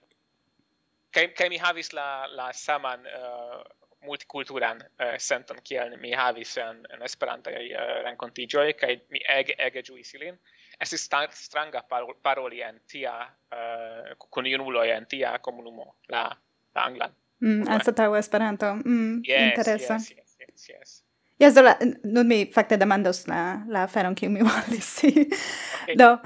[1.13, 3.61] kai kai mi havis la la saman uh,
[4.03, 9.55] multikulturan uh, eh, senton kiel mi havis en, en Esperantaj uh, renkontiĝoj kaj mi ege
[9.67, 10.37] ege ĝuis ilin.
[10.81, 11.83] Estis stranga
[12.23, 16.27] paroli en tia eh, uh, kun junuloj en tia komunumo la,
[16.75, 17.15] la anglan.
[17.43, 18.75] Mm, anstataŭ Esperanto.
[18.85, 19.99] Mm, yes, interesa.
[19.99, 20.99] Yes, yes, yes, yes.
[21.41, 24.97] Yes, do la, nun mi fakte demandos la, la aferon kiu mi volis.
[25.03, 25.95] okay.
[25.99, 26.17] Do,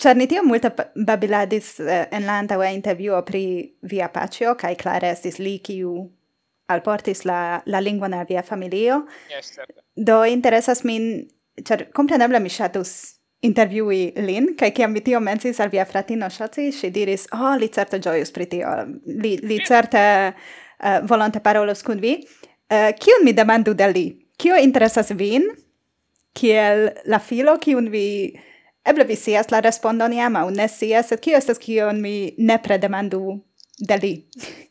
[0.00, 3.42] Ĉar ni tiom multe babiladis eh, en la antaŭa intervjuo pri
[3.84, 5.92] via paĉjo kaj klare estis li kiu
[6.70, 9.04] alportis la, la lingvon al via familio.
[9.30, 9.58] Yes.
[9.96, 11.26] Do interesas min,
[11.66, 16.68] ĉar kompreneble mi ŝatus intervjui lin, kaj kiam mi tio mensis al via fratino Ŝaci,
[16.76, 18.72] ŝi diris, oh, li certe ĝojus pri tio,
[19.06, 22.18] li, li certe uh, volonte parolos kun vi.
[22.70, 22.92] Uh,
[23.24, 24.06] mi demandu de li?
[24.36, 25.48] Kio interesas vin?
[26.34, 28.36] Kiel la filo, kiun vi...
[28.80, 32.78] Eble vi sias la respondon jam, au ne sias, sed kio estas kion mi nepre
[32.78, 33.40] demandu
[33.76, 34.14] de li?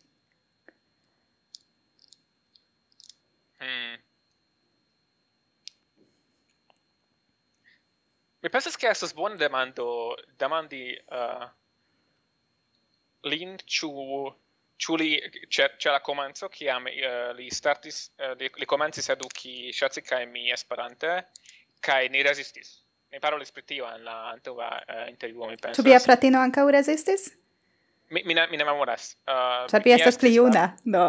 [8.41, 11.45] Mi pensas che estas buona demando demandi uh,
[13.21, 14.33] lin ciu
[14.77, 18.65] ciu li c'è c'è la comenzo che am uh, eh, li startis uh, li, li
[18.65, 21.27] comencis eduki shazi kai mi esperante
[21.81, 22.79] kai ni resistis
[23.11, 26.69] ne parolis pri tio en la antova uh, intervjuo mi pensas Tu via fratino ankaŭ
[26.71, 27.27] resistis?
[28.09, 29.15] Mi mi ne, mi ne memoras.
[29.27, 31.03] Uh, Ĉar vi estas pli juna, do.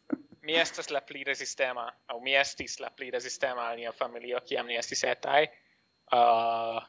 [0.46, 4.68] mi estas la pli resistema, aŭ mi estis la pli resistema al nia familio kiam
[4.70, 5.44] ni estis etaj
[6.12, 6.80] uh,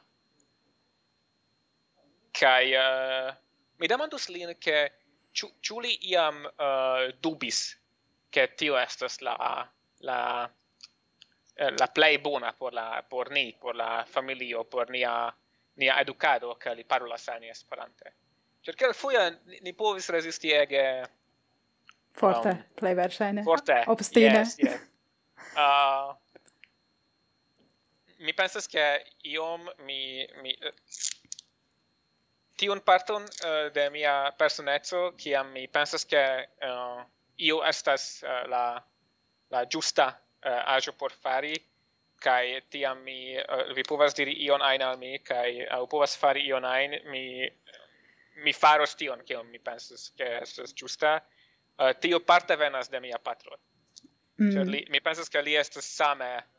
[2.40, 3.34] kai uh,
[3.78, 4.90] mi demandus lin ke
[5.32, 7.76] ĉu li iam uh, dubis
[8.30, 9.66] ke tio estas la
[10.00, 10.48] la
[11.58, 15.34] la play bona por la por ni por la familio por nia
[15.78, 18.14] nia educado che li parola sani esperante.
[18.64, 21.10] Perché al fuia ni povis resisti ege
[22.12, 23.82] forte um, play versene forte.
[23.86, 24.38] Obstine.
[24.38, 24.80] Yes, yes.
[25.56, 26.14] uh,
[28.18, 30.72] mi pensas che iom mi mi eh,
[32.56, 37.02] tiun parton uh, de mia personezzo kiam mi pensas che uh,
[37.36, 38.84] io estas uh, la
[39.50, 41.54] la giusta uh, agio por fari
[42.18, 46.46] kai tiam mi uh, vi povas diri ion ain al mi kai au povas fari
[46.46, 47.48] ion ain mi
[48.42, 51.22] mi faros tion kion mi pensas che estas giusta
[51.78, 53.58] uh, tio parte venas de mia patro
[54.40, 54.50] mm.
[54.50, 56.57] Cioè, li, mi pensas che li estas same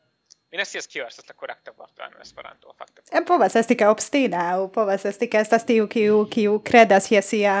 [0.50, 3.02] Mi ne scias kio estas la korekta vorto en Esperanto fakte.
[3.12, 7.22] En povas esti ke obstina aŭ povas esti ke estas tiu kiu kiu kredas je
[7.22, 7.56] sia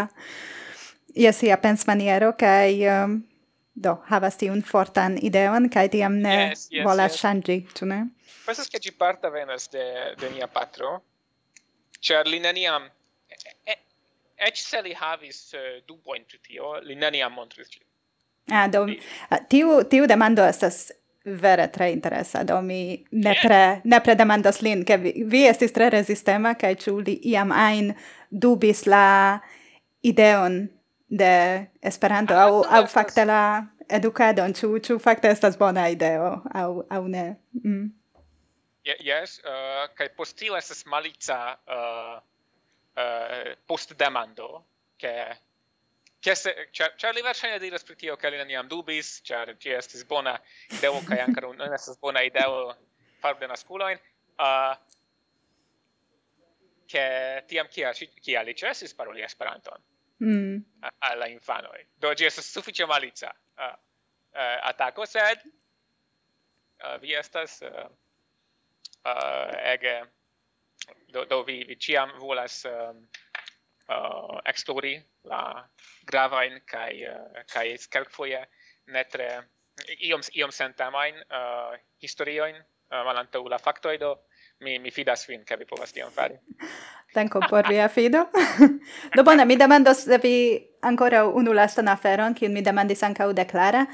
[1.14, 3.20] je sia pensmaniero kaj um,
[3.74, 7.20] do havas tiun fortan ideon kaj tiam ne yes, yes, volas yes.
[7.22, 8.00] ŝanĝi, ĉu ne?
[8.46, 9.84] Pensas ke ĝi parta venas de
[10.20, 10.96] de mia patro,
[12.00, 12.90] ĉar li neniam
[14.40, 17.84] eĉ se li havis uh, dubojn pri tio, li neniam montris ĝin.
[18.50, 18.86] Ah, do,
[19.28, 20.88] ah, tiu, tiu demando estas
[21.24, 26.54] vere tre interesa, do mi nepre, nepre demandas lin, ke vi, vi estis tre resistema,
[26.58, 27.92] cae ciu li iam ain
[28.30, 29.40] dubis la
[30.02, 30.62] ideon
[31.10, 36.84] de Esperanto, ah, au, au facte la educadon, ciu, ciu facte estas bona ideo, au,
[36.88, 37.34] au ne.
[37.64, 37.90] Mm.
[38.86, 42.16] Ye, yes, uh, cae postil estes malica uh,
[42.96, 44.62] uh, post demando,
[45.00, 45.12] ke
[46.20, 50.04] Chese, char, char li versaine diras pri tio, che li neniam dubis, char ci estis
[50.04, 50.34] bona
[50.68, 52.76] ideo, cae ancar non estis bona ideo
[53.22, 53.98] farbe nasculoin,
[54.36, 54.76] uh,
[56.84, 59.80] che tiam kia, kia li cesis paroli Esperanton
[60.22, 60.56] mm.
[60.98, 61.86] alla infanoi.
[61.96, 63.72] Do gi estis suffice malica uh,
[64.34, 65.40] uh, ataco, sed
[66.84, 67.88] uh, vi estas uh,
[69.08, 69.96] uh, ege
[71.08, 73.06] do, do vi, vi ciam volas um,
[73.90, 74.94] uh, explori
[75.24, 75.42] la
[76.06, 78.40] gravain kai uh, kai skelfoje
[78.86, 79.28] netre
[80.08, 84.16] iom iom sentamain uh, historioin uh, malantaŭ la factoido
[84.60, 86.36] mi mi fidas vin ke vi povas tion fari.
[87.14, 88.28] Danko por via fido.
[89.16, 90.34] do bona, mi demandos de vi
[90.82, 93.86] ancora unu lastan aferon, kiun mi demandis ancau de Clara.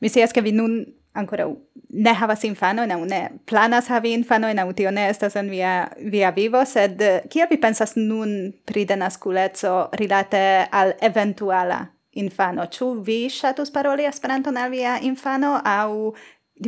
[0.00, 1.46] Mi sias ke vi nun ancora
[1.88, 6.30] ne havas infano, ne, ne planas havi infano, ne tio ne estas en via, via
[6.30, 12.66] vivo, sed kia vi pensas nun pri denasculeco rilate al eventuala infano?
[12.66, 16.12] Ĉu vi ŝatus paroli Esperanton al via infano, aŭ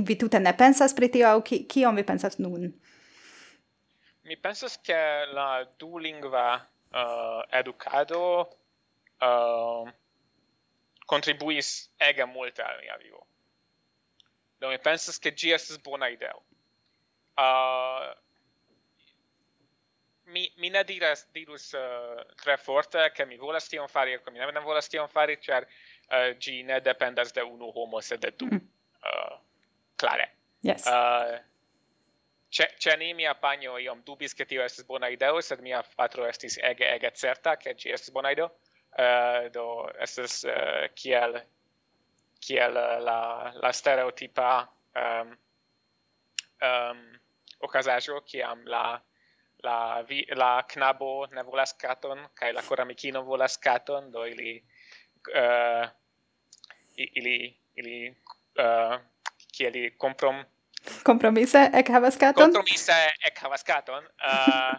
[0.05, 2.73] vi tute ne pensas pri tio, aŭ ki, kion vi pensas nun?
[4.25, 4.97] Mi pensas che
[5.33, 8.21] la dulingva uh, eh, educado
[9.21, 9.91] uh,
[11.07, 13.14] contribuis ege multe al mia vivo
[14.59, 16.43] Do mi pensas che gi estas bona ideo.
[17.37, 18.15] Uh,
[20.27, 24.39] mi mi ne diras dirus uh, tre forte che mi volas tion fari ke mi
[24.39, 28.31] ne volas tion fari cer uh, eh, gi ne dependas de unu homo sed de
[28.31, 28.47] du.
[28.47, 28.61] Mm.
[29.01, 29.39] Ah, uh,
[29.97, 30.31] clare
[30.65, 30.87] Yes.
[30.87, 31.39] Uh,
[32.55, 36.25] C'è c'è ni mia panjo iom dubis che tio estas bona ideo, sed mia patro
[36.25, 38.53] estis ege ege certa che ci estas bona ideo.
[38.97, 41.35] Uh, do estas uh, kiel
[42.47, 43.19] kiel eh, la
[43.63, 44.51] la stereotipa
[44.95, 45.37] ehm um,
[46.61, 47.05] ehm um,
[47.65, 48.85] okazaĵo kiam la
[49.65, 54.65] la vi, la knabo ne volas katon kaj la koramikino volas katon do ili
[55.43, 55.87] uh,
[56.97, 57.39] ili
[57.75, 57.97] ili
[58.65, 58.99] uh,
[59.57, 60.45] kiel ili komprom
[61.03, 62.53] kompromise ek havas katon?
[62.53, 62.99] Kompromise
[63.31, 64.77] ek havas katon uh,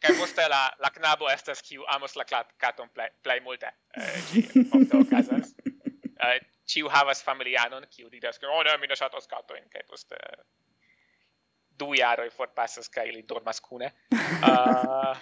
[0.00, 2.88] kaj poste la la knabo estas kiu amos la kat katon
[3.22, 4.18] plej multe uh,
[4.80, 5.54] ofte okazas.
[6.16, 10.16] Uh, ciu havas familianon, kiu diras, oh ne, mi ne ŝatas katojn kaj poste
[11.78, 13.90] du jaroj forpasas kaj ili dormas kune.
[14.44, 15.16] Uh,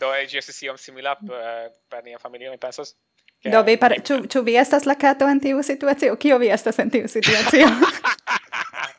[0.00, 2.94] do ĝi estas iom simila per, per nia familio, mi pensas.
[3.42, 3.50] Ke...
[3.52, 3.92] Do vi par...
[4.00, 6.16] Ĉu, ĉu vi estas la kato en tiu situacio?
[6.16, 7.68] Kio vi estas en tiu situacio?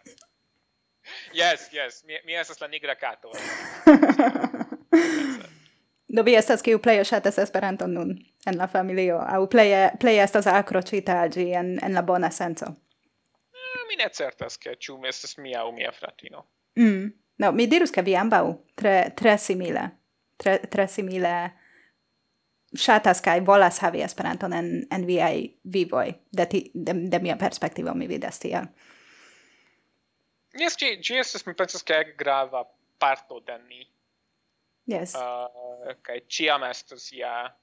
[1.41, 3.33] yes, yes, mi, mi estas la nigra kato.
[6.13, 8.09] Do vi estas kiu pleje ŝatas Esperanton nun
[8.45, 12.67] en la familio aŭ pleje pleje estas akroĉita ĝi en en la bona senco.
[13.55, 16.43] Eh, mi ne certas ke ĉu mi estas mia aŭ mia fratino.
[16.79, 17.11] Mm.
[17.37, 18.43] No, mi dirus ke vi ambaŭ
[18.75, 19.87] tre tre simile.
[20.37, 21.33] Tre tre simile
[22.77, 26.07] ŝatas kaj volas havi Esperanton en en viaj vivoj.
[26.31, 28.67] De, ti, de, de mia perspektivo mi vidas tiel.
[30.59, 32.65] Jes, ĝi, ĝi estas, mi pensas, ke grava
[32.99, 33.85] parto de ni.
[34.89, 35.13] Yes.
[35.15, 37.55] Uh, kaj ciamestosja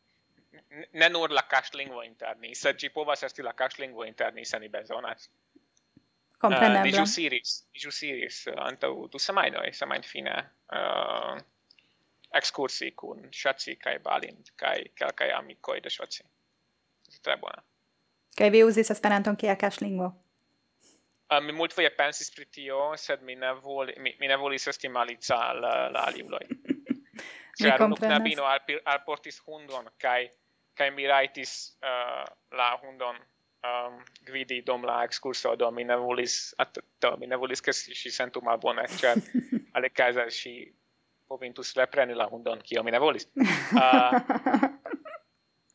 [0.93, 5.29] ne nur la cașlingvo interni, sed ĝi povas esti la cașlingvo interni se ni bezonas.
[6.39, 6.79] Kompreneble.
[6.79, 10.37] Uh, ni ĵus iris, ni ĵus iris antaŭ du semajnoj, semajnfine
[10.71, 11.35] uh,
[12.39, 16.25] ekskursi uh, kun Ŝaci kaj Balint kaj kelkaj amikoj de Ŝaci.
[17.23, 17.63] Tre bona.
[18.39, 20.13] Kaj vi uzis Esperanton kiel caŝlingvo?
[21.29, 24.89] Uh, mi multfoje pensis pri tio, sed mi ne, voli, mi, mi ne volis esti
[24.89, 26.45] malica uh, la, la aliuloj.
[27.59, 28.47] Ĉar unu knabino
[28.85, 30.29] alportis hundon kaj
[30.79, 31.53] kaj mi rajtis
[31.83, 32.25] uh, eh,
[32.55, 33.17] la hundon
[33.67, 37.73] um, gvidi dom la excurso, do mi ne volis at, do mi ne volis che
[37.73, 39.19] si, si sentu malbone ĉar
[39.81, 40.55] alikaze si
[41.29, 43.27] povintus repreni la hundon kio mi ne volis.
[43.35, 44.15] Uh,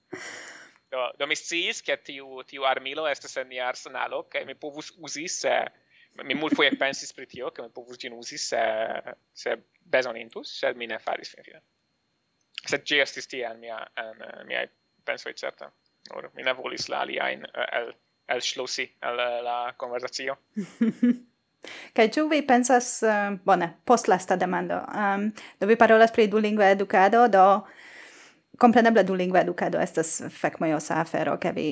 [0.93, 4.93] do, do mi sciis che tiu tiu armilo estes en mia arsenalo che mi povus
[4.97, 5.57] usi se
[6.23, 8.61] mi multfoje pensis pri tio, che mi povus gin usi se
[9.33, 11.61] se bezonintus, sed mi ne faris finfine
[12.67, 14.67] se gi estis tiel mia en uh, miaj
[15.05, 15.69] pensoj certe
[16.09, 17.93] nur mi ne volis la aliajn uh, el
[18.33, 20.35] elŝlusi el uh, la konversacio.
[21.95, 25.29] Kaj ĉu vi pensas uh, bone postlasta demando um,
[25.59, 27.27] do vi parolas pri dulingva edukado?
[27.27, 27.45] Do
[28.59, 31.67] kompreneble dulingva edukado estas fekmojosa afero ke vi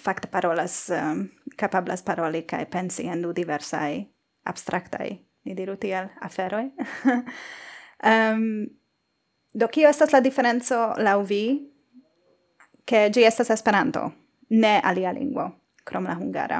[0.00, 4.04] fakte parolas um, kapablas paroli kaj pensi en du diversaj
[4.44, 5.10] abstraktaj
[5.44, 6.70] ni diru tiel aferoj.
[8.04, 8.46] Um,
[9.54, 11.44] Do kio estas la diferenco laŭ vi
[12.90, 14.00] ke ĝi estas Esperanto,
[14.50, 15.44] ne alia lingvo
[15.86, 16.58] krom la hungara?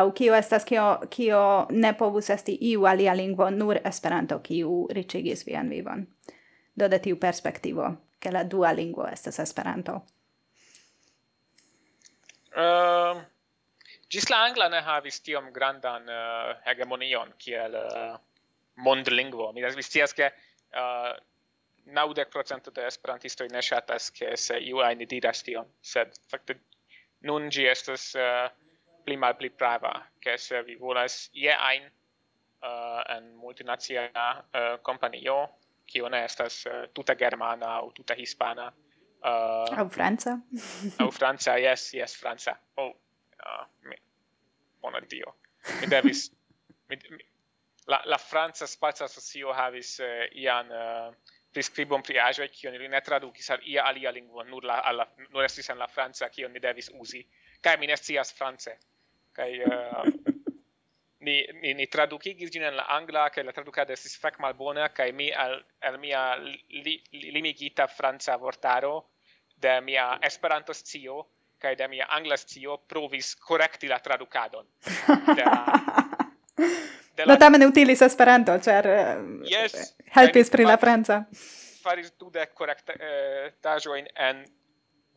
[0.00, 5.46] Aŭ kio estas kio kio ne povus esti iu alia lingvo nur Esperanto kiu riĉigis
[5.46, 6.02] vian vivon.
[6.74, 9.94] Do de tiu perspektivo ke la dua lingvo estas Esperanto.
[12.58, 13.22] Ehm, uh,
[14.10, 18.18] gis la angla ne havis tiom grandan uh, hegemonion kiel uh,
[18.76, 19.52] mondlingvo.
[19.52, 20.32] Mi scias ke
[20.74, 21.12] uh,
[21.92, 26.58] naudec procento de esperantistoj ne ŝatas ke se iu ajn diras tion, sed fakte
[27.28, 28.48] nun ĝi estas uh,
[29.04, 35.38] pli malpli prava, ke se vi volas je ajn uh, en multinacia uh, kompanio,
[35.88, 38.68] kio ne estas uh, tuta germana aŭ tuta hispana.
[39.18, 40.36] Uh, au franca.
[41.04, 42.58] au franca, yes, yes, franca.
[42.76, 42.92] Oh,
[43.40, 43.96] uh, mi,
[44.82, 45.34] bona dio.
[45.80, 46.28] Mi devis,
[46.90, 47.24] mi, mi,
[47.88, 50.06] la la Franca spaca asocio havis uh,
[50.36, 54.64] ian eh, uh, priskribon pri ajo kion ili ne tradukis al ia alia lingvo nur
[54.64, 57.24] la alla, nur estis en la franca kion ni devis uzi.
[57.60, 58.76] Kaj mi ne scias france.
[59.32, 60.04] Kaj uh,
[61.26, 65.10] ni ni ni tradukigis ĝin en la angla kaj la tradukado estis fek malbona kaj
[65.12, 66.94] mi al al mia li, li,
[67.32, 68.94] limigita franca vortaro
[69.56, 71.24] de mia esperanto scio
[71.58, 74.66] kaj de mia angla scio provis korekti la tradukadon.
[75.38, 75.44] De,
[77.24, 77.34] la...
[77.34, 79.10] Do tamen utilis Esperanto, ĉar eh,
[79.50, 79.76] yes,
[80.16, 81.22] helpis pri la franca.
[81.82, 84.42] Faris de korektaĵojn eh, en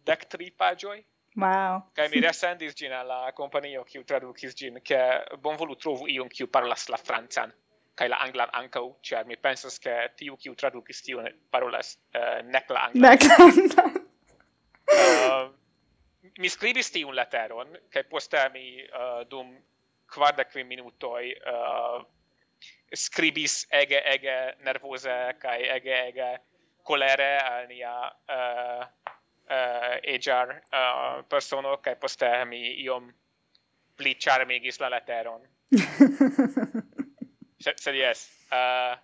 [0.08, 1.02] dec tri pagioi.
[1.40, 1.86] Wow.
[1.96, 5.00] Kaj mi resendis gin al la kompanio, kiu tradukis gin, ke
[5.40, 7.54] bonvolu trovu iun, kiu parolas la francan
[8.02, 12.72] kaj la anglan ankaŭ, ĉar mi pensas, ke tiu, kiu tradukis tion, parolas uh, nek
[12.74, 13.04] la anglan.
[13.06, 13.98] Nek la anglan.
[14.96, 15.50] uh,
[16.42, 19.52] mi scribis tiun leteron, kaj poste mi uh, dum
[20.12, 22.02] kvarda qui minutoi uh,
[22.96, 26.32] scribis ege ege nervose kai ege ege
[26.84, 27.94] colere al nia
[28.28, 28.86] eh, eh, uh,
[29.56, 33.08] uh, HR uh, persono kai poste mi iom
[33.96, 35.42] pli charmigis la leteron.
[37.64, 38.98] se, se yes, uh,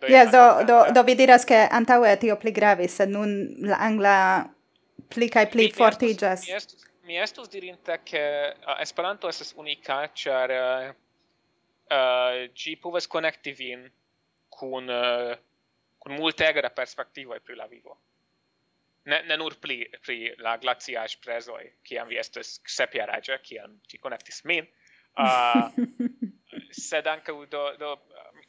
[0.00, 3.30] Do yes, do, do, do vi diras che antaue tio pli gravis, sed nun
[3.64, 4.44] la angla
[5.08, 6.44] pli kai pli fortigas.
[6.44, 10.88] Mi estus, mi estus dirinte che uh, Esperanto estas unika, ĉar uh,
[11.94, 13.86] uh, ĝi povas konekti vin
[14.50, 15.32] kun uh,
[16.02, 17.96] kun multega da perspektivo pri la vivo.
[19.06, 24.42] Ne, ne nur pri, pri la glaciaj presoi, kiam vi estes sepjaraĝa, kiam ĝi konektis
[24.44, 24.66] min,
[25.22, 25.70] uh,
[26.74, 27.92] sed ankaŭ do, do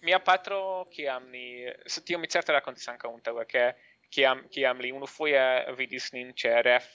[0.02, 1.66] mia patro, kiam ni...
[1.86, 3.68] Se tio mi certe rakontis ankaŭ untaŭe, ke
[4.10, 5.46] kiam, kiam li unufoje
[5.78, 6.90] vidis nin ĉe ref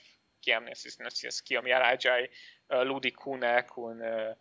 [0.45, 2.33] kiam ne sis ne sis kiam jaraĝaj uh,
[2.77, 4.33] eh, ludi kune kun uh,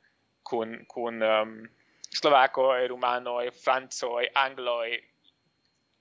[0.43, 1.69] kun kun ehm, um,
[2.21, 4.99] slovako e rumano e franco e anglo e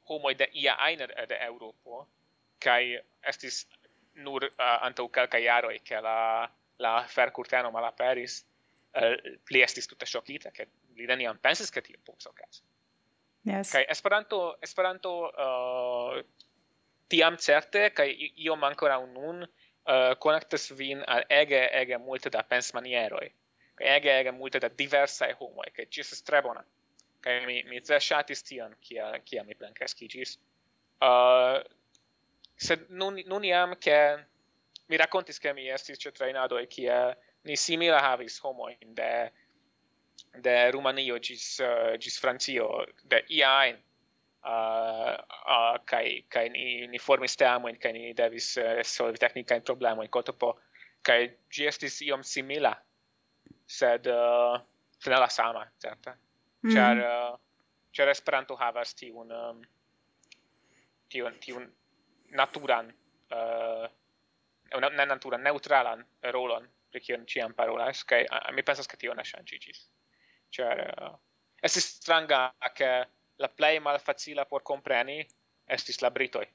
[0.08, 2.06] homo de ia ajn de europo
[2.58, 3.66] kai estis
[4.14, 6.48] nur uh, antaŭ kelkaj jaroj ke la
[6.78, 8.40] la ferkurtano malaperis
[8.96, 9.14] uh,
[9.50, 10.66] li estis tutta shockita che
[10.96, 12.62] li neniam pensis ke ti povus okazi.
[13.44, 13.72] Yes.
[13.72, 16.20] kai Esperanto Esperanto uh,
[17.08, 19.46] tiam certe kai kaj ancora un nun
[19.88, 23.28] Eh, uh, connectas vin al ege ege multe da pensmanieroj
[23.74, 26.64] kai ege ege multe da diversa e homo kai ci se strebona
[27.20, 31.64] kai mi mi tre shatis tion kia kia mi plenkreskigis uh, eh,
[32.56, 33.96] sed nun nun iam ke
[34.88, 39.30] mi raccontis ke mi estis trainado e kie ni simila havis homo in de
[40.34, 43.76] de Rumanio gis uh, gis Francio de iain
[44.44, 45.14] uh,
[45.54, 50.54] uh, kai kai ni, ni formis teamojn kai ni devis uh, solvi teknikajn problemojn kotopo
[51.02, 51.20] kaj
[51.52, 52.74] ĝi estis iom simila
[53.66, 54.60] sed uh,
[55.06, 56.74] ne la sama certa mm-hmm.
[56.74, 57.06] ĉar eh, mm.
[57.06, 57.34] -hmm.
[57.34, 57.38] uh,
[57.92, 59.62] char Esperanto havas tiun um,
[61.08, 61.72] tiun tiun
[62.30, 62.92] naturan
[63.32, 63.86] uh,
[64.76, 69.14] una, ne natura neutralan rolon pri kion ĉiam parolas kai uh, mi pensas ke tio
[69.14, 69.80] ne ŝanĝiĝis
[70.50, 71.16] ĉar uh,
[71.62, 72.90] estis stranga ke
[73.40, 75.22] la plej malfacila por compreni
[75.66, 76.46] estis la britoj.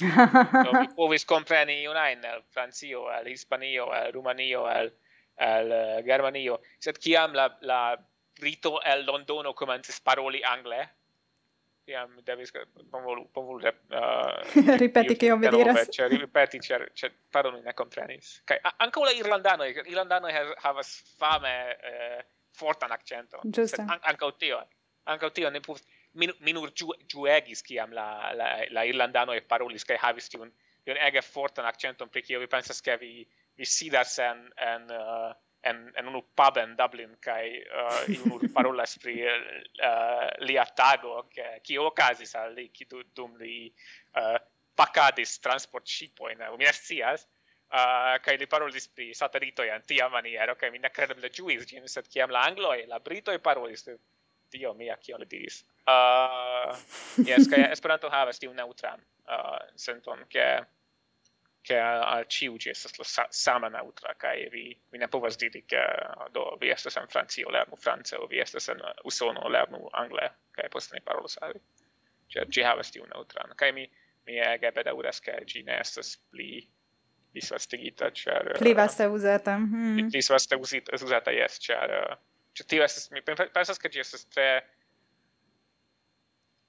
[0.64, 4.92] do mi povis compreni unajn el Francio, el Hispanio, el Rumanio, el,
[5.36, 7.82] el uh, Germanio, sed kiam la, la
[8.40, 10.80] brito el Londono comencis paroli angle,
[11.84, 15.88] tiam devis eh, bonvolu bonvolu uh, eh, ripeti che mi diras.
[15.90, 18.42] cioè ripeti cioè cioè pardon ne comprenis.
[18.44, 20.28] Kai anche la irlandano irlandano
[20.62, 23.40] havas fame eh, fortan accento.
[23.42, 24.66] Anche tio
[25.04, 25.82] anche tio ne pus
[26.12, 27.62] min, min ur giuegis
[27.92, 30.50] la, la, la irlandano e parolis kai havis tiun,
[30.84, 33.26] tiun ege fortan accenton pri kio vi pensas ke vi,
[33.56, 35.32] vi sidas en, en, uh,
[35.62, 39.36] en, en unu pub en Dublin kai uh, iun parolas pri uh,
[39.90, 43.72] uh lia tago ke, kio okazis al li ki dum li
[44.16, 44.38] uh,
[44.74, 46.66] pacadis transport shipoin, uh, mi
[47.70, 51.86] uh, kai li parolis pri satelito en tia maniero, kai mi ne kredeble ĝuis ĝin,
[51.88, 53.84] sed kiam la e la brito e parolis
[54.52, 55.64] dio mia kion diris?
[55.88, 56.76] Uh,
[57.26, 60.46] yes kai esperanto havas tiu neutran uh, senton ke
[61.62, 65.62] ke al ciu ci estas la sa, sama neutra kai vi vi ne povas diri
[65.62, 65.82] ke
[66.16, 70.30] oh, do vi estas en Francio lernu france o vi estas en Usono lernu angle
[70.56, 71.60] kai poste ne parolu al vi.
[72.30, 73.52] Ĉar ĝi havas tiu neutran.
[73.56, 73.88] Kai mi
[74.26, 76.62] mi ege bedaŭras ke ĝi ne estas pli
[77.34, 80.10] disvastigita ĉar pli uh, vaste uzata mm -hmm.
[80.10, 80.56] pli vaste
[81.04, 82.16] uzata jes ĉar uh,
[82.60, 84.48] Ĉu tio estas mi pensas ke ĝi estas tre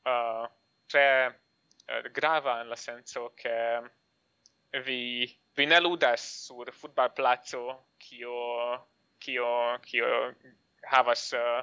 [0.08, 0.46] uh,
[0.88, 3.56] tre uh, grava en la senco ke
[4.86, 5.02] vi
[5.60, 7.66] vi ne ludas sur futbalplaco
[8.00, 8.38] kio
[9.20, 9.50] kio
[9.84, 10.12] kio
[10.94, 11.60] havas uh,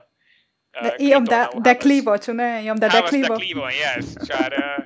[0.76, 2.50] uh, iom da da clivo, ĉu ne?
[2.66, 3.32] Iom da da clivo.
[3.32, 4.84] Da clivo, yes, ĉar uh,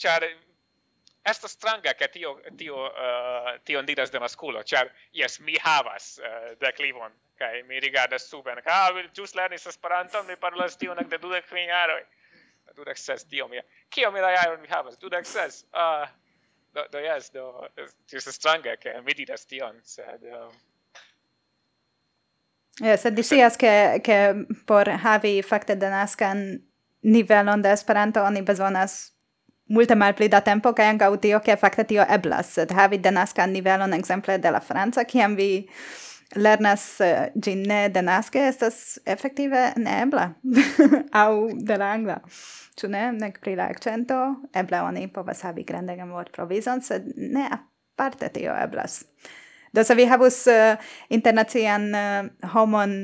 [0.00, 0.26] ĉar
[1.28, 6.56] estas stranga ke tio tio uh, tio diras de maskulo, ĉar yes, mi havas uh,
[6.64, 8.60] da clivon kai mi rigardas suben.
[8.66, 12.02] Ha, vi ĵus lernis Esperanton, mi parolas nek de dudek kvin jaroj.
[12.76, 13.62] Dudek ses, dio mia.
[13.90, 14.98] ki mi la jaroj mi havas?
[14.98, 15.64] Dudek ses.
[15.72, 16.08] Uh, ah,
[16.74, 17.68] do, do yes do,
[18.10, 20.22] just a stranga ke mi diras tion, sed...
[20.24, 20.52] Um,
[22.82, 24.16] Ja, sed disias ke ke
[24.66, 26.58] por havi fakte denaskan
[27.06, 29.12] nivelon de Esperanto oni bezonas
[29.68, 33.94] multe malpli da tempo kaj ankaŭ tio ke fakte tio eblas, sed havi denaskan nivelon
[33.94, 35.68] ekzemple de la franca kiam vi
[36.36, 36.84] lernas
[37.34, 40.30] ĝin uh, ne de naske estas efektive neebla
[41.24, 42.18] aŭ de la angla
[42.80, 44.20] ĉu ne nek pri la akcento
[44.54, 49.04] eble oni povas havi grandegan vortprovizon sed ne aparte tio eblas
[49.74, 50.74] do se vi havus uh,
[51.08, 52.96] internacian uh, homon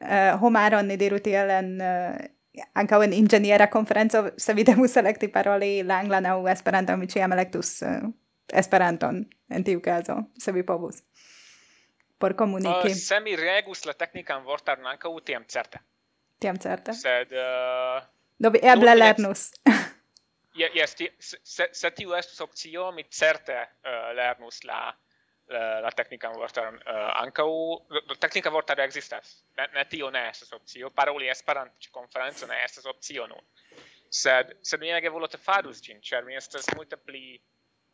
[0.00, 2.16] uh, homaron ni diru tiel en uh,
[2.78, 7.32] ankaŭ en inĝeniera konferenco se vi devus elekti paroli la anglan aŭ esperanton mi ĉiam
[7.32, 8.04] elektus uh,
[8.52, 11.02] esperanton en tiu caso se vi povus
[12.18, 12.90] por comunici.
[12.90, 15.78] Uh, se mi regus la technican vortaron anca tiam certe.
[16.38, 16.92] Tiam certe.
[16.92, 17.32] Sed...
[17.32, 18.02] Uh,
[18.38, 19.52] Dobi eble lernus.
[20.54, 24.94] yes, yes ti, se, se tiu estus opcio, mi certe uh, lernus la
[25.48, 27.48] la, la tecnica vortar uh, ankaŭ
[27.90, 32.62] la tecnica vortar existas ne, ne tio ne estas opcio paroli esperante ĉe konferenco ne
[32.64, 33.44] estas opcio nun
[34.08, 37.40] sed sed mi ege volonte farus ĝin ĉar mi estas multe pli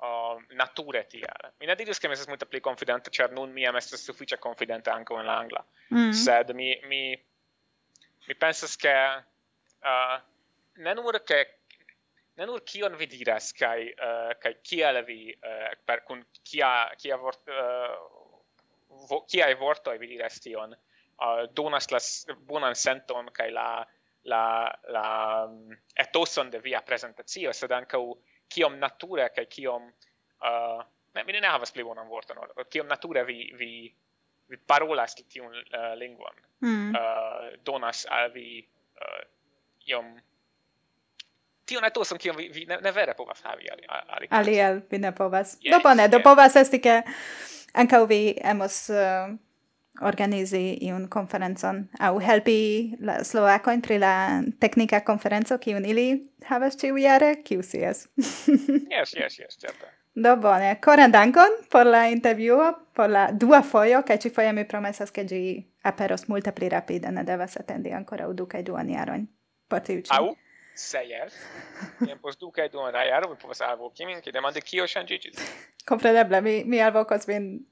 [0.00, 1.52] uh, nature tiel.
[1.60, 4.40] Mi ne diris che mi estas multe pli confidente, ĉar nun mi jam estas sufiĉe
[4.40, 5.64] confidente ankaŭ en la angla.
[5.90, 6.12] Mm.
[6.24, 7.02] Sed mi mi
[8.28, 8.94] mi pensas ke
[9.84, 10.18] uh,
[10.76, 11.40] ne nur che
[12.36, 17.16] ne nur kion vi diras kai uh, kaj kiel vi uh, per kun kia kia
[17.16, 17.96] vort uh,
[19.08, 22.00] vo, kia e vorto vi diras tion uh, donas la
[22.36, 23.86] bonan senton kai la
[24.24, 24.44] la
[24.88, 28.02] la um, etoson de via presentazio sed ankaŭ
[28.50, 32.38] kiom nature kaj kiom uh, ne mi ne havas pli bonan vorton
[32.70, 33.70] kiom nature vi vi
[34.50, 36.34] vi parolas tiun uh, lingvon.
[36.60, 36.90] Mm.
[36.90, 39.22] uh, donas al vi uh,
[39.88, 40.10] iom
[41.64, 44.82] tio ne tosom kiom vi, vi ne, ne vere povas havi ali ali ali, ali
[44.90, 45.54] vi ne povas.
[45.60, 47.02] Yes, do bone do povas esti ke
[47.72, 49.30] ankaŭ vi emos uh,
[50.00, 56.08] organizi iun konferencon au helpi la Slovakojn pri la teknika konferenco kiun ili
[56.44, 58.08] havas ĉiujare kiu sias
[58.96, 64.02] yes yes yes certe Do bone, coran dankon por la intervjuo, por la dua foio,
[64.02, 68.26] kai ci foia mi promesas che gi aperos multe pli rapide, ne devas attendi ancora
[68.26, 69.28] u du kai duan jaroin.
[69.68, 70.10] Por tiu ci.
[70.12, 70.36] Au,
[70.74, 71.34] se yes.
[72.06, 75.38] Ien pos du kai duan jaro, mi povas alvo kimin, ki demande kio shangigis.
[75.86, 77.64] Compreneble, mi, mi alvocos vin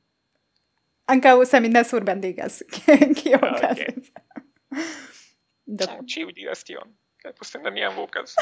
[1.61, 2.63] mi ne surbendigas,
[3.23, 4.11] kio okazis.
[5.67, 5.87] Do...
[6.07, 8.37] Ciu diras tion, kai poste ne mi alvocas.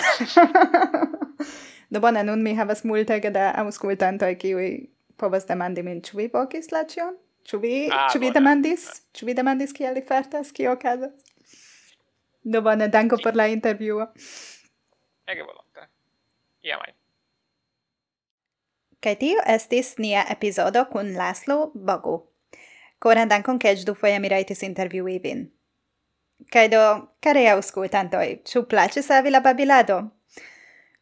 [1.90, 4.70] Do bone, nun mi havas multe da auscultantoi kiui
[5.16, 7.16] povas demandi min, ĉu vi vokis la ĉion?
[7.47, 8.86] Ĉu vi, ah, ĉu vi demandis?
[9.14, 10.51] Ĉu vi demandis kiel li fartas?
[10.52, 11.14] Kio okazas?
[12.43, 14.09] Do bone, danko por la intervjuo.
[15.30, 15.86] Ege volonte.
[16.66, 16.94] Iamai.
[19.02, 22.16] Kaj tio estis nia epizodo kun Laslo Bogu.
[23.06, 25.44] Coran dankon che du foiamiratis interviui vin.
[26.50, 26.80] Kaj do,
[27.22, 29.98] care auscultantoj, ĉu plaĉis al la babilado?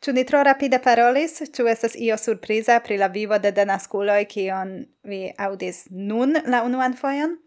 [0.05, 4.75] Ĉu ni tro rapide parolis, ĉu estas io surpriza pri la vivo de denaskuloj kion
[5.03, 7.39] vi aŭdis nun la unuan fojon?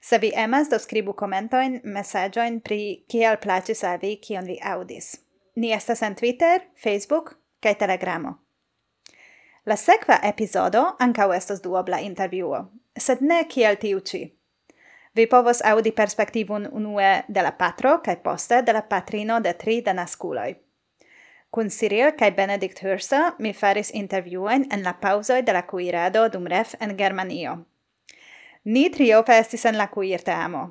[0.00, 2.80] Se vi emas, do skribu komentojn, mesaĝojn pri
[3.10, 5.16] kiel plaĉis al vi kion vi aŭdis.
[5.56, 8.36] Ni estas en Twitter, Facebook kaj Telegramo.
[9.66, 12.68] La sekva epizodo ankaŭ estos duobla intervjuo,
[12.98, 14.22] sed ne kiel tiu ĉi.
[15.16, 19.80] Vi povos aŭdi perspektivon unue de la patro kaj poste de la patrino de tri
[19.80, 20.54] denaskuloj.
[21.50, 26.46] Kun Cyril kai Benedict Hursa mi faris intervjuojn en la pausoi de la cuirado dum
[26.46, 27.56] ref en Germanio.
[28.64, 30.66] Ni triope estis en la kuirteamo.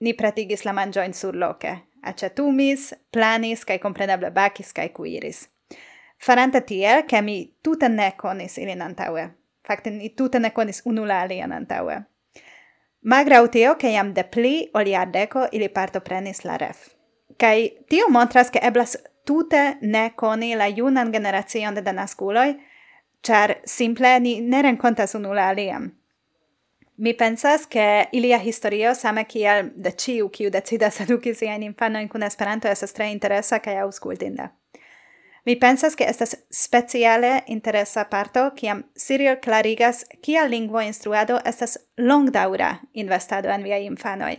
[0.00, 5.48] Ni pratigis la manĝojn surloke, Acetumis, planis kai compreneble bakis kai cuiris.
[6.20, 9.26] Farante tiel, ke mi tute ne conis ilin antaue.
[9.66, 12.00] Fakte ni tute ne konis unu la alian antaŭe.
[13.00, 16.88] Malgraŭ tio, ke jam de pli ol jardeko ili partoprenis la ref.
[17.40, 22.50] Kaj tio montras, ke eblas tute ne koni la junan generacion de denaskuloj,
[23.24, 25.90] ĉar simple ni ne renkontas unu la alian.
[27.00, 32.26] Mi pensas, ke ilia historio, same kiel de ciu, kiu decidas eduki siajn infanojn kun
[32.26, 34.50] Esperanto, estas tre interesa kaj aŭskultinda.
[35.44, 42.80] Mi pensas che estas speciale interesa parto kiam Cyril clarigas kia lingvo instruado estas longdaura
[42.92, 44.36] investado en viaj infanoj,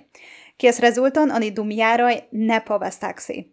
[0.57, 3.47] kies rezulton oni dum jaroj ne povas taksi.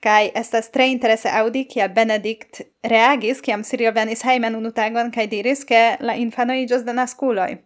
[0.00, 5.26] Kaj estas tre interese audi kia Benedikt reagis kiam Cyril venis hejmen unu tagon kaj
[5.26, 7.56] diris ke la infanoj iĝos denaskuloj.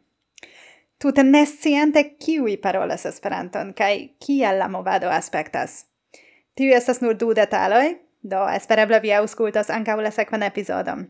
[0.99, 5.85] Tute ne sciente kiuj parolas Esperanton kaj kia la movado aspektas.
[6.57, 11.09] Tiu estas nur du detaloj, Do espereble vi aŭskultos ankaŭ la sekvan epizodon.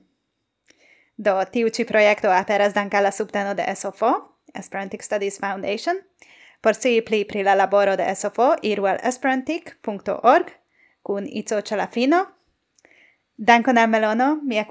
[1.16, 4.12] Do tiu ĉi projekto aperas dank la subteno de SOFO,
[4.54, 6.00] Esperantic Studies Foundation.
[6.60, 10.52] Por sii pli pri la laboro de SOFO, iru al esperantic.org
[11.02, 12.26] kun ico ce la fino.
[13.36, 14.66] Dankon al Melono, mia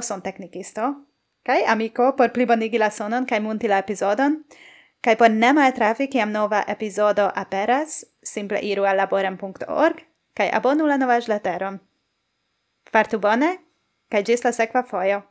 [0.00, 0.94] son teknikisto.
[1.42, 4.44] Kai amiko por plibonigi la sonon kai munti la epizodon.
[5.00, 10.98] Kai por nemae trafi, kiam nova epizodo aperas, simple iru al laboran.org kai abonu la
[11.00, 11.78] novaĵleteron.
[12.92, 13.56] Fartu bone,
[14.12, 15.22] kaj ĝis la sekva fojo!